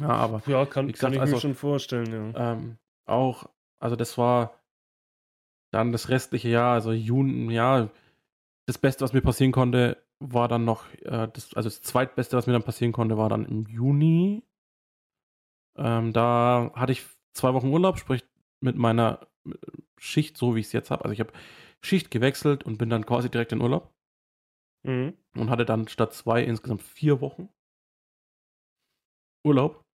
Ja, 0.00 0.08
aber 0.08 0.42
ja 0.46 0.64
kann, 0.64 0.86
gesagt, 0.86 1.00
kann 1.00 1.12
ich 1.12 1.20
also- 1.20 1.34
mir 1.34 1.40
schon 1.40 1.54
vorstellen, 1.54 2.32
ja. 2.34 2.52
ähm, 2.52 2.78
auch, 3.06 3.48
also 3.78 3.94
das 3.94 4.16
war 4.16 4.58
dann 5.70 5.92
das 5.92 6.08
restliche 6.08 6.48
Jahr, 6.48 6.72
also 6.72 6.92
Juni, 6.92 7.52
ja, 7.52 7.90
das 8.66 8.78
Beste, 8.78 9.04
was 9.04 9.12
mir 9.12 9.20
passieren 9.20 9.52
konnte, 9.52 10.02
war 10.18 10.48
dann 10.48 10.64
noch, 10.64 10.90
äh, 11.02 11.28
das, 11.32 11.54
also 11.54 11.68
das 11.68 11.82
zweitbeste, 11.82 12.36
was 12.36 12.46
mir 12.46 12.54
dann 12.54 12.62
passieren 12.62 12.92
konnte, 12.92 13.18
war 13.18 13.28
dann 13.28 13.44
im 13.44 13.66
Juni. 13.66 14.42
Ähm, 15.78 16.12
da 16.12 16.70
hatte 16.74 16.92
ich 16.92 17.04
zwei 17.32 17.54
Wochen 17.54 17.68
Urlaub, 17.68 17.98
sprich 17.98 18.24
mit 18.60 18.76
meiner 18.76 19.26
Schicht, 19.96 20.36
so 20.36 20.54
wie 20.54 20.60
ich 20.60 20.66
es 20.66 20.72
jetzt 20.72 20.90
habe. 20.90 21.04
Also 21.04 21.12
ich 21.12 21.20
habe 21.20 21.32
Schicht 21.82 22.10
gewechselt 22.10 22.64
und 22.64 22.78
bin 22.78 22.90
dann 22.90 23.06
quasi 23.06 23.30
direkt 23.30 23.52
in 23.52 23.60
Urlaub. 23.60 23.92
Mhm. 24.82 25.14
Und 25.34 25.50
hatte 25.50 25.64
dann 25.64 25.88
statt 25.88 26.12
zwei 26.14 26.42
insgesamt 26.42 26.82
vier 26.82 27.20
Wochen 27.20 27.48
Urlaub. 29.44 29.84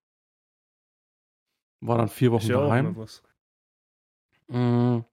War 1.80 1.98
dann 1.98 2.08
vier 2.08 2.32
Wochen 2.32 2.46
ja 2.46 2.60
daheim. 2.60 2.96
Mm. 4.48 5.04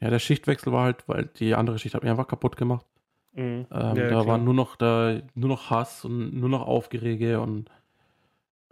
Ja, 0.00 0.10
der 0.10 0.18
Schichtwechsel 0.18 0.72
war 0.72 0.84
halt, 0.84 1.06
weil 1.08 1.26
die 1.26 1.54
andere 1.54 1.78
Schicht 1.78 1.94
hat 1.94 2.02
mich 2.02 2.10
einfach 2.10 2.28
kaputt 2.28 2.56
gemacht. 2.56 2.86
Mhm. 3.32 3.66
Ähm, 3.70 3.96
Ja, 3.96 4.08
da 4.08 4.16
war 4.18 4.24
klar. 4.24 4.38
nur 4.38 4.54
noch 4.54 4.76
da, 4.76 5.20
nur 5.34 5.48
noch 5.48 5.70
Hass 5.70 6.04
und 6.04 6.34
nur 6.34 6.48
noch 6.48 6.66
Aufgerege 6.66 7.40
und 7.40 7.70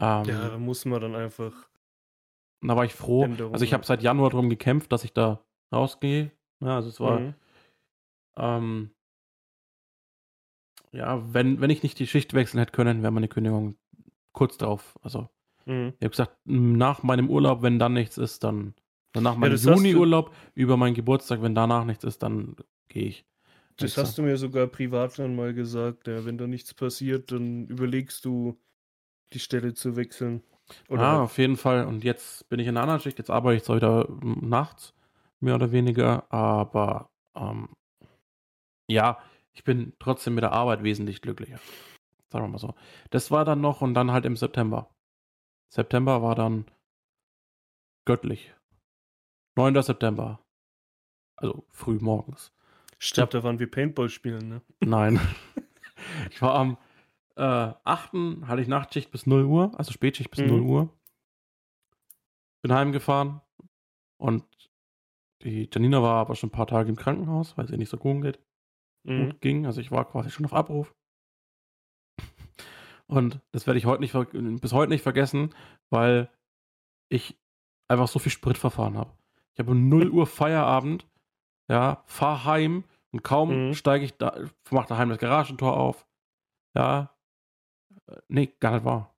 ähm, 0.00 0.24
Ja, 0.28 0.48
da 0.50 0.58
muss 0.58 0.84
man 0.84 1.00
dann 1.00 1.14
einfach. 1.14 1.68
da 2.60 2.76
war 2.76 2.84
ich 2.84 2.94
froh. 2.94 3.24
Änderungen. 3.24 3.54
Also 3.54 3.64
ich 3.64 3.72
habe 3.72 3.84
seit 3.84 4.02
Januar 4.02 4.30
darum 4.30 4.48
gekämpft, 4.50 4.92
dass 4.92 5.04
ich 5.04 5.12
da 5.12 5.44
rausgehe. 5.72 6.32
Ja, 6.60 6.76
also 6.76 6.88
es 6.88 7.00
war, 7.00 7.20
Mhm. 7.20 7.34
ähm, 8.36 8.90
ja, 10.92 11.22
wenn, 11.34 11.60
wenn 11.60 11.70
ich 11.70 11.82
nicht 11.82 11.98
die 11.98 12.06
Schicht 12.06 12.34
wechseln 12.34 12.58
hätte 12.60 12.72
können, 12.72 13.02
wäre 13.02 13.12
meine 13.12 13.28
Kündigung 13.28 13.76
kurz 14.32 14.56
darauf. 14.58 14.98
Also 15.02 15.28
Mhm. 15.66 15.92
ich 15.98 16.04
habe 16.04 16.10
gesagt, 16.10 16.36
nach 16.44 17.02
meinem 17.02 17.28
Urlaub, 17.30 17.62
wenn 17.62 17.78
dann 17.78 17.92
nichts 17.92 18.18
ist, 18.18 18.44
dann 18.44 18.74
also 19.14 19.22
nach 19.24 19.36
meinem 19.36 19.56
du- 19.60 19.70
Juni-Urlaub 19.74 20.34
über 20.54 20.76
meinen 20.76 20.94
Geburtstag, 20.94 21.42
wenn 21.42 21.54
danach 21.54 21.84
nichts 21.84 22.04
ist, 22.04 22.22
dann 22.22 22.56
gehe 22.88 23.04
ich. 23.08 23.26
Das 23.76 23.96
hast 23.96 24.18
du 24.18 24.22
mir 24.22 24.36
sogar 24.36 24.66
privat 24.66 25.18
dann 25.18 25.36
mal 25.36 25.54
gesagt. 25.54 26.08
Ja, 26.08 26.24
wenn 26.24 26.36
da 26.36 26.46
nichts 26.48 26.74
passiert, 26.74 27.30
dann 27.30 27.66
überlegst 27.68 28.24
du, 28.24 28.58
die 29.32 29.38
Stelle 29.38 29.74
zu 29.74 29.96
wechseln. 29.96 30.42
Oder 30.88 31.02
ah, 31.02 31.22
auf 31.22 31.38
jeden 31.38 31.56
Fall. 31.56 31.86
Und 31.86 32.04
jetzt 32.04 32.48
bin 32.48 32.60
ich 32.60 32.66
in 32.66 32.76
einer 32.76 32.82
anderen 32.82 33.00
Schicht. 33.00 33.18
Jetzt 33.18 33.30
arbeite 33.30 33.56
ich 33.56 33.64
zwar 33.64 33.76
wieder 33.76 34.06
nachts, 34.20 34.94
mehr 35.40 35.54
oder 35.54 35.72
weniger. 35.72 36.30
Aber 36.32 37.10
ähm, 37.34 37.70
ja, 38.86 39.18
ich 39.52 39.64
bin 39.64 39.92
trotzdem 39.98 40.34
mit 40.34 40.42
der 40.42 40.52
Arbeit 40.52 40.82
wesentlich 40.82 41.22
glücklicher. 41.22 41.58
Sagen 42.30 42.44
wir 42.44 42.48
mal 42.48 42.58
so. 42.58 42.74
Das 43.10 43.30
war 43.30 43.44
dann 43.44 43.60
noch 43.60 43.80
und 43.80 43.94
dann 43.94 44.12
halt 44.12 44.26
im 44.26 44.36
September. 44.36 44.90
September 45.70 46.22
war 46.22 46.34
dann 46.34 46.66
göttlich. 48.04 48.54
9. 49.56 49.82
September. 49.82 50.40
Also 51.36 51.64
früh 51.70 51.98
morgens. 52.00 52.52
Stimmt, 52.98 53.34
da 53.34 53.42
waren 53.42 53.58
wir 53.58 53.70
Paintball 53.70 54.08
spielen, 54.08 54.48
ne? 54.48 54.62
Nein. 54.80 55.20
ich 56.30 56.42
war 56.42 56.54
am 56.54 56.78
äh, 57.38 57.74
8. 57.84 58.12
hatte 58.46 58.60
ich 58.60 58.68
Nachtschicht 58.68 59.10
bis 59.10 59.26
0 59.26 59.44
Uhr, 59.44 59.72
also 59.78 59.92
Spätschicht 59.92 60.30
bis 60.30 60.40
Mhm. 60.40 60.46
0 60.48 60.60
Uhr. 60.62 60.98
Bin 62.62 62.72
heimgefahren 62.72 63.40
und 64.18 64.44
die 65.42 65.68
Janina 65.72 66.02
war 66.02 66.16
aber 66.16 66.34
schon 66.34 66.48
ein 66.48 66.52
paar 66.52 66.66
Tage 66.66 66.88
im 66.88 66.96
Krankenhaus, 66.96 67.56
weil 67.56 67.64
es 67.66 67.70
ihr 67.70 67.78
nicht 67.78 67.90
so 67.90 67.96
gut 67.96 68.22
geht. 68.22 68.40
Mhm. 69.04 69.30
Gut 69.30 69.40
ging. 69.40 69.66
Also 69.66 69.80
ich 69.80 69.90
war 69.92 70.04
quasi 70.04 70.30
schon 70.30 70.44
auf 70.44 70.52
Abruf. 70.52 70.94
Und 73.06 73.40
das 73.52 73.66
werde 73.66 73.78
ich 73.78 73.86
heute 73.86 74.00
nicht 74.02 74.60
bis 74.60 74.72
heute 74.72 74.90
nicht 74.90 75.02
vergessen, 75.02 75.54
weil 75.90 76.28
ich 77.08 77.38
einfach 77.88 78.08
so 78.08 78.18
viel 78.18 78.32
Sprit 78.32 78.58
verfahren 78.58 78.98
habe. 78.98 79.14
Ich 79.54 79.60
habe 79.60 79.70
um 79.70 79.88
0 79.88 80.10
Uhr 80.10 80.26
Feierabend, 80.26 81.06
ja, 81.70 82.02
fahr 82.06 82.44
heim 82.44 82.84
und 83.12 83.22
kaum 83.22 83.68
Mhm. 83.68 83.74
steige 83.74 84.04
ich 84.04 84.16
da, 84.18 84.36
mache 84.70 84.88
daheim 84.88 85.08
das 85.08 85.18
Garagentor 85.18 85.76
auf. 85.76 86.06
Ja. 86.76 87.14
Äh, 88.08 88.16
Nee, 88.28 88.46
gar 88.60 88.72
nicht 88.72 88.84
wahr. 88.84 89.14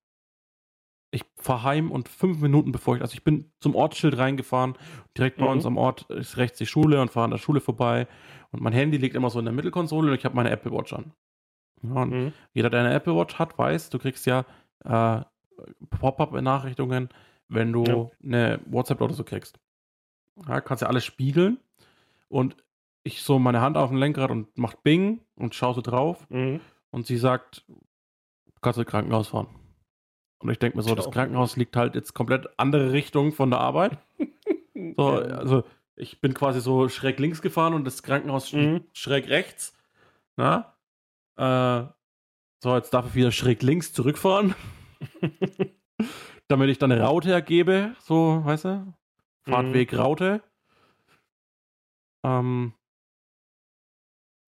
Ich 1.12 1.24
fahre 1.36 1.64
heim 1.64 1.90
und 1.90 2.08
fünf 2.08 2.40
Minuten 2.40 2.70
bevor 2.70 2.94
ich, 2.94 3.02
also 3.02 3.14
ich 3.14 3.24
bin 3.24 3.50
zum 3.58 3.74
Ortsschild 3.74 4.16
reingefahren, 4.16 4.76
direkt 5.18 5.38
bei 5.38 5.44
Mhm. 5.46 5.50
uns 5.50 5.66
am 5.66 5.76
Ort 5.76 6.08
ist 6.10 6.36
rechts 6.36 6.58
die 6.58 6.66
Schule 6.66 7.00
und 7.00 7.10
fahre 7.10 7.24
an 7.24 7.30
der 7.32 7.38
Schule 7.38 7.60
vorbei 7.60 8.06
und 8.52 8.62
mein 8.62 8.72
Handy 8.72 8.96
liegt 8.96 9.16
immer 9.16 9.28
so 9.28 9.40
in 9.40 9.44
der 9.44 9.54
Mittelkonsole 9.54 10.12
und 10.12 10.16
ich 10.16 10.24
habe 10.24 10.36
meine 10.36 10.50
Apple 10.50 10.70
Watch 10.70 10.92
an. 10.92 11.12
Ja, 11.82 12.02
und 12.02 12.10
Mhm. 12.10 12.32
jeder, 12.52 12.70
der 12.70 12.80
eine 12.80 12.94
Apple 12.94 13.16
Watch 13.16 13.40
hat, 13.40 13.58
weiß, 13.58 13.90
du 13.90 13.98
kriegst 13.98 14.24
ja 14.26 14.44
äh, 14.84 15.22
Pop-up-Benachrichtigungen, 15.98 17.08
wenn 17.48 17.72
du 17.72 17.84
Ja. 17.84 18.10
eine 18.22 18.60
WhatsApp 18.66 19.00
oder 19.00 19.14
so 19.14 19.24
kriegst. 19.24 19.58
Ja, 20.46 20.60
kannst 20.60 20.82
ja 20.82 20.88
alles 20.88 21.04
spiegeln 21.04 21.58
und 22.28 22.56
ich 23.02 23.22
so 23.22 23.38
meine 23.40 23.60
Hand 23.60 23.76
auf 23.76 23.90
dem 23.90 23.98
Lenkrad 23.98 24.30
und 24.30 24.56
macht 24.56 24.82
Bing 24.84 25.20
und 25.34 25.54
schaue 25.54 25.74
so 25.74 25.80
drauf 25.80 26.26
Mhm. 26.30 26.60
und 26.90 27.06
sie 27.06 27.16
sagt, 27.16 27.64
kannst 28.62 28.76
du 28.78 28.82
ins 28.82 28.90
Krankenhaus 28.90 29.28
fahren. 29.28 29.48
Und 30.42 30.50
ich 30.50 30.58
denke 30.58 30.76
mir 30.78 30.82
so, 30.82 30.94
das. 30.94 31.10
Krankenhaus 31.10 31.56
liegt 31.56 31.76
halt 31.76 31.94
jetzt 31.94 32.14
komplett 32.14 32.48
andere 32.58 32.92
Richtung 32.92 33.32
von 33.32 33.50
der 33.50 33.60
Arbeit. 33.60 33.98
So, 34.96 35.08
also 35.08 35.64
ich 35.94 36.22
bin 36.22 36.32
quasi 36.32 36.60
so 36.62 36.88
schräg 36.88 37.18
links 37.18 37.42
gefahren 37.42 37.74
und 37.74 37.84
das 37.84 38.02
Krankenhaus 38.02 38.50
Mhm. 38.54 38.84
schräg 38.94 39.28
rechts. 39.28 39.76
Na? 40.36 40.74
Äh, 41.36 41.86
so, 42.62 42.74
jetzt 42.76 42.94
darf 42.94 43.06
ich 43.08 43.14
wieder 43.14 43.30
schräg 43.30 43.62
links 43.62 43.92
zurückfahren, 43.92 44.54
damit 46.48 46.70
ich 46.70 46.78
dann 46.78 46.92
eine 46.92 47.02
Raute 47.02 47.30
ergebe, 47.30 47.94
so, 48.00 48.42
weißt 48.42 48.64
du? 48.64 48.94
Fahrtweg 49.42 49.92
Raute. 49.96 50.42
Ähm, 52.24 52.72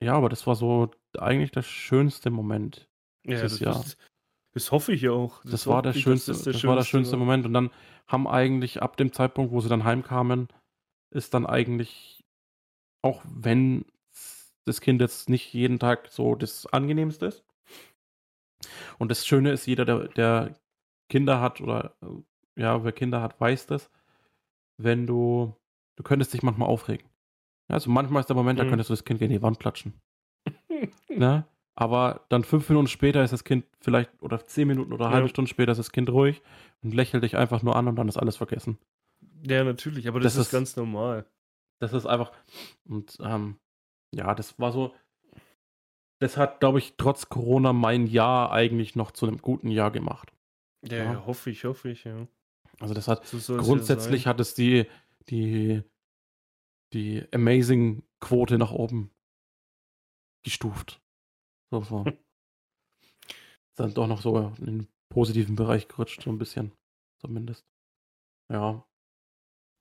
ja, 0.02 0.14
aber 0.14 0.30
das 0.30 0.46
war 0.46 0.54
so 0.54 0.90
eigentlich 1.18 1.50
der 1.50 1.62
schönste 1.62 2.30
Moment. 2.30 2.88
Ja, 3.24 3.40
das, 3.40 3.60
Jahr. 3.60 3.74
das, 3.74 3.96
das 4.52 4.72
hoffe 4.72 4.92
ich 4.92 5.08
auch. 5.08 5.42
Das, 5.44 5.66
war 5.66 5.76
hoffe 5.76 5.82
der 5.84 5.90
ich, 5.90 6.04
dass 6.04 6.24
schönste, 6.26 6.52
das, 6.52 6.64
war 6.64 6.76
der 6.76 6.84
schönste 6.84 7.16
Moment. 7.16 7.46
Und 7.46 7.54
dann 7.54 7.70
haben 8.06 8.26
eigentlich 8.26 8.82
ab 8.82 8.96
dem 8.96 9.12
Zeitpunkt, 9.12 9.52
wo 9.52 9.60
sie 9.60 9.68
dann 9.68 9.84
heimkamen, 9.84 10.48
ist 11.10 11.34
dann 11.34 11.46
eigentlich, 11.46 12.24
auch 13.02 13.22
wenn 13.24 13.84
das 14.64 14.80
Kind 14.80 15.00
jetzt 15.00 15.28
nicht 15.28 15.52
jeden 15.52 15.78
Tag 15.78 16.08
so 16.10 16.34
das 16.34 16.66
angenehmste 16.66 17.26
ist. 17.26 17.44
Und 18.98 19.10
das 19.10 19.26
Schöne 19.26 19.50
ist, 19.52 19.66
jeder, 19.66 19.84
der, 19.84 20.08
der 20.08 20.54
Kinder 21.08 21.40
hat 21.40 21.60
oder 21.60 21.94
ja, 22.56 22.84
wer 22.84 22.92
Kinder 22.92 23.20
hat, 23.22 23.40
weiß 23.40 23.66
das, 23.66 23.90
wenn 24.78 25.06
du, 25.06 25.56
du 25.96 26.02
könntest 26.02 26.32
dich 26.32 26.42
manchmal 26.42 26.68
aufregen. 26.68 27.06
Ja, 27.68 27.74
also 27.74 27.90
manchmal 27.90 28.20
ist 28.20 28.28
der 28.28 28.36
Moment, 28.36 28.58
da 28.58 28.64
Mhm. 28.64 28.68
könntest 28.68 28.90
du 28.90 28.94
das 28.94 29.04
Kind 29.04 29.18
gegen 29.18 29.32
die 29.32 29.42
Wand 29.42 29.58
klatschen. 29.58 29.94
Ne? 31.08 31.44
Aber 31.74 32.26
dann 32.28 32.44
fünf 32.44 32.68
Minuten 32.68 32.86
später 32.88 33.24
ist 33.24 33.32
das 33.32 33.44
Kind 33.44 33.64
vielleicht, 33.80 34.10
oder 34.22 34.44
zehn 34.44 34.68
Minuten 34.68 34.92
oder 34.92 35.06
eine 35.06 35.12
Ja. 35.12 35.16
halbe 35.16 35.28
Stunde 35.28 35.48
später 35.48 35.72
ist 35.72 35.78
das 35.78 35.90
Kind 35.92 36.10
ruhig 36.10 36.42
und 36.82 36.92
lächelt 36.94 37.22
dich 37.24 37.36
einfach 37.36 37.62
nur 37.62 37.76
an 37.76 37.88
und 37.88 37.96
dann 37.96 38.08
ist 38.08 38.18
alles 38.18 38.36
vergessen. 38.36 38.78
Ja, 39.46 39.64
natürlich, 39.64 40.06
aber 40.08 40.20
das, 40.20 40.34
Das 40.34 40.40
ist, 40.42 40.46
ist- 40.48 40.52
ganz 40.52 40.76
normal. 40.76 41.24
Das 41.80 41.92
ist 41.94 42.06
einfach, 42.06 42.30
und 42.84 43.16
ähm, 43.20 43.56
ja, 44.14 44.34
das 44.34 44.58
war 44.60 44.70
so, 44.70 44.94
das 46.20 46.36
hat, 46.36 46.60
glaube 46.60 46.78
ich, 46.78 46.94
trotz 46.96 47.28
Corona 47.28 47.72
mein 47.72 48.06
Jahr 48.06 48.52
eigentlich 48.52 48.94
noch 48.94 49.10
zu 49.10 49.26
einem 49.26 49.38
guten 49.38 49.68
Jahr 49.68 49.90
gemacht. 49.90 50.32
Ja, 50.88 50.98
Ja. 51.14 51.26
hoffe 51.26 51.50
ich, 51.50 51.64
hoffe 51.64 51.88
ich, 51.90 52.04
ja. 52.04 52.28
Also 52.78 52.94
das 52.94 53.08
hat, 53.08 53.26
So 53.26 53.56
grundsätzlich 53.56 54.24
ja 54.24 54.30
hat 54.30 54.38
es 54.40 54.54
die, 54.54 54.86
die, 55.28 55.82
die 56.92 57.26
Amazing-Quote 57.32 58.58
nach 58.58 58.70
oben 58.72 59.10
gestuft. 60.44 61.00
So, 61.72 61.80
so. 61.80 62.04
ist 62.04 62.20
dann 63.76 63.94
doch 63.94 64.06
noch 64.06 64.20
so 64.20 64.52
in 64.58 64.66
den 64.66 64.88
positiven 65.08 65.56
Bereich 65.56 65.88
gerutscht, 65.88 66.22
so 66.22 66.28
ein 66.28 66.36
bisschen. 66.36 66.70
Zumindest. 67.18 67.64
Ja. 68.50 68.86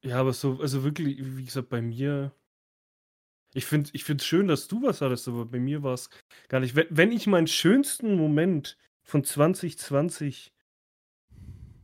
Ja, 0.02 0.22
aber 0.22 0.32
so, 0.32 0.62
also 0.62 0.86
wirklich, 0.86 1.18
wie 1.20 1.44
gesagt, 1.44 1.68
bei 1.68 1.82
mir. 1.82 2.32
Ich 3.54 3.66
finde 3.66 3.88
es 3.88 3.94
ich 3.94 4.06
find's 4.06 4.26
schön, 4.26 4.48
dass 4.48 4.70
du 4.70 4.82
was 4.82 5.02
hattest, 5.02 5.28
aber 5.28 5.46
bei 5.46 5.60
mir 5.60 5.84
war 5.84 5.94
es 5.94 6.10
gar 6.48 6.62
nicht. 6.62 6.76
Wenn, 6.76 6.88
wenn 6.92 7.12
ich 7.12 7.28
meinen 7.28 7.48
schönsten 7.48 8.16
Moment 8.16 8.78
von 9.04 9.26
2020 9.26 10.54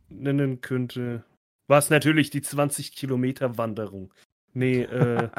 nennen 0.08 0.62
könnte, 0.62 1.26
war 1.68 1.80
es 1.80 1.90
natürlich 1.90 2.30
die 2.30 2.42
20 2.42 2.96
Kilometer 2.96 3.58
Wanderung. 3.58 4.14
Nee, 4.54 4.84
äh, 4.84 5.30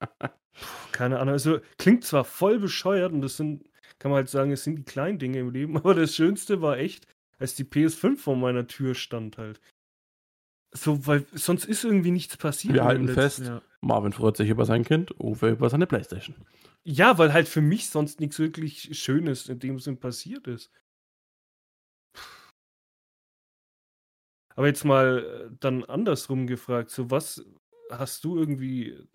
keine 0.92 1.18
Ahnung. 1.18 1.34
Also 1.34 1.60
klingt 1.76 2.04
zwar 2.04 2.24
voll 2.24 2.58
bescheuert 2.58 3.12
und 3.12 3.20
das 3.20 3.36
sind, 3.36 3.67
kann 3.98 4.10
man 4.10 4.16
halt 4.16 4.28
sagen, 4.28 4.52
es 4.52 4.64
sind 4.64 4.76
die 4.76 4.84
kleinen 4.84 5.18
Dinge 5.18 5.38
im 5.38 5.50
Leben, 5.50 5.76
aber 5.76 5.94
das 5.94 6.14
Schönste 6.14 6.60
war 6.60 6.78
echt, 6.78 7.06
als 7.38 7.54
die 7.54 7.64
PS5 7.64 8.16
vor 8.16 8.36
meiner 8.36 8.66
Tür 8.66 8.94
stand 8.94 9.38
halt. 9.38 9.60
So, 10.72 11.06
weil 11.06 11.24
sonst 11.32 11.64
ist 11.64 11.84
irgendwie 11.84 12.10
nichts 12.10 12.36
passiert. 12.36 12.74
Wir 12.74 12.84
halten 12.84 13.08
fest. 13.08 13.40
Jahr. 13.40 13.62
Marvin 13.80 14.12
freut 14.12 14.36
sich 14.36 14.50
über 14.50 14.66
sein 14.66 14.84
Kind, 14.84 15.18
Uwe 15.18 15.50
über 15.50 15.70
seine 15.70 15.86
Playstation. 15.86 16.36
Ja, 16.84 17.16
weil 17.16 17.32
halt 17.32 17.48
für 17.48 17.62
mich 17.62 17.88
sonst 17.88 18.20
nichts 18.20 18.38
wirklich 18.38 18.98
Schönes 18.98 19.48
in 19.48 19.60
dem 19.60 19.78
Sinn 19.78 19.98
passiert 19.98 20.46
ist. 20.46 20.70
Aber 24.58 24.66
jetzt 24.66 24.84
mal 24.84 25.50
äh, 25.52 25.56
dann 25.60 25.84
andersrum 25.84 26.48
gefragt, 26.48 26.90
so 26.90 27.10
was 27.12 27.46
hast 27.90 28.24
du 28.24 28.36
irgendwie, 28.36 29.06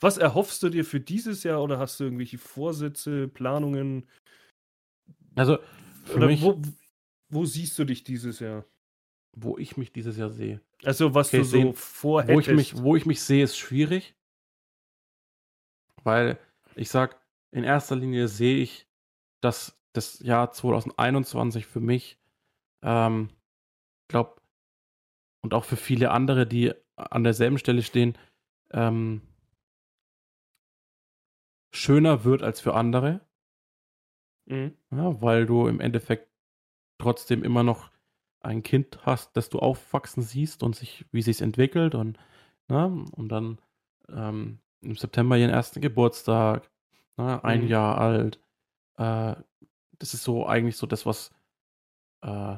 Was 0.00 0.18
erhoffst 0.18 0.62
du 0.62 0.68
dir 0.68 0.84
für 0.84 1.00
dieses 1.00 1.42
Jahr 1.42 1.62
oder 1.62 1.78
hast 1.78 2.00
du 2.00 2.04
irgendwelche 2.04 2.38
Vorsätze, 2.38 3.28
Planungen? 3.28 4.08
Also, 5.34 5.58
Oder 6.14 6.26
mich, 6.26 6.42
wo, 6.42 6.60
wo 7.30 7.44
siehst 7.44 7.78
du 7.78 7.84
dich 7.84 8.04
dieses 8.04 8.40
Jahr? 8.40 8.64
wo 9.36 9.58
ich 9.58 9.76
mich 9.76 9.92
dieses 9.92 10.16
Jahr 10.16 10.30
sehe. 10.30 10.60
Also, 10.82 11.14
was 11.14 11.28
Okay, 11.28 11.38
du 11.38 11.44
so 11.44 11.72
vorhättest. 11.74 12.48
Wo 12.48 12.52
ich, 12.52 12.56
mich, 12.74 12.82
wo 12.82 12.96
ich 12.96 13.06
mich 13.06 13.20
sehe, 13.20 13.44
ist 13.44 13.56
schwierig. 13.56 14.14
Weil 16.02 16.38
ich 16.74 16.88
sag, 16.88 17.20
in 17.52 17.64
erster 17.64 17.96
Linie 17.96 18.28
sehe 18.28 18.58
ich, 18.58 18.86
dass 19.42 19.78
das 19.92 20.20
Jahr 20.20 20.52
2021 20.52 21.66
für 21.66 21.80
mich, 21.80 22.18
ähm, 22.82 23.28
glaube, 24.08 24.40
und 25.42 25.54
auch 25.54 25.64
für 25.64 25.76
viele 25.76 26.10
andere, 26.10 26.46
die 26.46 26.72
an 26.96 27.24
derselben 27.24 27.58
Stelle 27.58 27.82
stehen, 27.82 28.16
ähm, 28.72 29.20
schöner 31.76 32.24
wird 32.24 32.42
als 32.42 32.60
für 32.60 32.74
andere. 32.74 33.20
Mhm. 34.46 34.76
Ja, 34.90 35.20
weil 35.20 35.46
du 35.46 35.66
im 35.66 35.80
Endeffekt 35.80 36.28
trotzdem 36.98 37.42
immer 37.42 37.62
noch 37.62 37.90
ein 38.40 38.62
Kind 38.62 39.04
hast, 39.04 39.36
das 39.36 39.48
du 39.48 39.58
aufwachsen 39.58 40.22
siehst 40.22 40.62
und 40.62 40.76
sich, 40.76 41.04
wie 41.10 41.22
sich 41.22 41.42
entwickelt 41.42 41.94
und, 41.94 42.18
ne, 42.68 42.86
und 43.12 43.28
dann 43.28 43.58
ähm, 44.08 44.60
im 44.82 44.94
September 44.96 45.36
ihren 45.36 45.50
ersten 45.50 45.80
Geburtstag, 45.80 46.70
ne, 47.16 47.42
ein 47.42 47.62
Mhm. 47.62 47.68
Jahr 47.68 47.98
alt. 47.98 48.40
Äh, 48.98 49.34
das 49.98 50.14
ist 50.14 50.22
so 50.22 50.46
eigentlich 50.46 50.76
so 50.76 50.86
das, 50.86 51.06
was 51.06 51.32
äh, 52.22 52.56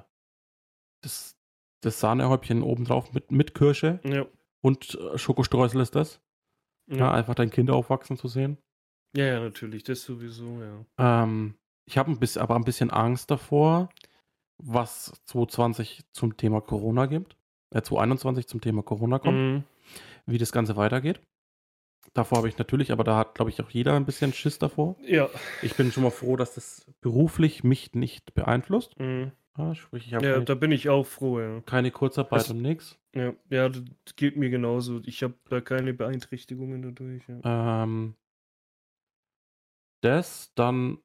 das, 1.00 1.38
das 1.80 2.00
Sahnehäubchen 2.00 2.62
obendrauf 2.62 3.12
mit, 3.14 3.30
mit 3.30 3.54
Kirsche 3.54 4.00
Ja. 4.04 4.26
und 4.60 4.94
äh, 4.94 5.16
Schokostreusel 5.16 5.80
ist 5.80 5.94
das. 5.94 6.20
Ja. 6.86 6.96
Ja. 6.96 7.12
einfach 7.12 7.34
dein 7.34 7.50
Kind 7.50 7.70
aufwachsen 7.70 8.16
zu 8.16 8.28
sehen. 8.28 8.58
Ja, 9.16 9.24
ja, 9.26 9.40
natürlich, 9.40 9.82
das 9.84 10.02
sowieso, 10.02 10.60
ja. 10.62 11.22
Ähm, 11.24 11.54
ich 11.86 11.96
habe 11.98 12.10
ein 12.10 12.18
bisschen, 12.18 12.42
aber 12.42 12.56
ein 12.56 12.64
bisschen 12.64 12.90
Angst 12.90 13.30
davor, 13.30 13.88
was 14.58 15.12
2020 15.26 16.02
zum 16.12 16.36
Thema 16.36 16.60
Corona 16.60 17.06
gibt, 17.06 17.36
äh, 17.74 17.80
2021 17.82 18.46
zum 18.46 18.60
Thema 18.60 18.82
Corona 18.82 19.18
kommt, 19.18 19.36
Mhm. 19.38 19.64
wie 20.26 20.38
das 20.38 20.52
Ganze 20.52 20.76
weitergeht. 20.76 21.20
Davor 22.14 22.38
habe 22.38 22.48
ich 22.48 22.58
natürlich, 22.58 22.90
aber 22.90 23.04
da 23.04 23.16
hat, 23.16 23.34
glaube 23.34 23.50
ich, 23.50 23.60
auch 23.62 23.70
jeder 23.70 23.94
ein 23.94 24.06
bisschen 24.06 24.32
Schiss 24.32 24.58
davor. 24.58 24.96
Ja. 25.02 25.28
Ich 25.62 25.74
bin 25.76 25.92
schon 25.92 26.02
mal 26.02 26.10
froh, 26.10 26.36
dass 26.36 26.54
das 26.54 26.86
beruflich 27.00 27.64
mich 27.64 27.92
nicht 27.94 28.34
beeinflusst. 28.34 28.98
Mhm. 28.98 29.32
Ja, 29.58 29.74
sprich, 29.74 30.06
ich 30.06 30.14
habe 30.14 30.24
Ja, 30.24 30.32
keine, 30.34 30.44
da 30.44 30.54
bin 30.54 30.72
ich 30.72 30.88
auch 30.88 31.04
froh, 31.04 31.40
ja. 31.40 31.60
keine 31.62 31.90
Kurzarbeit 31.90 32.40
Das- 32.40 32.50
und 32.50 32.62
nichts. 32.62 32.96
Ja, 33.14 33.32
ja 33.50 33.68
das 33.68 33.82
geht 34.16 34.36
mir 34.36 34.50
genauso. 34.50 35.00
Ich 35.04 35.22
habe 35.22 35.34
da 35.50 35.60
keine 35.60 35.92
Beeinträchtigungen 35.94 36.82
dadurch. 36.82 37.22
Ja. 37.28 37.82
Ähm, 37.82 38.14
das 40.00 40.52
dann, 40.54 40.98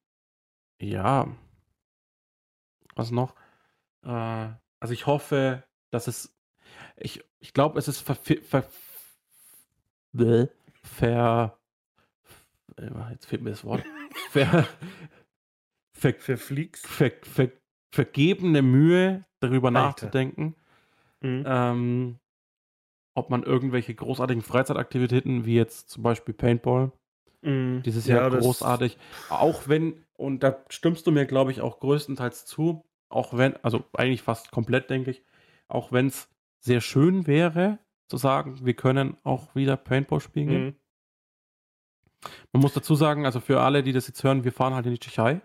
ja, 0.82 1.28
was 2.96 3.12
noch? 3.12 3.36
Äh, 4.04 4.10
also 4.80 4.94
ich 4.94 5.08
hoffe, 5.08 5.64
dass 5.91 6.08
es, 6.08 6.36
ich, 6.98 7.24
ich 7.39 7.54
glaube, 7.54 7.80
es 7.80 7.88
ist 7.88 8.02
ver, 8.02 8.16
ver, 8.16 8.64
ver, 10.84 11.60
jetzt 13.12 13.26
fehlt 13.26 13.41
mir 13.41 13.52
das 13.52 13.64
Wort, 13.64 13.84
ver, 14.30 14.68
ver, 15.96 16.14
Verfliegst. 16.16 16.86
ver, 16.88 17.12
ver, 17.24 17.52
vergebene 17.94 18.62
Mühe, 18.62 19.26
darüber 19.39 19.70
Alter. 19.70 19.86
nachzudenken, 19.86 20.56
Mhm. 21.22 21.44
ähm, 21.46 22.20
ob 23.16 23.30
man 23.30 23.44
irgendwelche 23.44 23.94
großartigen 23.96 24.41
Freizeitaktivitäten, 24.41 25.46
wie 25.46 25.56
jetzt 25.56 25.89
zum 25.89 26.04
Beispiel 26.04 26.34
Paintball, 26.34 26.91
Mhm. 27.44 27.84
dieses 27.84 28.08
Ja, 28.08 28.18
Jahr 28.18 28.30
das- 28.30 28.44
großartig. 28.44 28.98
Auch 29.30 29.68
wenn, 29.68 30.04
und 30.16 30.41
da 30.44 30.58
stimmst 30.70 31.06
du 31.08 31.12
mir, 31.12 31.26
glaube 31.26 31.52
ich, 31.52 31.62
auch 31.62 31.80
größtenteils 31.80 32.46
zu, 32.46 32.84
auch 33.10 33.38
wenn, 33.38 33.56
also 33.64 33.84
eigentlich 33.94 34.22
fast 34.22 34.52
komplett, 34.52 34.89
denke 34.89 35.12
ich, 35.12 35.24
auch 35.68 35.91
wenn 35.91 36.08
es 36.08 36.30
sehr 36.60 36.82
schön 36.82 37.28
wäre, 37.28 37.80
zu 38.08 38.18
sagen, 38.18 38.60
wir 38.66 38.74
können 38.74 39.18
auch 39.24 39.56
wieder 39.56 39.76
Paintball 39.78 40.20
spielen 40.20 40.48
gehen. 40.48 40.66
Mhm. 40.66 40.76
Man 42.54 42.62
muss 42.62 42.74
dazu 42.74 42.96
sagen, 42.96 43.26
also 43.26 43.39
für 43.39 43.60
alle, 43.62 43.84
die 43.84 43.91
das 43.91 44.08
jetzt 44.08 44.24
hören, 44.24 44.44
wir 44.44 44.52
fahren 44.54 44.74
halt 44.74 44.86
in 44.86 44.94
die 44.94 45.00
Tschechei 45.00 45.41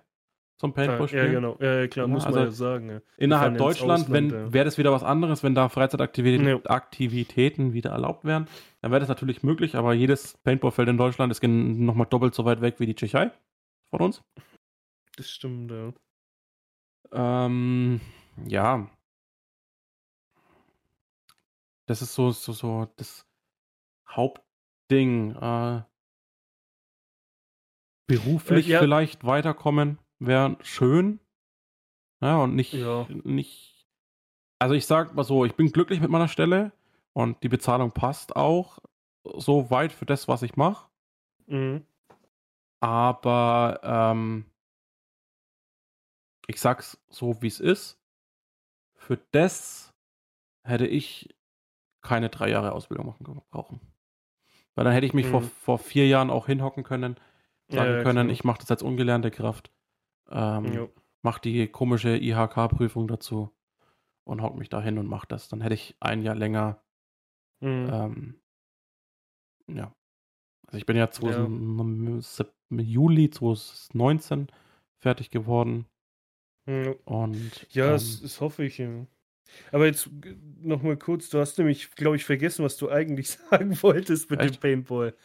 zum 0.58 0.74
Paintball 0.74 1.08
Ja, 1.10 1.26
genau. 1.26 1.56
Ja, 1.60 1.86
klar, 1.86 2.06
Ja, 2.06 2.12
muss 2.12 2.24
man 2.24 2.34
also 2.34 2.46
ja 2.46 2.50
sagen. 2.50 2.90
Ja. 2.90 3.00
Innerhalb 3.16 3.56
Deutschland, 3.58 4.10
wenn 4.10 4.26
Ausland, 4.26 4.52
wäre 4.52 4.64
das 4.64 4.76
wieder 4.76 4.90
was 4.92 5.04
anderes, 5.04 5.42
wenn 5.44 5.54
da 5.54 5.68
Freizeitaktivitäten 5.68 7.72
wieder 7.72 7.90
erlaubt 7.90 8.24
wären, 8.24 8.48
dann 8.82 8.90
wäre 8.90 9.00
das 9.00 9.08
natürlich 9.08 9.42
möglich, 9.42 9.76
aber 9.76 9.94
jedes 9.94 10.36
Paintballfeld 10.38 10.88
in 10.88 10.98
Deutschland 10.98 11.30
ist 11.30 11.42
nochmal 11.42 12.08
doppelt 12.08 12.34
so 12.34 12.44
weit 12.44 12.60
weg 12.60 12.80
wie 12.80 12.86
die 12.86 12.96
Tschechei 12.96 13.30
von 13.90 14.00
uns. 14.00 14.22
Das 15.16 15.30
stimmt, 15.30 15.70
ja. 15.70 15.92
Ähm, 17.12 18.00
ja. 18.46 18.90
Das 21.86 22.02
ist 22.02 22.14
so, 22.14 22.32
so, 22.32 22.52
so 22.52 22.88
das 22.96 23.26
Hauptding. 24.08 25.36
Äh, 25.36 25.82
beruflich 28.08 28.68
Äh, 28.68 28.72
ja. 28.72 28.80
vielleicht 28.80 29.24
weiterkommen 29.24 29.98
wäre 30.18 30.56
schön. 30.62 31.20
Ja, 32.20 32.38
und 32.38 32.54
nicht, 32.56 32.72
Ja. 32.74 33.06
nicht. 33.24 33.86
Also 34.58 34.74
ich 34.74 34.86
sag 34.86 35.14
mal 35.14 35.22
so, 35.24 35.44
ich 35.44 35.54
bin 35.54 35.70
glücklich 35.70 36.00
mit 36.00 36.10
meiner 36.10 36.26
Stelle 36.28 36.72
und 37.12 37.42
die 37.42 37.48
Bezahlung 37.48 37.92
passt 37.92 38.34
auch 38.34 38.78
so 39.24 39.70
weit 39.70 39.92
für 39.92 40.06
das, 40.06 40.26
was 40.26 40.42
ich 40.42 40.56
mache. 40.56 40.88
Mhm. 41.46 41.84
Aber 42.80 43.80
ähm, 43.82 44.44
ich 46.46 46.60
sag's 46.60 46.98
so, 47.08 47.40
wie 47.42 47.46
es 47.48 47.60
ist. 47.60 47.98
Für 48.94 49.18
das 49.32 49.94
hätte 50.64 50.86
ich 50.86 51.34
keine 52.02 52.28
drei 52.30 52.50
Jahre 52.50 52.72
Ausbildung 52.72 53.06
machen 53.06 53.42
brauchen. 53.50 53.80
Weil 54.74 54.84
dann 54.84 54.92
hätte 54.94 55.06
ich 55.06 55.14
mich 55.14 55.26
vor, 55.26 55.40
Mhm. 55.42 55.50
vor 55.50 55.78
vier 55.78 56.06
Jahren 56.08 56.30
auch 56.30 56.46
hinhocken 56.46 56.84
können, 56.84 57.16
sagen 57.68 57.90
ja, 57.96 58.02
können, 58.02 58.26
klar. 58.26 58.32
ich 58.32 58.44
mache 58.44 58.58
das 58.60 58.70
als 58.70 58.82
ungelernte 58.82 59.30
Kraft. 59.30 59.70
Ähm, 60.30 60.72
Ja. 60.72 60.88
Mach 61.22 61.38
die 61.40 61.66
komische 61.66 62.16
IHK-Prüfung 62.16 63.08
dazu 63.08 63.50
und 64.24 64.40
hock 64.40 64.56
mich 64.56 64.68
da 64.68 64.80
hin 64.80 64.98
und 64.98 65.06
mach 65.06 65.24
das. 65.24 65.48
Dann 65.48 65.60
hätte 65.60 65.74
ich 65.74 65.96
ein 66.00 66.22
Jahr 66.22 66.36
länger 66.36 66.82
Mhm. 67.60 67.90
ähm, 67.92 68.40
ja. 69.66 69.92
Also 70.66 70.78
ich 70.78 70.86
bin 70.86 70.96
ja 70.96 71.10
2000, 71.10 72.22
Sep- 72.24 72.54
Juli 72.70 73.30
2019 73.30 74.46
fertig 75.02 75.30
geworden 75.30 75.86
Ja. 76.68 76.94
und 77.04 77.66
Ja, 77.70 77.86
ähm, 77.86 77.92
das, 77.92 78.20
das 78.20 78.40
hoffe 78.40 78.64
ich. 78.64 78.78
Ja. 78.78 79.06
Aber 79.72 79.86
jetzt 79.86 80.08
nochmal 80.60 80.96
kurz, 80.98 81.30
du 81.30 81.38
hast 81.40 81.58
nämlich, 81.58 81.90
glaube 81.92 82.16
ich, 82.16 82.24
vergessen, 82.24 82.64
was 82.64 82.76
du 82.76 82.90
eigentlich 82.90 83.28
sagen 83.50 83.82
wolltest 83.82 84.30
mit 84.30 84.40
dem 84.40 84.48
Echt? 84.50 84.60
Paintball. 84.60 85.16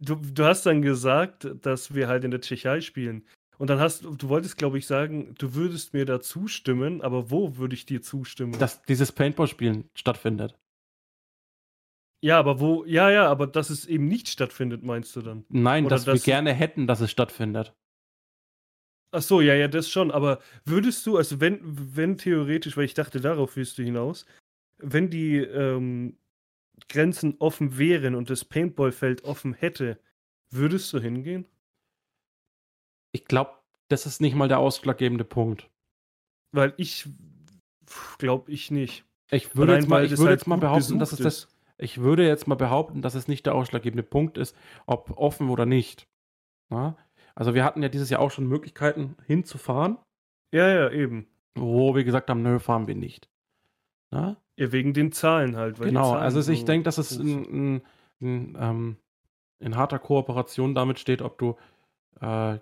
Du, 0.00 0.16
du 0.16 0.44
hast 0.44 0.64
dann 0.66 0.82
gesagt, 0.82 1.46
dass 1.60 1.94
wir 1.94 2.08
halt 2.08 2.24
in 2.24 2.30
der 2.32 2.40
Tschechei 2.40 2.80
spielen. 2.80 3.24
Und 3.60 3.68
dann 3.68 3.78
hast 3.78 4.04
du 4.04 4.28
wolltest, 4.30 4.56
glaube 4.56 4.78
ich, 4.78 4.86
sagen, 4.86 5.34
du 5.38 5.54
würdest 5.54 5.92
mir 5.92 6.06
da 6.06 6.22
zustimmen, 6.22 7.02
aber 7.02 7.30
wo 7.30 7.58
würde 7.58 7.74
ich 7.74 7.84
dir 7.84 8.00
zustimmen? 8.00 8.58
dass 8.58 8.80
dieses 8.82 9.12
Paintball-Spielen 9.12 9.90
stattfindet. 9.94 10.58
ja, 12.22 12.38
aber 12.38 12.58
wo, 12.58 12.86
ja, 12.86 13.10
ja, 13.10 13.28
aber 13.30 13.46
dass 13.46 13.68
es 13.68 13.84
eben 13.84 14.08
nicht 14.08 14.28
stattfindet, 14.28 14.82
meinst 14.82 15.14
du 15.14 15.20
dann? 15.20 15.44
Nein, 15.50 15.84
Oder 15.84 15.96
dass 15.96 16.06
wir 16.06 16.14
dass- 16.14 16.24
gerne 16.24 16.54
hätten, 16.54 16.86
dass 16.86 17.02
es 17.02 17.10
stattfindet. 17.10 17.74
Ach 19.12 19.20
so, 19.20 19.42
ja, 19.42 19.54
ja, 19.54 19.68
das 19.68 19.90
schon. 19.90 20.10
Aber 20.10 20.40
würdest 20.64 21.04
du, 21.04 21.18
also 21.18 21.40
wenn, 21.40 21.58
wenn 21.62 22.16
theoretisch, 22.16 22.78
weil 22.78 22.84
ich 22.84 22.94
dachte, 22.94 23.20
darauf 23.20 23.56
willst 23.56 23.76
du 23.76 23.82
hinaus, 23.82 24.24
wenn 24.78 25.10
die 25.10 25.36
ähm, 25.36 26.16
Grenzen 26.88 27.34
offen 27.40 27.76
wären 27.76 28.14
und 28.14 28.30
das 28.30 28.44
Paintballfeld 28.46 29.24
offen 29.24 29.52
hätte, 29.52 30.00
würdest 30.50 30.90
du 30.94 31.00
hingehen? 31.00 31.44
Ich 33.12 33.24
glaube, 33.24 33.52
das 33.88 34.06
ist 34.06 34.20
nicht 34.20 34.34
mal 34.34 34.48
der 34.48 34.58
ausschlaggebende 34.58 35.24
Punkt. 35.24 35.68
Weil 36.52 36.74
ich 36.76 37.08
glaube 38.18 38.50
ich 38.50 38.70
nicht. 38.70 39.04
Ich 39.30 39.54
würde 39.56 39.72
Allein, 39.72 39.82
jetzt 39.82 39.90
mal, 39.90 40.04
ich 40.04 40.10
würde 40.12 40.24
halt 40.24 40.40
jetzt 40.40 40.46
mal 40.46 40.56
behaupten, 40.56 40.98
dass 40.98 41.12
es 41.12 41.18
das, 41.18 41.48
ich 41.78 41.98
würde 41.98 42.26
jetzt 42.26 42.46
mal 42.46 42.56
behaupten, 42.56 43.02
dass 43.02 43.14
es 43.14 43.28
nicht 43.28 43.46
der 43.46 43.54
ausschlaggebende 43.54 44.02
Punkt 44.02 44.38
ist, 44.38 44.56
ob 44.86 45.16
offen 45.16 45.48
oder 45.50 45.66
nicht. 45.66 46.08
Na? 46.68 46.96
Also 47.34 47.54
wir 47.54 47.64
hatten 47.64 47.82
ja 47.82 47.88
dieses 47.88 48.10
Jahr 48.10 48.20
auch 48.20 48.30
schon 48.30 48.46
Möglichkeiten 48.46 49.16
hinzufahren, 49.26 49.98
Ja, 50.52 50.68
ja, 50.68 50.90
eben. 50.90 51.26
wo 51.54 51.94
wir 51.94 52.04
gesagt 52.04 52.28
haben, 52.28 52.42
nö, 52.42 52.58
fahren 52.58 52.86
wir 52.86 52.96
nicht. 52.96 53.28
Na? 54.10 54.36
Ja, 54.56 54.72
wegen 54.72 54.92
den 54.92 55.12
Zahlen 55.12 55.56
halt. 55.56 55.78
Genau, 55.78 56.10
Zahlen 56.10 56.22
also 56.22 56.50
ich 56.50 56.60
so 56.60 56.66
denke, 56.66 56.84
dass 56.84 56.98
es 56.98 57.16
in, 57.16 57.44
in, 57.44 57.82
in, 58.18 58.58
ähm, 58.58 58.96
in 59.60 59.76
harter 59.76 59.98
Kooperation 59.98 60.74
damit 60.74 60.98
steht, 60.98 61.22
ob 61.22 61.38
du 61.38 61.56
äh, 62.20 62.58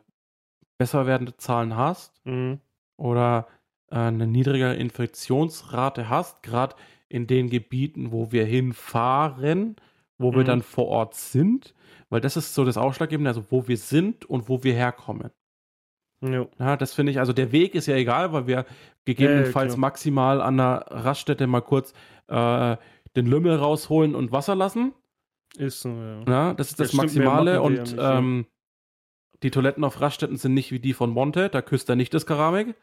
besser 0.78 1.06
werdende 1.06 1.36
Zahlen 1.36 1.76
hast 1.76 2.24
Mhm. 2.24 2.60
oder 2.96 3.46
äh, 3.90 3.96
eine 3.96 4.26
niedrigere 4.26 4.74
Infektionsrate 4.76 6.08
hast, 6.08 6.42
gerade 6.42 6.74
in 7.08 7.26
den 7.26 7.48
Gebieten, 7.50 8.12
wo 8.12 8.32
wir 8.32 8.44
hinfahren, 8.44 9.76
wo 10.18 10.32
wir 10.32 10.40
Mhm. 10.40 10.46
dann 10.46 10.62
vor 10.62 10.86
Ort 10.88 11.14
sind, 11.14 11.74
weil 12.10 12.20
das 12.20 12.36
ist 12.36 12.54
so 12.54 12.64
das 12.64 12.76
Ausschlaggebende, 12.76 13.30
also 13.30 13.44
wo 13.50 13.66
wir 13.68 13.76
sind 13.76 14.24
und 14.24 14.48
wo 14.48 14.62
wir 14.62 14.74
herkommen. 14.74 15.30
Ja. 16.20 16.46
Ja, 16.58 16.76
das 16.76 16.94
finde 16.94 17.12
ich, 17.12 17.18
also 17.20 17.32
der 17.32 17.52
Weg 17.52 17.74
ist 17.74 17.86
ja 17.86 17.94
egal, 17.94 18.32
weil 18.32 18.46
wir 18.46 18.66
gegebenenfalls 19.04 19.74
klar. 19.74 19.80
maximal 19.80 20.40
an 20.42 20.56
der 20.56 20.84
Raststätte 20.90 21.46
mal 21.46 21.60
kurz 21.60 21.92
äh, 22.26 22.76
den 23.16 23.26
Lümmel 23.26 23.54
rausholen 23.56 24.14
und 24.14 24.32
Wasser 24.32 24.54
lassen. 24.56 24.92
Ist 25.56 25.80
so, 25.80 25.88
ja. 25.90 26.22
Ja, 26.28 26.54
das 26.54 26.70
ist 26.70 26.80
das, 26.80 26.88
Das 26.88 26.88
stimmt, 26.88 27.02
Maximale 27.24 27.34
machen 27.34 27.46
wir 27.46 27.52
ja 27.54 27.60
und 27.60 27.72
nicht, 27.80 27.96
ja. 27.96 28.18
ähm, 28.18 28.46
die 29.42 29.50
Toiletten 29.50 29.84
auf 29.84 30.00
Raststätten 30.00 30.36
sind 30.36 30.54
nicht 30.54 30.72
wie 30.72 30.80
die 30.80 30.94
von 30.94 31.10
Monte, 31.10 31.48
da 31.48 31.62
küsst 31.62 31.88
er 31.88 31.96
nicht 31.96 32.12
das 32.14 32.26
Keramik. 32.26 32.74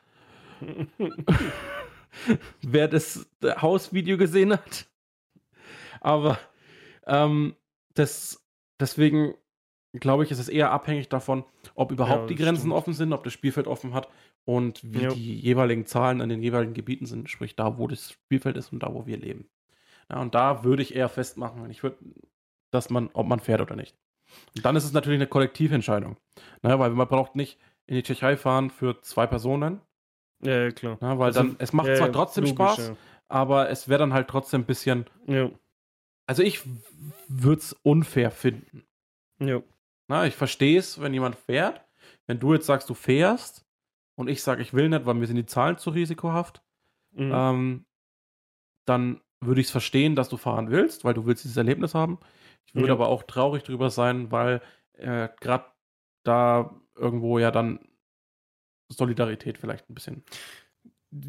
Wer 2.61 2.87
das 2.87 3.27
Hausvideo 3.43 4.17
gesehen 4.17 4.53
hat. 4.53 4.87
Aber 6.01 6.39
ähm, 7.05 7.55
das, 7.93 8.43
deswegen 8.79 9.35
glaube 9.93 10.23
ich, 10.23 10.31
ist 10.31 10.39
es 10.39 10.49
eher 10.49 10.71
abhängig 10.71 11.09
davon, 11.09 11.43
ob 11.73 11.91
überhaupt 11.91 12.21
Ja, 12.23 12.27
die 12.27 12.35
Grenzen 12.35 12.61
stimmt. 12.63 12.73
offen 12.73 12.93
sind, 12.93 13.13
ob 13.13 13.23
das 13.23 13.33
Spielfeld 13.33 13.67
offen 13.67 13.93
hat 13.93 14.09
und 14.45 14.81
wie 14.83 15.03
Ja. 15.03 15.09
die 15.13 15.39
jeweiligen 15.39 15.85
Zahlen 15.85 16.21
an 16.21 16.29
den 16.29 16.41
jeweiligen 16.41 16.73
Gebieten 16.73 17.05
sind, 17.05 17.29
sprich 17.29 17.55
da, 17.55 17.77
wo 17.77 17.87
das 17.87 18.11
Spielfeld 18.11 18.57
ist 18.57 18.71
und 18.73 18.83
da, 18.83 18.93
wo 18.93 19.05
wir 19.05 19.17
leben. 19.17 19.49
Ja, 20.09 20.19
und 20.21 20.35
da 20.35 20.63
würde 20.63 20.83
ich 20.83 20.95
eher 20.95 21.09
festmachen, 21.09 21.69
ich 21.69 21.81
würde, 21.83 21.97
dass 22.71 22.89
man, 22.89 23.09
ob 23.13 23.27
man 23.27 23.39
fährt 23.39 23.61
oder 23.61 23.75
nicht. 23.75 23.95
Und 24.55 24.65
dann 24.65 24.75
ist 24.75 24.83
es 24.85 24.93
natürlich 24.93 25.17
eine 25.17 25.27
Kollektiventscheidung. 25.27 26.17
Ne, 26.61 26.79
weil 26.79 26.89
man 26.91 27.07
braucht 27.07 27.35
nicht 27.35 27.57
in 27.87 27.95
die 27.95 28.03
Tschechei 28.03 28.37
fahren 28.37 28.69
für 28.69 29.01
zwei 29.01 29.27
Personen, 29.27 29.81
ja, 30.41 30.63
ja, 30.63 30.71
klar. 30.71 30.97
ne, 31.01 31.19
weil 31.19 31.27
Also, 31.27 31.43
dann, 31.43 31.55
es 31.59 31.71
macht 31.73 31.87
Ja, 31.87 31.95
zwar 31.95 32.07
ja, 32.07 32.13
trotzdem 32.13 32.43
logisch, 32.45 32.55
Spaß, 32.73 32.91
aber 33.27 33.69
es 33.69 33.87
wäre 33.87 33.99
dann 33.99 34.13
halt 34.13 34.27
trotzdem 34.27 34.61
ein 34.61 34.65
bisschen, 34.65 35.05
Ja. 35.27 35.35
ja. 35.45 35.51
also 36.27 36.41
ich 36.43 36.61
würde 37.27 37.59
es 37.61 37.73
unfair 37.83 38.31
finden. 38.31 38.83
ja. 39.39 39.61
Na, 40.07 40.27
ich 40.27 40.35
verstehe 40.35 40.77
es, 40.77 41.01
wenn 41.01 41.13
jemand 41.15 41.35
fährt. 41.35 41.81
Wenn 42.27 42.39
du 42.39 42.53
jetzt 42.53 42.67
sagst, 42.67 42.89
du 42.91 42.93
fährst 42.93 43.65
und 44.15 44.27
ich 44.27 44.43
sage, 44.43 44.61
ich 44.61 44.71
will 44.73 44.87
nicht, 44.89 45.05
weil 45.07 45.15
mir 45.15 45.25
sind 45.25 45.35
die 45.37 45.45
Zahlen 45.47 45.77
zu 45.79 45.89
risikohaft, 45.89 46.61
Mhm. 47.13 47.31
ähm, 47.33 47.85
dann 48.85 49.21
würde 49.41 49.61
ich 49.61 49.67
es 49.67 49.71
verstehen, 49.71 50.15
dass 50.15 50.29
du 50.29 50.37
fahren 50.37 50.69
willst, 50.69 51.03
weil 51.05 51.13
du 51.13 51.25
willst 51.25 51.43
dieses 51.43 51.57
Erlebnis 51.57 51.93
haben. 51.95 52.19
Ich 52.65 52.75
würde 52.75 52.87
Ja. 52.87 52.93
aber 52.93 53.07
auch 53.07 53.23
traurig 53.23 53.63
drüber 53.63 53.89
sein, 53.89 54.31
weil 54.31 54.61
äh, 54.93 55.29
gerade 55.39 55.65
da 56.23 56.75
irgendwo 56.95 57.39
ja 57.39 57.51
dann 57.51 57.79
Solidarität 58.89 59.57
vielleicht 59.57 59.89
ein 59.89 59.93
bisschen. 59.93 60.23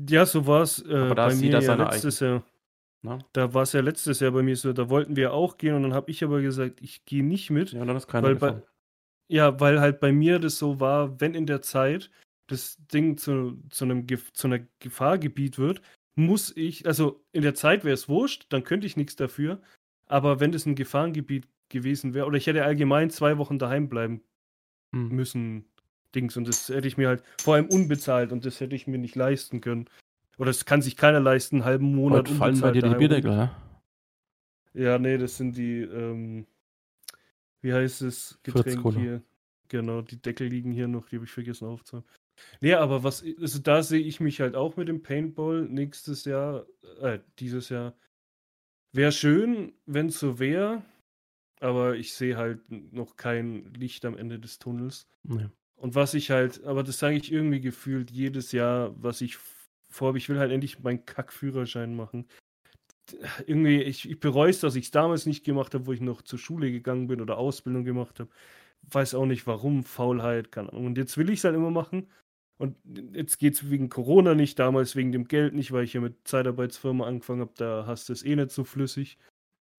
Ja, 0.09 0.27
so 0.27 0.47
war 0.47 0.63
es 0.63 0.81
äh, 0.83 1.15
bei 1.15 1.35
mir 1.35 1.61
ja 1.61 1.75
letztes 1.75 2.21
Jahr. 2.21 2.45
Ne? 3.03 3.19
Da 3.33 3.55
war 3.55 3.63
es 3.63 3.73
ja 3.73 3.81
letztes 3.81 4.21
Jahr 4.21 4.33
bei 4.33 4.43
mir 4.43 4.57
so, 4.57 4.73
da 4.73 4.89
wollten 4.89 5.17
wir 5.17 5.33
auch 5.33 5.59
gehen 5.59 5.75
und 5.75 5.83
dann 5.83 5.95
habe 5.95 6.11
ich 6.11 6.25
aber 6.25 6.41
gesagt, 6.41 6.81
ich 6.81 7.05
gehe 7.05 7.25
nicht 7.25 7.51
mit. 7.51 7.73
Ja, 7.73 7.85
dann 7.85 7.97
ist 7.97 8.09
keiner 8.09 8.29
Weil 8.29 8.37
bei-. 8.37 8.63
Ja, 9.29 9.59
weil 9.61 9.81
halt 9.81 10.01
bei 10.01 10.13
mir 10.13 10.39
das 10.39 10.59
so 10.59 10.81
war, 10.81 11.21
wenn 11.21 11.35
in 11.35 11.47
der 11.47 11.63
Zeit 11.63 12.11
das 12.49 12.77
Ding 12.93 13.19
zu, 13.19 13.61
zu, 13.71 13.85
einem, 13.85 14.07
zu 14.33 14.47
einer 14.47 14.61
Gefahrgebiet 14.79 15.59
wird, 15.59 15.83
muss 16.15 16.57
ich, 16.57 16.87
also 16.87 17.25
in 17.33 17.43
der 17.43 17.55
Zeit 17.55 17.85
wäre 17.85 17.95
es 17.95 18.09
wurscht, 18.09 18.47
dann 18.51 18.65
könnte 18.65 18.87
ich 18.87 18.97
nichts 18.97 19.17
dafür. 19.17 19.61
Aber 20.07 20.41
wenn 20.41 20.53
das 20.53 20.67
ein 20.67 20.75
Gefahrengebiet 20.75 21.49
gewesen 21.69 22.15
wäre, 22.15 22.27
oder 22.27 22.37
ich 22.37 22.47
hätte 22.47 22.65
allgemein 22.65 23.11
zwei 23.11 23.39
Wochen 23.39 23.59
daheim 23.59 23.89
bleiben 23.89 24.23
Hm. 24.93 25.09
müssen, 25.09 25.65
Dings, 26.15 26.37
und 26.37 26.49
das 26.49 26.69
hätte 26.69 26.89
ich 26.89 26.97
mir 26.97 27.09
halt 27.09 27.23
vor 27.41 27.55
allem 27.55 27.67
unbezahlt 27.67 28.33
und 28.33 28.45
das 28.47 28.61
hätte 28.61 28.75
ich 28.77 28.87
mir 28.87 28.99
nicht 28.99 29.17
leisten 29.17 29.61
können. 29.61 29.89
Oder 30.39 30.51
das 30.51 30.65
kann 30.65 30.83
sich 30.83 30.97
keiner 30.97 31.21
leisten, 31.21 31.57
einen 31.57 31.65
halben 31.65 31.95
Monat 31.95 32.29
Heute 32.29 32.35
fallen 32.35 32.61
bei 32.61 32.71
dir 32.71 32.83
die 32.83 32.95
Bierdeckel, 32.95 33.33
ja? 33.33 33.57
ja, 34.75 34.99
nee, 34.99 35.19
das 35.19 35.37
sind 35.37 35.57
die, 35.57 35.81
ähm, 35.81 36.47
wie 37.63 37.73
heißt 37.73 38.03
es, 38.03 38.39
Getränk 38.43 38.95
hier. 38.95 39.23
Genau, 39.69 40.01
die 40.01 40.21
Deckel 40.21 40.47
liegen 40.47 40.73
hier 40.73 40.87
noch, 40.87 41.09
die 41.09 41.17
habe 41.17 41.25
ich 41.25 41.33
vergessen 41.33 41.67
aufzuhören. 41.67 42.07
Nee, 42.61 42.75
aber 42.75 43.03
was, 43.03 43.25
also 43.41 43.59
da 43.59 43.83
sehe 43.83 44.01
ich 44.01 44.21
mich 44.21 44.41
halt 44.41 44.55
auch 44.55 44.77
mit 44.77 44.89
dem 44.89 45.03
Paintball 45.03 45.63
nächstes 45.63 46.25
Jahr, 46.25 46.67
äh, 47.01 47.19
dieses 47.39 47.71
Jahr. 47.71 47.95
Wäre 48.97 49.13
schön, 49.13 49.75
wenn 49.85 50.07
es 50.07 50.19
so 50.19 50.39
wäre, 50.39 50.83
aber 51.61 51.97
ich 51.97 52.15
sehe 52.15 52.39
halt 52.39 52.61
noch 52.71 53.17
kein 53.17 53.75
Licht 53.75 54.07
am 54.07 54.17
Ende 54.17 54.39
des 54.39 54.59
Tunnels. 54.59 55.07
Nee. 55.23 55.49
Und 55.75 55.95
was 55.95 56.15
ich 56.15 56.31
halt, 56.31 56.65
aber 56.65 56.83
das 56.83 56.99
sage 56.99 57.17
ich 57.17 57.31
irgendwie 57.31 57.61
gefühlt 57.61 58.11
jedes 58.11 58.53
Jahr, 58.53 58.95
was 58.97 59.21
ich 59.21 59.37
vorhabe, 59.91 60.17
ich 60.17 60.31
will 60.31 60.39
halt 60.39 60.51
endlich 60.51 60.79
meinen 60.81 61.05
Kack-Führerschein 61.05 61.95
machen. 61.95 62.27
Irgendwie, 63.47 63.83
ich, 63.83 64.09
ich 64.09 64.19
bereue 64.19 64.49
es, 64.49 64.61
dass 64.61 64.77
ich 64.77 64.87
es 64.87 64.91
damals 64.93 65.27
nicht 65.27 65.45
gemacht 65.45 65.75
habe, 65.75 65.87
wo 65.87 65.93
ich 65.93 66.01
noch 66.01 66.23
zur 66.23 66.39
Schule 66.39 66.73
gegangen 66.73 67.07
bin 67.07 67.21
oder 67.21 67.37
Ausbildung 67.37 67.85
gemacht 67.85 68.19
habe. 68.19 68.31
Weiß 68.91 69.15
auch 69.15 69.27
nicht 69.27 69.47
warum, 69.47 69.85
Faulheit, 69.85 70.51
keine 70.51 70.71
Ahnung. 70.71 70.87
Und 70.87 70.97
jetzt 70.97 71.19
will 71.19 71.29
ich 71.29 71.41
es 71.41 71.45
halt 71.45 71.55
immer 71.55 71.71
machen. 71.71 72.09
Und 72.59 72.77
jetzt 73.13 73.39
geht 73.39 73.55
es 73.55 73.71
wegen 73.71 73.91
Corona 73.91 74.35
nicht, 74.35 74.59
damals 74.59 74.97
wegen 74.97 75.13
dem 75.13 75.29
Geld 75.29 75.55
nicht, 75.55 75.73
weil 75.73 75.85
ich 75.85 75.93
ja 75.93 76.01
mit 76.01 76.27
Zeitarbeitsfirma 76.27 77.07
angefangen 77.07 77.41
habe, 77.41 77.53
da 77.57 77.85
hast 77.87 78.09
du 78.09 78.13
es 78.15 78.25
eh 78.25 78.35
nicht 78.35 78.51
so 78.51 78.65
flüssig. 78.65 79.19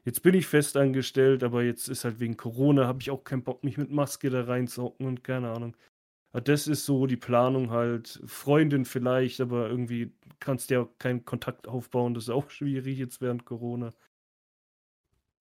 Jetzt 0.05 0.21
bin 0.21 0.35
ich 0.35 0.47
fest 0.47 0.77
angestellt, 0.77 1.43
aber 1.43 1.63
jetzt 1.63 1.89
ist 1.89 2.05
halt 2.05 2.19
wegen 2.19 2.37
Corona, 2.37 2.87
habe 2.87 3.01
ich 3.01 3.09
auch 3.09 3.23
keinen 3.23 3.43
Bock, 3.43 3.63
mich 3.63 3.77
mit 3.77 3.91
Maske 3.91 4.29
da 4.29 4.43
reinzuhocken 4.43 5.05
und 5.07 5.23
keine 5.23 5.49
Ahnung. 5.51 5.75
Aber 6.31 6.41
das 6.41 6.67
ist 6.67 6.85
so 6.85 7.07
die 7.07 7.17
Planung 7.17 7.71
halt. 7.71 8.21
Freundin 8.25 8.85
vielleicht, 8.85 9.41
aber 9.41 9.69
irgendwie 9.69 10.13
kannst 10.39 10.69
du 10.69 10.75
ja 10.75 10.87
keinen 10.99 11.25
Kontakt 11.25 11.67
aufbauen. 11.67 12.13
Das 12.13 12.25
ist 12.25 12.29
auch 12.29 12.49
schwierig 12.51 12.99
jetzt 12.99 13.21
während 13.21 13.45
Corona. 13.45 13.91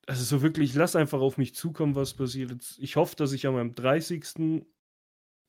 Also 0.07 0.24
so 0.24 0.43
wirklich, 0.43 0.74
lass 0.74 0.97
einfach 0.97 1.20
auf 1.20 1.37
mich 1.37 1.55
zukommen, 1.55 1.95
was 1.97 2.14
passiert. 2.14 2.51
Jetzt, 2.51 2.78
ich 2.78 2.97
hoffe, 2.97 3.16
dass 3.16 3.32
ich 3.32 3.47
an 3.47 3.55
meinem 3.55 3.74
30. 3.74 4.64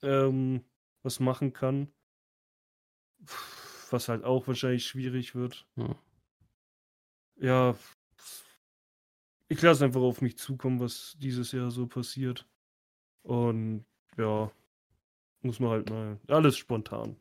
Ähm, 0.03 0.63
was 1.07 1.21
machen 1.21 1.53
kann. 1.53 1.87
Was 3.89 4.09
halt 4.09 4.25
auch 4.25 4.45
wahrscheinlich 4.47 4.85
schwierig 4.85 5.35
wird. 5.35 5.65
Ja. 5.77 5.95
Ja. 7.37 7.75
Ich 9.47 9.61
lasse 9.61 9.85
einfach 9.85 10.01
auf 10.01 10.21
mich 10.21 10.37
zukommen, 10.37 10.81
was 10.81 11.15
dieses 11.17 11.53
Jahr 11.53 11.71
so 11.71 11.87
passiert. 11.87 12.45
Und 13.23 13.85
ja, 14.17 14.51
muss 15.41 15.61
man 15.61 15.69
halt 15.69 15.89
mal. 15.89 16.19
Alles 16.27 16.57
spontan. 16.57 17.15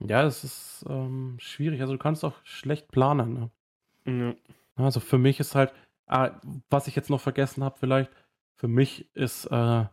Ja, 0.00 0.24
es 0.24 0.44
ist 0.44 0.84
ähm, 0.86 1.38
schwierig. 1.40 1.80
Also 1.80 1.94
du 1.94 1.98
kannst 1.98 2.24
auch 2.26 2.44
schlecht 2.44 2.88
planen. 2.88 3.50
Ne? 4.04 4.34
Ja. 4.76 4.84
Also 4.84 5.00
für 5.00 5.18
mich 5.18 5.40
ist 5.40 5.54
halt, 5.54 5.72
ah, 6.06 6.38
was 6.68 6.88
ich 6.88 6.96
jetzt 6.96 7.08
noch 7.08 7.20
vergessen 7.22 7.64
habe 7.64 7.78
vielleicht, 7.78 8.10
für 8.56 8.68
mich 8.68 9.08
ist, 9.14 9.46
äh, 9.46 9.86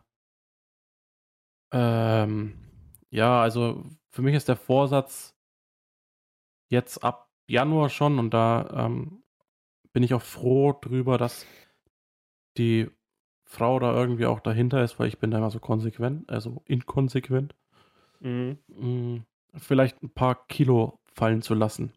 ähm, 1.72 2.54
ja, 3.10 3.40
also 3.40 3.84
für 4.10 4.22
mich 4.22 4.34
ist 4.34 4.48
der 4.48 4.56
Vorsatz 4.56 5.34
jetzt 6.68 7.02
ab 7.04 7.30
Januar 7.46 7.88
schon 7.88 8.18
und 8.18 8.30
da 8.30 8.86
ähm, 8.86 9.22
bin 9.92 10.02
ich 10.02 10.12
auch 10.14 10.22
froh 10.22 10.72
drüber, 10.72 11.16
dass 11.18 11.46
die 12.56 12.90
Frau 13.44 13.78
da 13.78 13.94
irgendwie 13.94 14.26
auch 14.26 14.40
dahinter 14.40 14.82
ist, 14.84 14.98
weil 14.98 15.08
ich 15.08 15.18
bin 15.18 15.30
da 15.30 15.38
immer 15.38 15.50
so 15.50 15.58
konsequent, 15.60 16.28
also 16.28 16.62
inkonsequent, 16.66 17.54
Mhm. 18.20 18.58
mh, 18.68 19.20
vielleicht 19.56 20.02
ein 20.02 20.10
paar 20.10 20.46
Kilo 20.48 20.98
fallen 21.14 21.40
zu 21.40 21.54
lassen. 21.54 21.92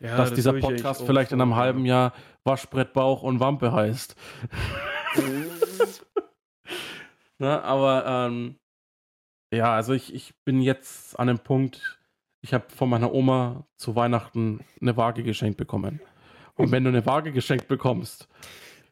Ja, 0.00 0.16
dass 0.16 0.30
das 0.30 0.36
dieser 0.36 0.52
Podcast 0.54 1.02
vielleicht 1.02 1.32
in 1.32 1.40
einem 1.40 1.56
halben 1.56 1.84
Jahr 1.84 2.12
Waschbrett, 2.44 2.92
Bauch 2.92 3.22
und 3.22 3.40
Wampe 3.40 3.72
heißt. 3.72 4.16
ne, 7.38 7.62
aber 7.62 8.04
ähm, 8.06 8.56
ja, 9.52 9.74
also 9.74 9.92
ich, 9.92 10.12
ich 10.14 10.34
bin 10.44 10.60
jetzt 10.60 11.18
an 11.18 11.26
dem 11.28 11.38
Punkt, 11.38 12.00
ich 12.40 12.52
habe 12.54 12.64
von 12.74 12.88
meiner 12.88 13.12
Oma 13.12 13.66
zu 13.76 13.94
Weihnachten 13.94 14.60
eine 14.80 14.96
Waage 14.96 15.22
geschenkt 15.22 15.56
bekommen. 15.58 16.00
Und 16.56 16.70
wenn 16.72 16.82
du 16.84 16.88
eine 16.90 17.06
Waage 17.06 17.32
geschenkt 17.32 17.68
bekommst, 17.68 18.28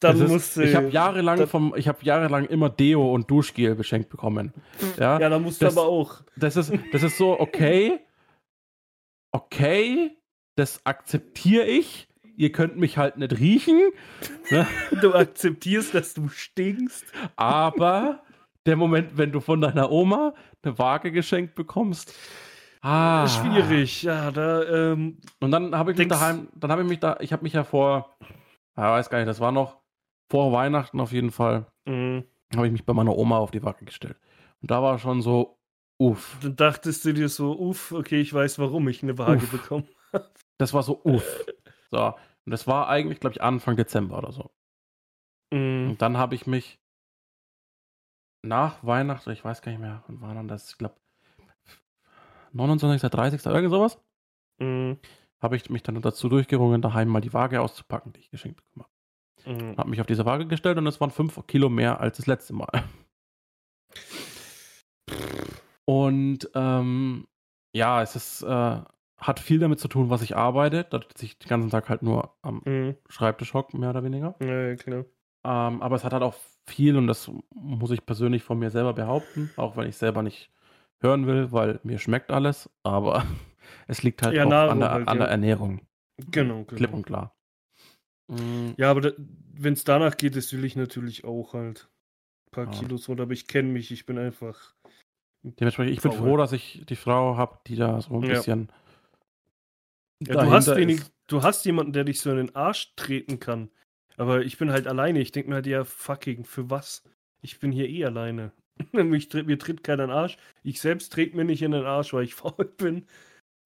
Dann 0.00 0.20
ist- 0.20 0.30
musst 0.30 0.56
du. 0.56 0.62
ich 0.62 0.74
habe 0.74 0.88
jahrelang 0.88 1.46
vom, 1.46 1.74
ich 1.76 1.88
habe 1.88 1.98
jahrelang 2.02 2.46
immer 2.46 2.70
Deo 2.70 3.12
und 3.12 3.30
Duschgel 3.30 3.76
geschenkt 3.76 4.08
bekommen. 4.08 4.52
Ja, 4.98 5.18
Ja, 5.20 5.28
dann 5.28 5.42
musst 5.42 5.60
du 5.60 5.66
das- 5.66 5.76
aber 5.76 5.86
auch. 5.88 6.22
das 6.36 6.56
ist, 6.56 6.72
das 6.92 7.02
ist 7.02 7.18
so, 7.18 7.38
okay, 7.38 7.98
okay, 9.32 10.16
das 10.56 10.84
akzeptiere 10.84 11.64
ich. 11.64 12.08
Ihr 12.36 12.52
könnt 12.52 12.78
mich 12.78 12.96
halt 12.96 13.18
nicht 13.18 13.38
riechen, 13.38 13.90
ne? 14.50 14.66
Du 15.02 15.12
akzeptierst, 15.14 15.94
dass 15.94 16.14
du 16.14 16.28
stinkst. 16.28 17.04
aber 17.36 18.22
der 18.66 18.76
Moment, 18.76 19.16
wenn 19.16 19.32
du 19.32 19.40
von 19.40 19.60
deiner 19.60 19.90
Oma 19.90 20.34
eine 20.62 20.78
Waage 20.78 21.12
geschenkt 21.12 21.54
bekommst, 21.54 22.14
ah, 22.82 23.26
Schwierig. 23.28 24.02
Ja, 24.02 24.30
da. 24.30 24.92
Ähm, 24.92 25.18
Und 25.40 25.50
dann 25.50 25.74
habe 25.74 25.92
ich 25.92 25.98
mich 25.98 26.08
daheim, 26.08 26.48
dann 26.54 26.70
habe 26.70 26.82
ich 26.82 26.88
mich 26.88 27.00
da, 27.00 27.16
ich 27.20 27.32
habe 27.32 27.42
mich 27.42 27.52
ja 27.52 27.64
vor, 27.64 28.16
ja, 28.76 28.92
weiß 28.92 29.10
gar 29.10 29.18
nicht, 29.18 29.28
das 29.28 29.40
war 29.40 29.52
noch 29.52 29.78
vor 30.30 30.52
Weihnachten 30.52 31.00
auf 31.00 31.12
jeden 31.12 31.30
Fall, 31.30 31.66
mh. 31.86 32.22
habe 32.54 32.66
ich 32.66 32.72
mich 32.72 32.84
bei 32.84 32.92
meiner 32.94 33.16
Oma 33.16 33.38
auf 33.38 33.50
die 33.50 33.62
Waage 33.62 33.84
gestellt. 33.84 34.16
Und 34.62 34.70
da 34.70 34.82
war 34.82 34.98
schon 34.98 35.22
so, 35.22 35.58
uff, 35.98 36.38
Dann 36.42 36.56
dachtest 36.56 37.04
du 37.04 37.12
dir 37.12 37.28
so, 37.28 37.58
uff, 37.58 37.92
okay, 37.92 38.20
ich 38.20 38.32
weiß, 38.32 38.58
warum 38.58 38.88
ich 38.88 39.02
eine 39.02 39.18
Waage 39.18 39.44
Uff. 39.44 39.50
bekomme. 39.52 39.84
das 40.58 40.72
war 40.72 40.82
so, 40.82 41.00
uff. 41.04 41.44
So, 41.90 42.14
und 42.44 42.50
das 42.52 42.66
war 42.66 42.88
eigentlich, 42.88 43.20
glaube 43.20 43.34
ich, 43.34 43.42
Anfang 43.42 43.76
Dezember 43.76 44.18
oder 44.18 44.32
so. 44.32 44.50
Mhm. 45.52 45.90
Und 45.90 46.02
dann 46.02 46.16
habe 46.16 46.34
ich 46.34 46.46
mich 46.46 46.79
nach 48.42 48.84
Weihnachten, 48.84 49.30
ich 49.30 49.44
weiß 49.44 49.62
gar 49.62 49.72
nicht 49.72 49.80
mehr, 49.80 50.02
wann 50.06 50.20
war 50.20 50.34
dann 50.34 50.48
das? 50.48 50.70
Ich 50.70 50.78
glaube 50.78 50.96
29., 52.52 53.10
30., 53.10 53.44
irgend 53.46 53.70
sowas, 53.70 53.98
Mhm. 54.58 54.98
habe 55.40 55.56
ich 55.56 55.70
mich 55.70 55.82
dann 55.82 56.00
dazu 56.02 56.28
durchgerungen, 56.28 56.82
daheim 56.82 57.08
mal 57.08 57.20
die 57.20 57.32
Waage 57.32 57.60
auszupacken, 57.60 58.12
die 58.12 58.20
ich 58.20 58.30
geschenkt 58.30 58.56
bekommen 58.56 58.86
habe. 59.46 59.64
Mhm. 59.64 59.76
Habe 59.76 59.90
mich 59.90 60.00
auf 60.00 60.06
diese 60.06 60.26
Waage 60.26 60.46
gestellt 60.46 60.78
und 60.78 60.86
es 60.86 61.00
waren 61.00 61.10
5 61.10 61.46
Kilo 61.46 61.68
mehr 61.68 62.00
als 62.00 62.16
das 62.18 62.26
letzte 62.26 62.52
Mal. 62.54 62.84
Und 65.84 66.50
ähm, 66.54 67.26
ja, 67.72 68.02
es 68.02 68.16
ist, 68.16 68.42
äh, 68.42 68.80
hat 69.16 69.40
viel 69.40 69.58
damit 69.58 69.80
zu 69.80 69.88
tun, 69.88 70.10
was 70.10 70.22
ich 70.22 70.36
arbeite, 70.36 70.84
dass 70.84 71.02
ich 71.20 71.38
den 71.38 71.48
ganzen 71.48 71.70
Tag 71.70 71.88
halt 71.88 72.02
nur 72.02 72.36
am 72.42 72.62
Mhm. 72.64 72.96
Schreibtisch 73.08 73.54
hocke, 73.54 73.76
mehr 73.76 73.90
oder 73.90 74.04
weniger. 74.04 74.34
Ja, 74.40 74.74
klar. 74.76 75.04
Ähm, 75.44 75.82
aber 75.82 75.96
es 75.96 76.04
hat 76.04 76.12
halt 76.12 76.22
auch 76.22 76.34
viel, 76.70 76.96
und 76.96 77.06
das 77.06 77.30
muss 77.54 77.90
ich 77.90 78.04
persönlich 78.06 78.42
von 78.42 78.58
mir 78.58 78.70
selber 78.70 78.92
behaupten, 78.94 79.50
auch 79.56 79.76
wenn 79.76 79.88
ich 79.88 79.96
selber 79.96 80.22
nicht 80.22 80.50
hören 81.00 81.26
will, 81.26 81.52
weil 81.52 81.80
mir 81.82 81.98
schmeckt 81.98 82.30
alles, 82.30 82.70
aber 82.82 83.24
es 83.86 84.02
liegt 84.02 84.22
halt 84.22 84.34
Ja, 84.34 84.44
auch 84.44 84.70
an 84.70 84.80
der, 84.80 84.90
halt, 84.90 85.08
an 85.08 85.16
ja. 85.18 85.24
der 85.24 85.30
Ernährung. 85.30 85.80
Genau, 86.30 86.64
Klipp 86.64 86.78
genau. 86.78 86.96
und 86.96 87.06
klar. 87.06 87.34
Mm, 88.28 88.70
Ja, 88.76 88.90
aber 88.90 89.12
wenn 89.16 89.72
es 89.72 89.84
danach 89.84 90.16
geht, 90.16 90.36
das 90.36 90.52
will 90.52 90.64
ich 90.64 90.76
natürlich 90.76 91.24
auch 91.24 91.54
halt 91.54 91.90
ein 92.46 92.50
paar 92.52 92.64
Ja. 92.66 92.70
Kilos 92.70 93.08
runter. 93.08 93.24
Aber 93.24 93.32
ich 93.32 93.46
kenne 93.46 93.68
mich, 93.68 93.90
ich 93.90 94.06
bin 94.06 94.18
einfach. 94.18 94.74
Dementsprechend, 95.42 95.94
ich 95.94 96.02
bin 96.02 96.12
froh, 96.12 96.36
dass 96.36 96.52
ich 96.52 96.84
die 96.86 96.96
Frau 96.96 97.36
habe, 97.36 97.58
die 97.66 97.76
da 97.76 98.00
so 98.02 98.14
ein 98.14 98.20
bisschen. 98.20 98.70
Ja, 100.22 100.34
du, 100.44 100.50
hast 100.50 100.76
wenig, 100.76 101.00
du 101.28 101.42
hast 101.42 101.64
jemanden, 101.64 101.94
der 101.94 102.04
dich 102.04 102.20
so 102.20 102.30
in 102.30 102.36
den 102.36 102.54
Arsch 102.54 102.94
treten 102.94 103.40
kann. 103.40 103.70
Aber 104.16 104.42
ich 104.42 104.58
bin 104.58 104.70
halt 104.72 104.86
alleine. 104.86 105.20
Ich 105.20 105.32
denke 105.32 105.48
mir 105.50 105.56
halt, 105.56 105.66
ja, 105.66 105.84
fucking, 105.84 106.44
für 106.44 106.68
was? 106.70 107.02
Ich 107.42 107.58
bin 107.58 107.72
hier 107.72 107.88
eh 107.88 108.04
alleine. 108.04 108.52
Mich, 108.92 109.28
tritt- 109.28 109.46
mir 109.46 109.58
tritt 109.58 109.82
keiner 109.84 110.04
in 110.04 110.10
den 110.10 110.16
Arsch. 110.16 110.36
Ich 110.62 110.80
selbst 110.80 111.12
trete 111.12 111.36
mir 111.36 111.44
nicht 111.44 111.62
in 111.62 111.72
den 111.72 111.84
Arsch, 111.84 112.12
weil 112.12 112.24
ich 112.24 112.34
faul 112.36 112.64
bin. 112.76 113.06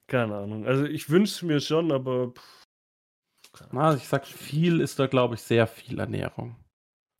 Keine 0.07 0.34
Ahnung. 0.36 0.66
Also 0.66 0.84
ich 0.84 1.09
wünsche 1.11 1.47
mir 1.47 1.61
schon, 1.61 1.90
aber 1.92 2.32
pff, 2.32 2.64
Na, 3.72 3.95
ich 3.95 4.07
sag, 4.09 4.26
viel 4.26 4.80
ist 4.80 4.99
da, 4.99 5.07
glaube 5.07 5.34
ich, 5.36 5.40
sehr 5.42 5.66
viel 5.66 5.99
Ernährung. 5.99 6.57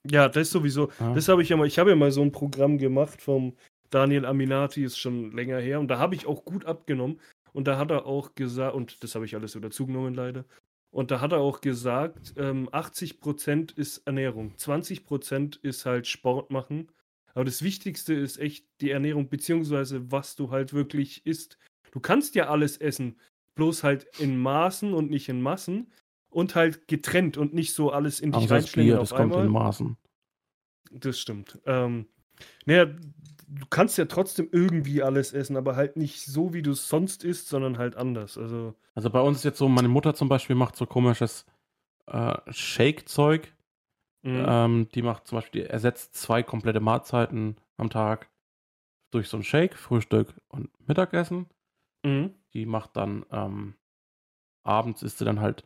ja, 0.07 0.29
das 0.29 0.51
sowieso. 0.51 0.91
Ja. 1.01 1.15
Das 1.15 1.29
habe 1.29 1.43
ich 1.43 1.49
ja 1.49 1.57
mal, 1.57 1.67
ich 1.67 1.79
habe 1.79 1.91
ja 1.91 1.97
mal 1.97 2.11
so 2.13 2.23
ein 2.23 2.33
Programm 2.33 2.79
gemacht 2.79 3.23
vom 3.23 3.57
Daniel 3.91 4.27
Aminati, 4.27 4.85
ist 4.85 4.99
schon 4.99 5.31
länger 5.33 5.59
her. 5.61 5.79
Und 5.81 5.89
da 5.89 5.99
habe 5.99 6.15
ich 6.15 6.27
auch 6.27 6.45
gut 6.45 6.65
abgenommen. 6.67 7.21
Und 7.53 7.69
da 7.69 7.79
hat 7.79 7.91
er 7.93 8.05
auch 8.07 8.35
gesagt, 8.35 8.75
und 8.75 9.03
das 9.05 9.15
habe 9.15 9.25
ich 9.25 9.35
alles 9.37 9.55
wieder 9.55 9.71
zugenommen 9.71 10.15
leider. 10.15 10.45
Und 10.95 11.11
da 11.11 11.21
hat 11.21 11.33
er 11.33 11.41
auch 11.41 11.61
gesagt, 11.61 12.35
ähm, 12.37 12.69
80% 12.71 13.77
ist 13.77 14.07
Ernährung, 14.07 14.55
20% 14.57 15.59
ist 15.61 15.87
halt 15.87 16.07
Sport 16.07 16.53
machen. 16.53 16.89
Aber 17.35 17.45
das 17.45 17.65
Wichtigste 17.65 18.15
ist 18.15 18.39
echt 18.39 18.65
die 18.81 18.91
Ernährung, 18.91 19.29
beziehungsweise 19.29 20.13
was 20.13 20.37
du 20.37 20.53
halt 20.53 20.73
wirklich 20.73 21.27
isst. 21.27 21.59
Du 21.91 21.99
kannst 21.99 22.37
ja 22.37 22.49
alles 22.49 22.77
essen, 22.77 23.19
bloß 23.57 23.83
halt 23.83 24.07
in 24.21 24.39
Maßen 24.39 24.95
und 24.95 25.11
nicht 25.11 25.29
in 25.29 25.43
Massen. 25.43 25.91
Und 26.31 26.55
halt 26.55 26.87
getrennt 26.87 27.37
und 27.39 27.55
nicht 27.55 27.75
so 27.75 27.91
alles 27.91 28.21
in 28.21 28.31
dich 28.31 28.45
Außer 28.45 28.55
das 28.55 28.65
reinschlingen 28.65 28.93
Bier, 28.95 29.01
auf 29.01 29.09
das 29.09 29.19
kommt 29.19 29.33
einmal. 29.33 29.47
in 29.47 29.53
Maßen. 29.53 29.97
Das 30.93 31.19
stimmt. 31.19 31.59
Ähm, 31.67 32.07
naja, 32.67 32.87
du 33.55 33.67
kannst 33.69 33.99
ja 33.99 34.07
trotzdem 34.07 34.49
irgendwie 34.53 35.03
alles 35.03 35.33
essen, 35.33 35.57
aber 35.57 35.77
halt 35.77 35.97
nicht 35.97 36.25
so, 36.25 36.53
wie 36.53 36.63
du 36.63 36.73
es 36.73 36.89
sonst 36.89 37.25
isst, 37.25 37.49
sondern 37.49 37.79
halt 37.79 37.97
anders. 37.97 38.37
Also, 38.39 38.75
Also 38.95 39.11
bei 39.11 39.21
uns 39.21 39.39
ist 39.39 39.45
jetzt 39.45 39.59
so, 39.59 39.69
meine 39.69 39.89
Mutter 39.89 40.15
zum 40.15 40.29
Beispiel 40.29 40.57
macht 40.57 40.77
so 40.77 40.87
komisches 40.87 41.47
äh, 42.07 42.37
Shake-Zeug. 42.51 43.53
mhm. 44.23 44.45
Ähm, 44.47 44.89
die 44.95 45.03
macht 45.03 45.27
zum 45.27 45.39
Beispiel, 45.39 45.63
die 45.63 45.69
ersetzt 45.69 46.15
zwei 46.15 46.43
komplette 46.43 46.81
Mahlzeiten 46.81 47.57
am 47.77 47.91
Tag 47.91 48.31
durch 49.11 49.29
so 49.29 49.37
ein 49.37 49.45
Shake, 49.45 49.77
Frühstück 49.77 50.35
und 50.49 50.71
Mittagessen. 50.87 51.47
Mhm. 52.05 52.35
Die 52.53 52.67
macht 52.67 52.97
dann 52.97 53.25
ähm, 53.31 53.75
abends 54.65 55.03
isst 55.03 55.19
sie 55.19 55.25
dann 55.25 55.41
halt 55.41 55.65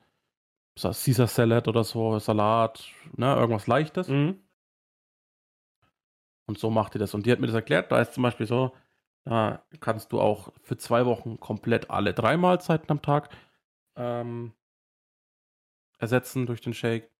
Caesar 0.74 1.26
Salad 1.26 1.66
oder 1.66 1.82
so, 1.82 2.18
Salat, 2.18 2.84
ne, 3.16 3.34
irgendwas 3.34 3.66
Leichtes. 3.66 4.08
Mhm. 4.08 4.40
Und 6.48 6.58
so 6.58 6.70
macht 6.70 6.94
die 6.94 6.98
das. 7.00 7.14
Und 7.14 7.26
die 7.26 7.32
hat 7.32 7.40
mir 7.40 7.48
das 7.48 7.56
erklärt. 7.56 7.92
Da 7.92 8.00
ist 8.02 8.14
zum 8.14 8.24
Beispiel 8.24 8.46
so, 8.48 8.74
da 9.26 9.62
kannst 9.80 10.12
du 10.12 10.20
auch 10.20 10.52
für 10.62 10.78
zwei 10.78 11.06
Wochen 11.06 11.40
komplett 11.40 11.90
alle 11.90 12.14
drei 12.14 12.38
Mahlzeiten 12.38 12.90
am 12.90 13.02
Tag 13.02 13.30
ähm, 13.96 14.54
ersetzen 15.98 16.46
durch 16.46 16.60
den 16.62 16.74
Shake. 16.74 17.10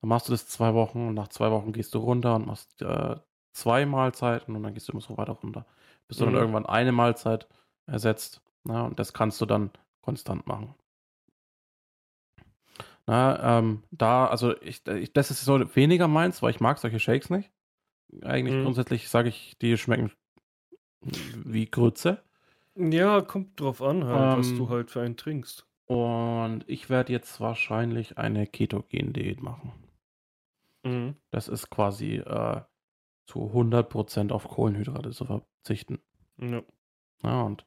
Dann 0.00 0.08
machst 0.10 0.28
du 0.28 0.32
das 0.32 0.48
zwei 0.48 0.74
Wochen 0.74 1.08
und 1.08 1.14
nach 1.14 1.28
zwei 1.28 1.50
Wochen 1.52 1.72
gehst 1.72 1.94
du 1.94 1.98
runter 2.00 2.36
und 2.36 2.46
machst 2.46 2.82
äh, 2.82 3.16
zwei 3.52 3.86
Mahlzeiten 3.86 4.56
und 4.56 4.62
dann 4.62 4.74
gehst 4.74 4.88
du 4.88 4.92
immer 4.92 5.02
so 5.02 5.18
weiter 5.18 5.32
runter. 5.34 5.66
Bis 6.08 6.18
du 6.18 6.24
Mhm. 6.24 6.32
dann 6.32 6.36
irgendwann 6.36 6.66
eine 6.66 6.92
Mahlzeit 6.92 7.48
ersetzt. 7.86 8.42
Na, 8.64 8.84
und 8.86 8.98
das 8.98 9.12
kannst 9.14 9.40
du 9.40 9.46
dann 9.46 9.70
konstant 10.02 10.46
machen. 10.46 10.74
Na, 13.06 13.58
ähm, 13.58 13.82
da, 13.90 14.26
also 14.28 14.60
ich, 14.62 14.86
ich, 14.86 15.12
das 15.12 15.30
ist 15.30 15.44
so 15.44 15.58
weniger 15.76 16.08
meins, 16.08 16.42
weil 16.42 16.50
ich 16.50 16.60
mag 16.60 16.78
solche 16.78 17.00
Shakes 17.00 17.30
nicht. 17.30 17.50
Eigentlich 18.22 18.54
Mhm. 18.54 18.64
grundsätzlich 18.64 19.08
sage 19.08 19.28
ich, 19.28 19.56
die 19.58 19.76
schmecken 19.76 20.12
wie 21.02 21.66
Grütze. 21.66 22.22
Ja, 22.76 23.20
kommt 23.20 23.60
drauf 23.60 23.82
an, 23.82 24.04
halt, 24.04 24.38
was 24.38 24.50
Ähm, 24.50 24.58
du 24.58 24.68
halt 24.68 24.90
für 24.90 25.00
einen 25.02 25.16
trinkst. 25.16 25.66
Und 25.86 26.64
ich 26.68 26.88
werde 26.88 27.12
jetzt 27.12 27.40
wahrscheinlich 27.40 28.16
eine 28.16 28.46
Ketogen-Diät 28.46 29.42
machen. 29.42 29.72
Mhm. 30.84 31.16
Das 31.30 31.48
ist 31.48 31.68
quasi 31.70 32.16
äh, 32.16 32.62
zu 33.26 33.52
100% 33.52 34.32
auf 34.32 34.48
Kohlenhydrate 34.48 35.10
zu 35.10 35.24
verzichten. 35.24 36.00
Ja. 36.38 36.62
Ja, 37.22 37.42
und, 37.42 37.66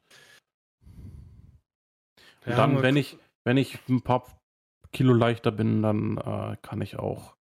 Ja, 2.46 2.56
dann, 2.56 2.82
wenn 2.82 2.96
ich, 2.96 3.18
wenn 3.44 3.56
ich 3.56 3.78
ein 3.88 4.02
paar 4.02 4.24
Kilo 4.92 5.12
leichter 5.12 5.50
bin, 5.52 5.82
dann 5.82 6.18
äh, 6.18 6.56
kann 6.62 6.80
ich 6.80 6.98
auch 6.98 7.36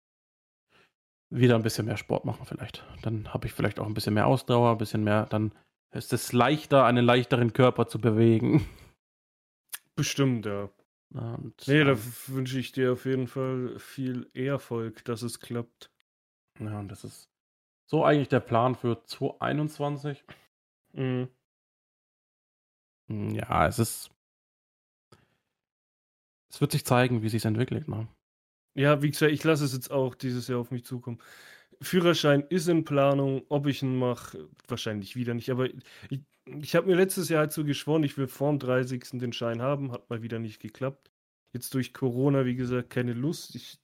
wieder 1.30 1.56
ein 1.56 1.64
bisschen 1.64 1.86
mehr 1.86 1.98
Sport 1.98 2.26
machen 2.26 2.46
vielleicht. 2.46 2.86
Dann 3.02 3.34
habe 3.34 3.48
ich 3.48 3.54
vielleicht 3.54 3.80
auch 3.80 3.86
ein 3.86 3.94
bisschen 3.94 4.14
mehr 4.14 4.28
Ausdauer, 4.28 4.72
ein 4.72 4.78
bisschen 4.78 5.04
mehr, 5.04 5.26
dann 5.28 5.54
ist 5.92 6.14
es 6.14 6.34
leichter, 6.34 6.86
einen 6.86 7.06
leichteren 7.06 7.54
Körper 7.54 7.88
zu 7.88 8.00
bewegen. 8.00 8.68
Bestimmt, 9.96 10.46
ja. 10.46 10.70
Und, 11.12 11.68
Nee, 11.68 11.84
da 11.84 11.92
ähm, 11.92 12.14
wünsche 12.28 12.60
ich 12.60 12.72
dir 12.72 12.94
auf 12.94 13.06
jeden 13.06 13.28
Fall 13.28 13.78
viel 13.80 14.30
Erfolg, 14.34 15.04
dass 15.06 15.24
es 15.24 15.40
klappt. 15.40 15.92
ja, 16.60 16.80
und 16.80 16.88
das 16.90 17.04
ist 17.04 17.30
so 17.88 18.06
eigentlich 18.06 18.30
der 18.30 18.40
Plan 18.40 18.76
für 18.76 19.04
2021. 19.06 20.24
Mhm. 20.94 21.28
Hm, 23.08 23.30
Ja, 23.32 23.68
es 23.68 23.80
ist. 23.80 24.12
Es 26.52 26.62
wird 26.62 26.72
sich 26.72 26.86
zeigen, 26.86 27.22
wie 27.22 27.30
sich 27.30 27.46
entwickelt. 27.46 27.88
Ne? 27.88 28.08
Ja, 28.80 29.02
wie 29.02 29.10
gesagt, 29.10 29.34
ich 29.34 29.44
lasse 29.44 29.66
es 29.66 29.74
jetzt 29.74 29.92
auch 29.92 30.16
dieses 30.16 30.48
Jahr 30.48 30.60
auf 30.60 30.72
mich 30.72 30.86
zukommen. 30.86 31.20
Führerschein 31.82 32.46
ist 32.48 32.70
in 32.70 32.86
Planung, 32.86 33.42
ob 33.50 33.68
ich 33.68 33.84
ihn 33.84 33.98
mache, 33.98 34.48
wahrscheinlich 34.70 35.18
wieder 35.18 35.34
nicht. 35.34 35.50
Aber 35.50 35.68
ich, 36.10 36.22
ich 36.46 36.76
habe 36.76 36.88
mir 36.88 36.96
letztes 36.96 37.28
Jahr 37.28 37.42
halt 37.42 37.52
so 37.52 37.66
geschworen, 37.66 38.04
ich 38.04 38.18
will 38.18 38.30
vorm 38.30 38.58
30. 38.58 39.20
den 39.20 39.34
Schein 39.34 39.62
haben, 39.62 39.92
hat 39.92 40.10
mal 40.10 40.22
wieder 40.22 40.40
nicht 40.40 40.62
geklappt. 40.62 41.12
Jetzt 41.52 41.74
durch 41.74 41.94
Corona, 41.94 42.46
wie 42.46 42.56
gesagt, 42.56 42.90
keine 42.90 43.12
Lust. 43.12 43.54
Ich 43.54 43.80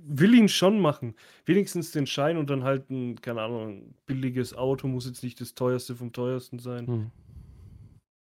will 0.00 0.32
ihn 0.32 0.48
schon 0.48 0.80
machen. 0.80 1.16
Wenigstens 1.44 1.90
den 1.90 2.06
Schein 2.06 2.38
und 2.38 2.48
dann 2.48 2.64
halt 2.64 2.88
ein, 2.88 3.20
keine 3.20 3.42
Ahnung, 3.42 3.68
ein 3.68 3.94
billiges 4.06 4.54
Auto, 4.54 4.88
muss 4.88 5.04
jetzt 5.04 5.22
nicht 5.22 5.38
das 5.42 5.54
teuerste 5.54 5.96
vom 5.96 6.14
teuersten 6.14 6.58
sein. 6.58 6.86
Hm. 6.86 7.10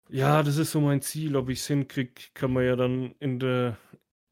Ja, 0.09 0.43
das 0.43 0.57
ist 0.57 0.73
so 0.73 0.81
mein 0.81 1.01
Ziel. 1.01 1.37
Ob 1.37 1.49
ich 1.49 1.61
es 1.61 1.69
hinkriege, 1.69 2.13
kann 2.35 2.53
man 2.53 2.65
ja 2.65 2.75
dann 2.75 3.15
in 3.21 3.39
der 3.39 3.77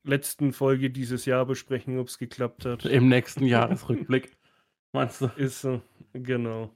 letzten 0.05 0.53
Folge 0.53 0.91
dieses 0.91 1.25
Jahr 1.25 1.45
besprechen, 1.47 1.99
ob 1.99 2.09
es 2.09 2.19
geklappt 2.19 2.65
hat. 2.65 2.85
Im 2.85 3.09
nächsten 3.09 3.45
Jahresrückblick. 3.45 4.37
Meinst 4.93 5.21
du? 5.21 5.27
Ist 5.37 5.61
so, 5.61 5.83
genau. 6.13 6.71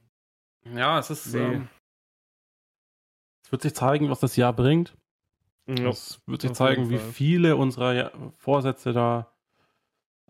Ja, 0.64 0.98
es 0.98 1.10
ist. 1.10 1.32
Nee. 1.34 1.40
Ähm, 1.40 1.68
es 3.44 3.52
wird 3.52 3.62
sich 3.62 3.74
zeigen, 3.74 4.10
was 4.10 4.20
das 4.20 4.36
Jahr 4.36 4.52
bringt. 4.52 4.96
Ja, 5.66 5.88
Es 5.90 6.20
wird 6.26 6.42
sich 6.42 6.52
zeigen, 6.52 6.90
wie 6.90 6.98
viele 6.98 7.56
unserer 7.56 8.32
Vorsätze 8.38 8.92
da. 8.92 9.32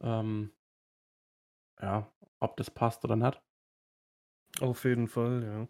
Ähm, 0.00 0.50
ja, 1.80 2.10
ob 2.40 2.56
das 2.56 2.70
passt 2.70 3.04
oder 3.04 3.16
nicht. 3.16 3.40
auf 4.60 4.84
jeden 4.84 5.08
Fall, 5.08 5.42
ja. 5.44 5.68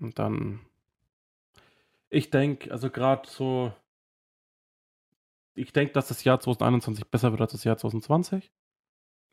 Und 0.00 0.18
dann. 0.18 0.60
Ich 2.08 2.30
denke, 2.30 2.70
also 2.70 2.88
gerade 2.90 3.28
so. 3.28 3.72
Ich 5.58 5.72
denke, 5.72 5.92
dass 5.92 6.08
das 6.08 6.24
Jahr 6.24 6.40
2021 6.40 7.06
besser 7.10 7.30
wird 7.32 7.40
als 7.40 7.52
das 7.52 7.64
Jahr 7.64 7.76
2020. 7.76 8.52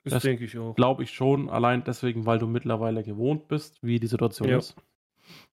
Das, 0.04 0.14
Das 0.14 0.24
denke 0.24 0.46
ich 0.46 0.58
auch. 0.58 0.76
Glaube 0.76 1.04
ich 1.04 1.12
schon, 1.12 1.50
allein 1.50 1.84
deswegen, 1.84 2.26
weil 2.26 2.38
du 2.40 2.48
mittlerweile 2.48 3.04
gewohnt 3.04 3.48
bist, 3.48 3.82
wie 3.82 4.00
die 4.00 4.08
Situation 4.08 4.50
Ja. 4.50 4.58
ist. 4.58 4.76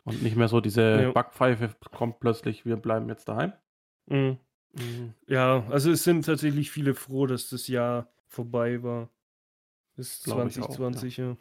Und 0.04 0.22
nicht 0.22 0.36
mehr 0.36 0.48
so 0.48 0.60
diese 0.60 1.02
Ja. 1.02 1.12
Backpfeife 1.12 1.74
kommt 1.92 2.20
plötzlich, 2.20 2.66
wir 2.66 2.76
bleiben 2.76 3.08
jetzt 3.08 3.28
daheim. 3.28 3.52
Mhm. 4.06 4.38
Ja, 5.26 5.64
also 5.68 5.90
es 5.90 6.02
sind 6.04 6.24
tatsächlich 6.24 6.70
viele 6.70 6.94
froh, 6.94 7.26
dass 7.26 7.48
das 7.50 7.68
Jahr 7.68 8.08
vorbei 8.26 8.82
war. 8.82 9.08
Ist 9.96 10.24
Glaub 10.24 10.46
ich 10.46 10.58
auch, 10.60 10.68
2020, 10.70 11.16
ja. 11.18 11.36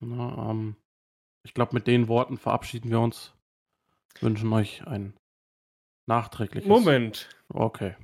Na, 0.00 0.50
ähm, 0.50 0.76
ich 1.42 1.54
glaube, 1.54 1.74
mit 1.74 1.86
den 1.86 2.08
Worten 2.08 2.36
verabschieden 2.36 2.90
wir 2.90 3.00
uns. 3.00 3.34
Wünschen 4.20 4.52
euch 4.52 4.86
ein 4.86 5.14
nachträgliches. 6.06 6.68
Moment. 6.68 7.28
Okay. 7.48 7.94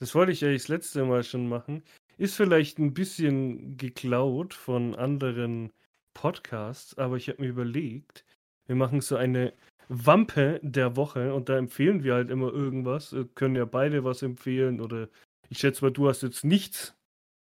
Das 0.00 0.14
wollte 0.14 0.32
ich 0.32 0.44
eigentlich 0.44 0.62
das 0.62 0.68
letzte 0.68 1.04
Mal 1.04 1.22
schon 1.24 1.48
machen. 1.48 1.82
Ist 2.18 2.36
vielleicht 2.36 2.78
ein 2.78 2.94
bisschen 2.94 3.76
geklaut 3.76 4.54
von 4.54 4.94
anderen 4.94 5.72
Podcasts, 6.14 6.96
aber 6.98 7.16
ich 7.16 7.28
habe 7.28 7.42
mir 7.42 7.48
überlegt, 7.48 8.24
wir 8.66 8.76
machen 8.76 9.00
so 9.00 9.16
eine 9.16 9.52
Wampe 9.88 10.60
der 10.62 10.96
Woche 10.96 11.34
und 11.34 11.48
da 11.48 11.56
empfehlen 11.56 12.04
wir 12.04 12.14
halt 12.14 12.30
immer 12.30 12.52
irgendwas. 12.52 13.12
Wir 13.12 13.26
können 13.26 13.56
ja 13.56 13.64
beide 13.64 14.04
was 14.04 14.22
empfehlen 14.22 14.80
oder 14.80 15.08
ich 15.48 15.58
schätze 15.58 15.84
mal, 15.84 15.90
du 15.90 16.08
hast 16.08 16.22
jetzt 16.22 16.44
nichts, 16.44 16.94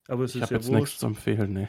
aber 0.07 0.23
es 0.23 0.35
Ich 0.35 0.41
ist 0.41 0.43
habe 0.43 0.53
ja 0.55 0.59
jetzt 0.59 0.67
nichts 0.69 0.79
wurscht. 0.81 0.99
zu 0.99 1.05
empfehlen, 1.07 1.53
nee. 1.53 1.67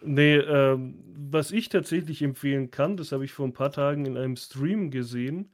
Nee, 0.00 0.36
ähm, 0.36 1.02
was 1.30 1.50
ich 1.50 1.68
tatsächlich 1.68 2.22
empfehlen 2.22 2.70
kann, 2.70 2.96
das 2.96 3.12
habe 3.12 3.24
ich 3.24 3.32
vor 3.32 3.46
ein 3.46 3.52
paar 3.52 3.72
Tagen 3.72 4.06
in 4.06 4.16
einem 4.16 4.36
Stream 4.36 4.90
gesehen, 4.90 5.50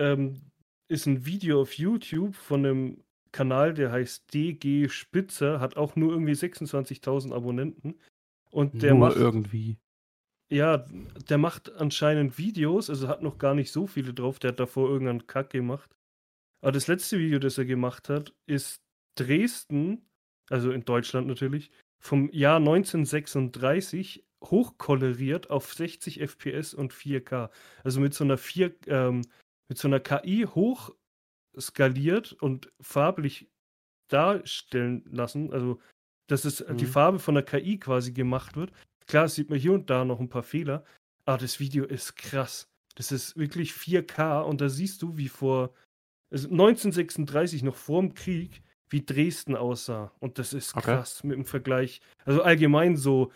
ähm, 0.00 0.40
ist 0.88 1.06
ein 1.06 1.24
Video 1.26 1.60
auf 1.60 1.74
YouTube 1.74 2.34
von 2.34 2.66
einem 2.66 3.04
Kanal, 3.32 3.74
der 3.74 3.92
heißt 3.92 4.34
DG 4.34 4.88
Spitzer, 4.88 5.60
hat 5.60 5.76
auch 5.76 5.94
nur 5.94 6.12
irgendwie 6.12 6.32
26.000 6.32 7.32
Abonnenten. 7.32 8.00
Und 8.50 8.82
der 8.82 8.94
Nur 8.94 9.08
macht, 9.08 9.16
irgendwie. 9.16 9.78
ja, 10.50 10.84
der 11.28 11.38
macht 11.38 11.72
anscheinend 11.76 12.38
Videos, 12.38 12.90
also 12.90 13.06
hat 13.06 13.22
noch 13.22 13.38
gar 13.38 13.54
nicht 13.54 13.70
so 13.70 13.86
viele 13.86 14.12
drauf, 14.12 14.40
der 14.40 14.50
hat 14.50 14.58
davor 14.58 14.88
irgendeinen 14.88 15.28
Kack 15.28 15.50
gemacht. 15.50 15.94
Aber 16.60 16.72
das 16.72 16.88
letzte 16.88 17.18
Video, 17.20 17.38
das 17.38 17.56
er 17.58 17.64
gemacht 17.64 18.08
hat, 18.08 18.34
ist 18.46 18.82
Dresden, 19.16 20.04
also 20.48 20.72
in 20.72 20.84
Deutschland 20.84 21.28
natürlich, 21.28 21.70
vom 22.02 22.28
Jahr 22.32 22.56
1936 22.56 24.24
hochkoloriert 24.42 25.50
auf 25.50 25.72
60 25.72 26.20
FPS 26.20 26.74
und 26.74 26.92
4K. 26.92 27.50
Also 27.84 28.00
mit 28.00 28.14
so 28.14 28.24
einer 28.24 28.38
4, 28.38 28.74
ähm, 28.88 29.22
mit 29.70 29.78
so 29.78 29.88
einer 29.88 30.00
KI 30.00 30.46
hochskaliert 31.54 32.32
und 32.34 32.70
farblich 32.80 33.48
darstellen 34.08 35.04
lassen. 35.10 35.52
Also, 35.52 35.80
dass 36.26 36.44
es 36.44 36.58
die 36.58 36.84
Mhm. 36.84 36.90
Farbe 36.90 37.18
von 37.20 37.34
der 37.36 37.44
KI 37.44 37.78
quasi 37.78 38.12
gemacht 38.12 38.56
wird. 38.56 38.72
Klar, 39.06 39.28
sieht 39.28 39.48
man 39.48 39.58
hier 39.58 39.72
und 39.72 39.88
da 39.88 40.04
noch 40.04 40.20
ein 40.20 40.28
paar 40.28 40.42
Fehler, 40.42 40.84
aber 41.24 41.38
das 41.38 41.60
Video 41.60 41.84
ist 41.84 42.16
krass. 42.16 42.68
Das 42.96 43.12
ist 43.12 43.36
wirklich 43.36 43.72
4K 43.72 44.40
und 44.42 44.60
da 44.60 44.68
siehst 44.68 45.02
du, 45.02 45.16
wie 45.16 45.28
vor 45.28 45.72
also 46.32 46.48
1936, 46.48 47.62
noch 47.62 47.74
vor 47.76 48.00
dem 48.02 48.14
Krieg, 48.14 48.62
wie 48.88 49.04
Dresden 49.04 49.56
aussah. 49.56 50.12
Und 50.20 50.38
das 50.38 50.52
ist 50.52 50.76
Okay. 50.76 50.96
krass 50.96 51.24
mit 51.24 51.36
dem 51.36 51.44
Vergleich. 51.44 52.00
Also 52.24 52.42
allgemein 52.42 52.96
so 52.96 53.32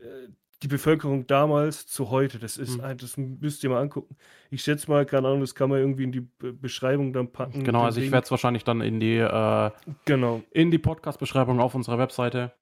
äh, 0.00 0.28
die 0.62 0.68
Bevölkerung 0.68 1.26
damals 1.26 1.86
zu 1.86 2.10
heute. 2.10 2.38
Das 2.38 2.56
ist, 2.56 2.78
Mhm. 2.78 2.84
ein- 2.84 2.98
das 2.98 3.16
müsst 3.16 3.62
ihr 3.62 3.70
mal 3.70 3.80
angucken. 3.80 4.16
Ich 4.50 4.62
schätze 4.62 4.90
mal, 4.90 5.06
keine 5.06 5.28
Ahnung, 5.28 5.40
das 5.40 5.54
kann 5.54 5.70
man 5.70 5.78
irgendwie 5.78 6.04
in 6.04 6.12
die 6.12 6.20
Be 6.20 6.52
Beschreibung 6.52 7.12
dann 7.12 7.30
packen. 7.30 7.62
Genau, 7.64 7.82
also 7.82 8.00
ich 8.00 8.10
werde 8.10 8.24
es 8.24 8.30
wahrscheinlich 8.30 8.64
dann 8.64 8.80
in 8.80 8.98
die, 9.00 9.16
äh, 9.18 9.70
Genau. 10.04 10.42
in 10.50 10.70
die 10.70 10.78
Podcast-Beschreibung 10.78 11.60
auf 11.60 11.74
unserer 11.74 11.98
Webseite 11.98 12.52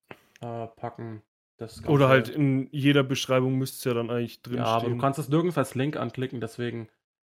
äh, 0.41 0.67
packen. 0.67 1.23
Das 1.57 1.83
Oder 1.87 2.07
halt 2.07 2.29
in 2.29 2.67
jeder 2.71 3.01
Beschreibung 3.03 3.55
müsste 3.57 3.77
es 3.77 3.83
ja 3.85 3.93
dann 3.95 4.11
eigentlich 4.11 4.43
drin 4.43 4.57
Ja, 4.57 4.65
aber 4.65 4.89
du 4.89 4.97
kannst 4.99 5.17
es 5.17 5.27
nirgends 5.29 5.57
als 5.57 5.73
Link 5.73 5.97
anklicken, 5.97 6.39
deswegen. 6.39 6.87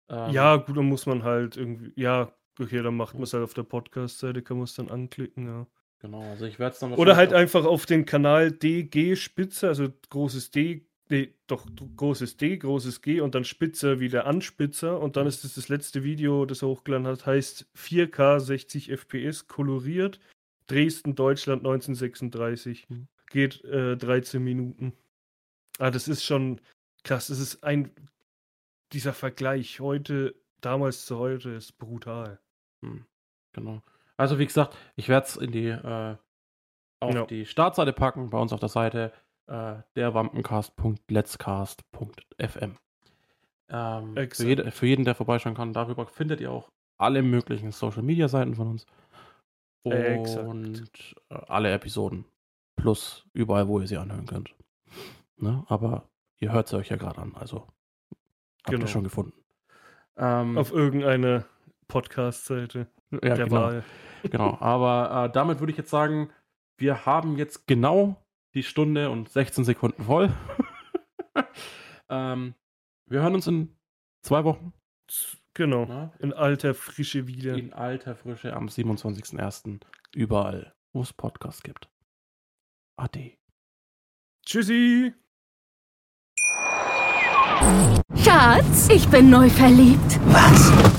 ähm, 0.09 0.31
ja, 0.31 0.57
gut, 0.57 0.75
dann 0.75 0.87
muss 0.87 1.05
man 1.05 1.23
halt 1.23 1.55
irgendwie. 1.55 1.93
Ja, 1.95 2.33
okay, 2.59 2.81
dann 2.83 2.97
macht 2.97 3.13
man 3.13 3.23
es 3.23 3.33
halt 3.33 3.45
auf 3.45 3.53
der 3.53 3.63
Podcast-Seite, 3.63 4.41
kann 4.41 4.57
man 4.57 4.65
es 4.65 4.73
dann 4.75 4.89
anklicken, 4.89 5.45
ja. 5.47 5.67
Genau, 5.99 6.21
also 6.21 6.45
ich 6.45 6.59
werde 6.59 6.73
es 6.73 6.79
dann 6.79 6.93
Oder 6.93 7.17
halt 7.17 7.33
einfach 7.33 7.65
auf 7.65 7.85
den 7.85 8.05
Kanal 8.05 8.51
DG 8.51 9.15
Spitze, 9.15 9.67
also 9.67 9.89
großes 10.09 10.51
D, 10.51 10.85
nee, 11.09 11.33
doch 11.47 11.67
großes 11.97 12.37
D, 12.37 12.57
großes 12.57 13.01
G 13.01 13.19
und 13.19 13.35
dann 13.35 13.43
Spitzer 13.43 13.99
wie 13.99 14.07
der 14.07 14.25
Anspitzer 14.25 14.99
und 14.99 15.17
dann 15.17 15.27
ist 15.27 15.43
es 15.43 15.55
das 15.55 15.67
letzte 15.67 16.03
Video, 16.03 16.45
das 16.45 16.61
er 16.61 16.69
hochgeladen 16.69 17.05
hat, 17.05 17.25
heißt 17.25 17.67
4K 17.75 18.39
60 18.39 18.91
FPS 18.91 19.47
koloriert, 19.47 20.21
Dresden, 20.69 21.15
Deutschland 21.15 21.61
1936. 21.61 22.89
Mhm. 22.89 23.07
Geht 23.29 23.63
äh, 23.65 23.97
13 23.97 24.41
Minuten. 24.41 24.93
Ah, 25.79 25.91
das 25.91 26.07
ist 26.07 26.23
schon 26.23 26.61
krass. 27.03 27.27
Das 27.27 27.39
ist 27.39 27.63
ein 27.63 27.91
dieser 28.93 29.13
Vergleich 29.13 29.79
heute, 29.79 30.35
damals 30.61 31.05
zu 31.05 31.17
heute, 31.17 31.51
ist 31.51 31.77
brutal. 31.77 32.39
Hm, 32.81 33.05
genau. 33.53 33.83
Also 34.19 34.37
wie 34.37 34.45
gesagt, 34.45 34.75
ich 34.95 35.09
werde 35.09 35.25
es 35.27 35.35
in 35.37 35.51
die 35.51 35.67
äh, 35.69 36.15
auf 36.99 37.15
Ja. 37.15 37.25
die 37.25 37.45
Startseite 37.45 37.93
packen, 37.93 38.29
bei 38.29 38.37
uns 38.37 38.51
auf 38.53 38.59
der 38.59 38.69
Seite 38.69 39.13
äh, 39.47 39.75
derwampencast.letzcast.fm. 39.95 42.75
Ähm, 43.71 44.15
für, 44.31 44.45
jede, 44.45 44.71
für 44.71 44.87
jeden, 44.87 45.05
der 45.05 45.15
vorbeischauen 45.15 45.53
kann, 45.55 45.73
darüber 45.73 46.05
findet 46.07 46.41
ihr 46.41 46.51
auch 46.51 46.69
alle 46.97 47.21
möglichen 47.21 47.71
Social 47.71 48.01
Media 48.03 48.27
Seiten 48.27 48.55
von 48.55 48.67
uns. 48.67 48.85
Und 49.83 49.93
Exakt. 49.93 51.15
äh, 51.29 51.35
alle 51.47 51.71
Episoden. 51.71 52.25
Plus 52.75 53.25
überall, 53.33 53.67
wo 53.67 53.79
ihr 53.79 53.87
sie 53.87 53.97
anhören 53.97 54.25
könnt. 54.25 54.53
Ne? 55.37 55.63
Aber 55.67 56.09
ihr 56.39 56.51
hört 56.51 56.67
sie 56.67 56.77
euch 56.77 56.89
ja 56.89 56.97
gerade 56.97 57.21
an, 57.21 57.35
also 57.35 57.61
habt 57.61 57.71
Genau. 58.71 58.81
ihr 58.83 58.87
schon 58.87 59.03
gefunden. 59.03 59.33
Ähm, 60.17 60.57
Auf 60.57 60.71
irgendeiner 60.71 61.45
Podcast-Seite 61.87 62.87
ja, 63.11 63.19
der 63.19 63.45
genau. 63.45 63.61
Wahl. 63.61 63.83
Genau, 64.21 64.57
aber 64.59 65.27
äh, 65.27 65.31
damit 65.31 65.61
würde 65.61 65.71
ich 65.71 65.77
jetzt 65.77 65.91
sagen, 65.91 66.29
wir 66.77 67.05
haben 67.05 67.37
jetzt 67.37 67.67
genau 67.67 68.21
die 68.53 68.63
Stunde 68.63 69.09
und 69.09 69.29
16 69.29 69.63
Sekunden 69.63 70.03
voll. 70.03 70.29
ähm, 72.09 72.53
wir 73.05 73.21
hören 73.21 73.35
uns 73.35 73.47
in 73.47 73.77
zwei 74.21 74.43
Wochen 74.43 74.73
Genau. 75.59 75.85
ne? 75.85 76.11
In 76.19 76.31
alter 76.31 76.73
Frische 76.73 77.27
wieder. 77.27 77.55
in 77.55 77.73
alter 77.73 78.15
Frische 78.15 78.53
am 78.53 78.67
27.01. 78.67 79.81
überall, 80.15 80.73
wo 80.93 81.01
es 81.01 81.11
Podcasts 81.11 81.63
gibt. 81.63 81.89
Ade. 82.95 83.33
Tschüssi! 84.45 85.13
Schatz, 88.23 88.89
ich 88.89 89.07
bin 89.09 89.29
neu 89.29 89.49
verliebt. 89.49 90.19
Was? 90.27 90.98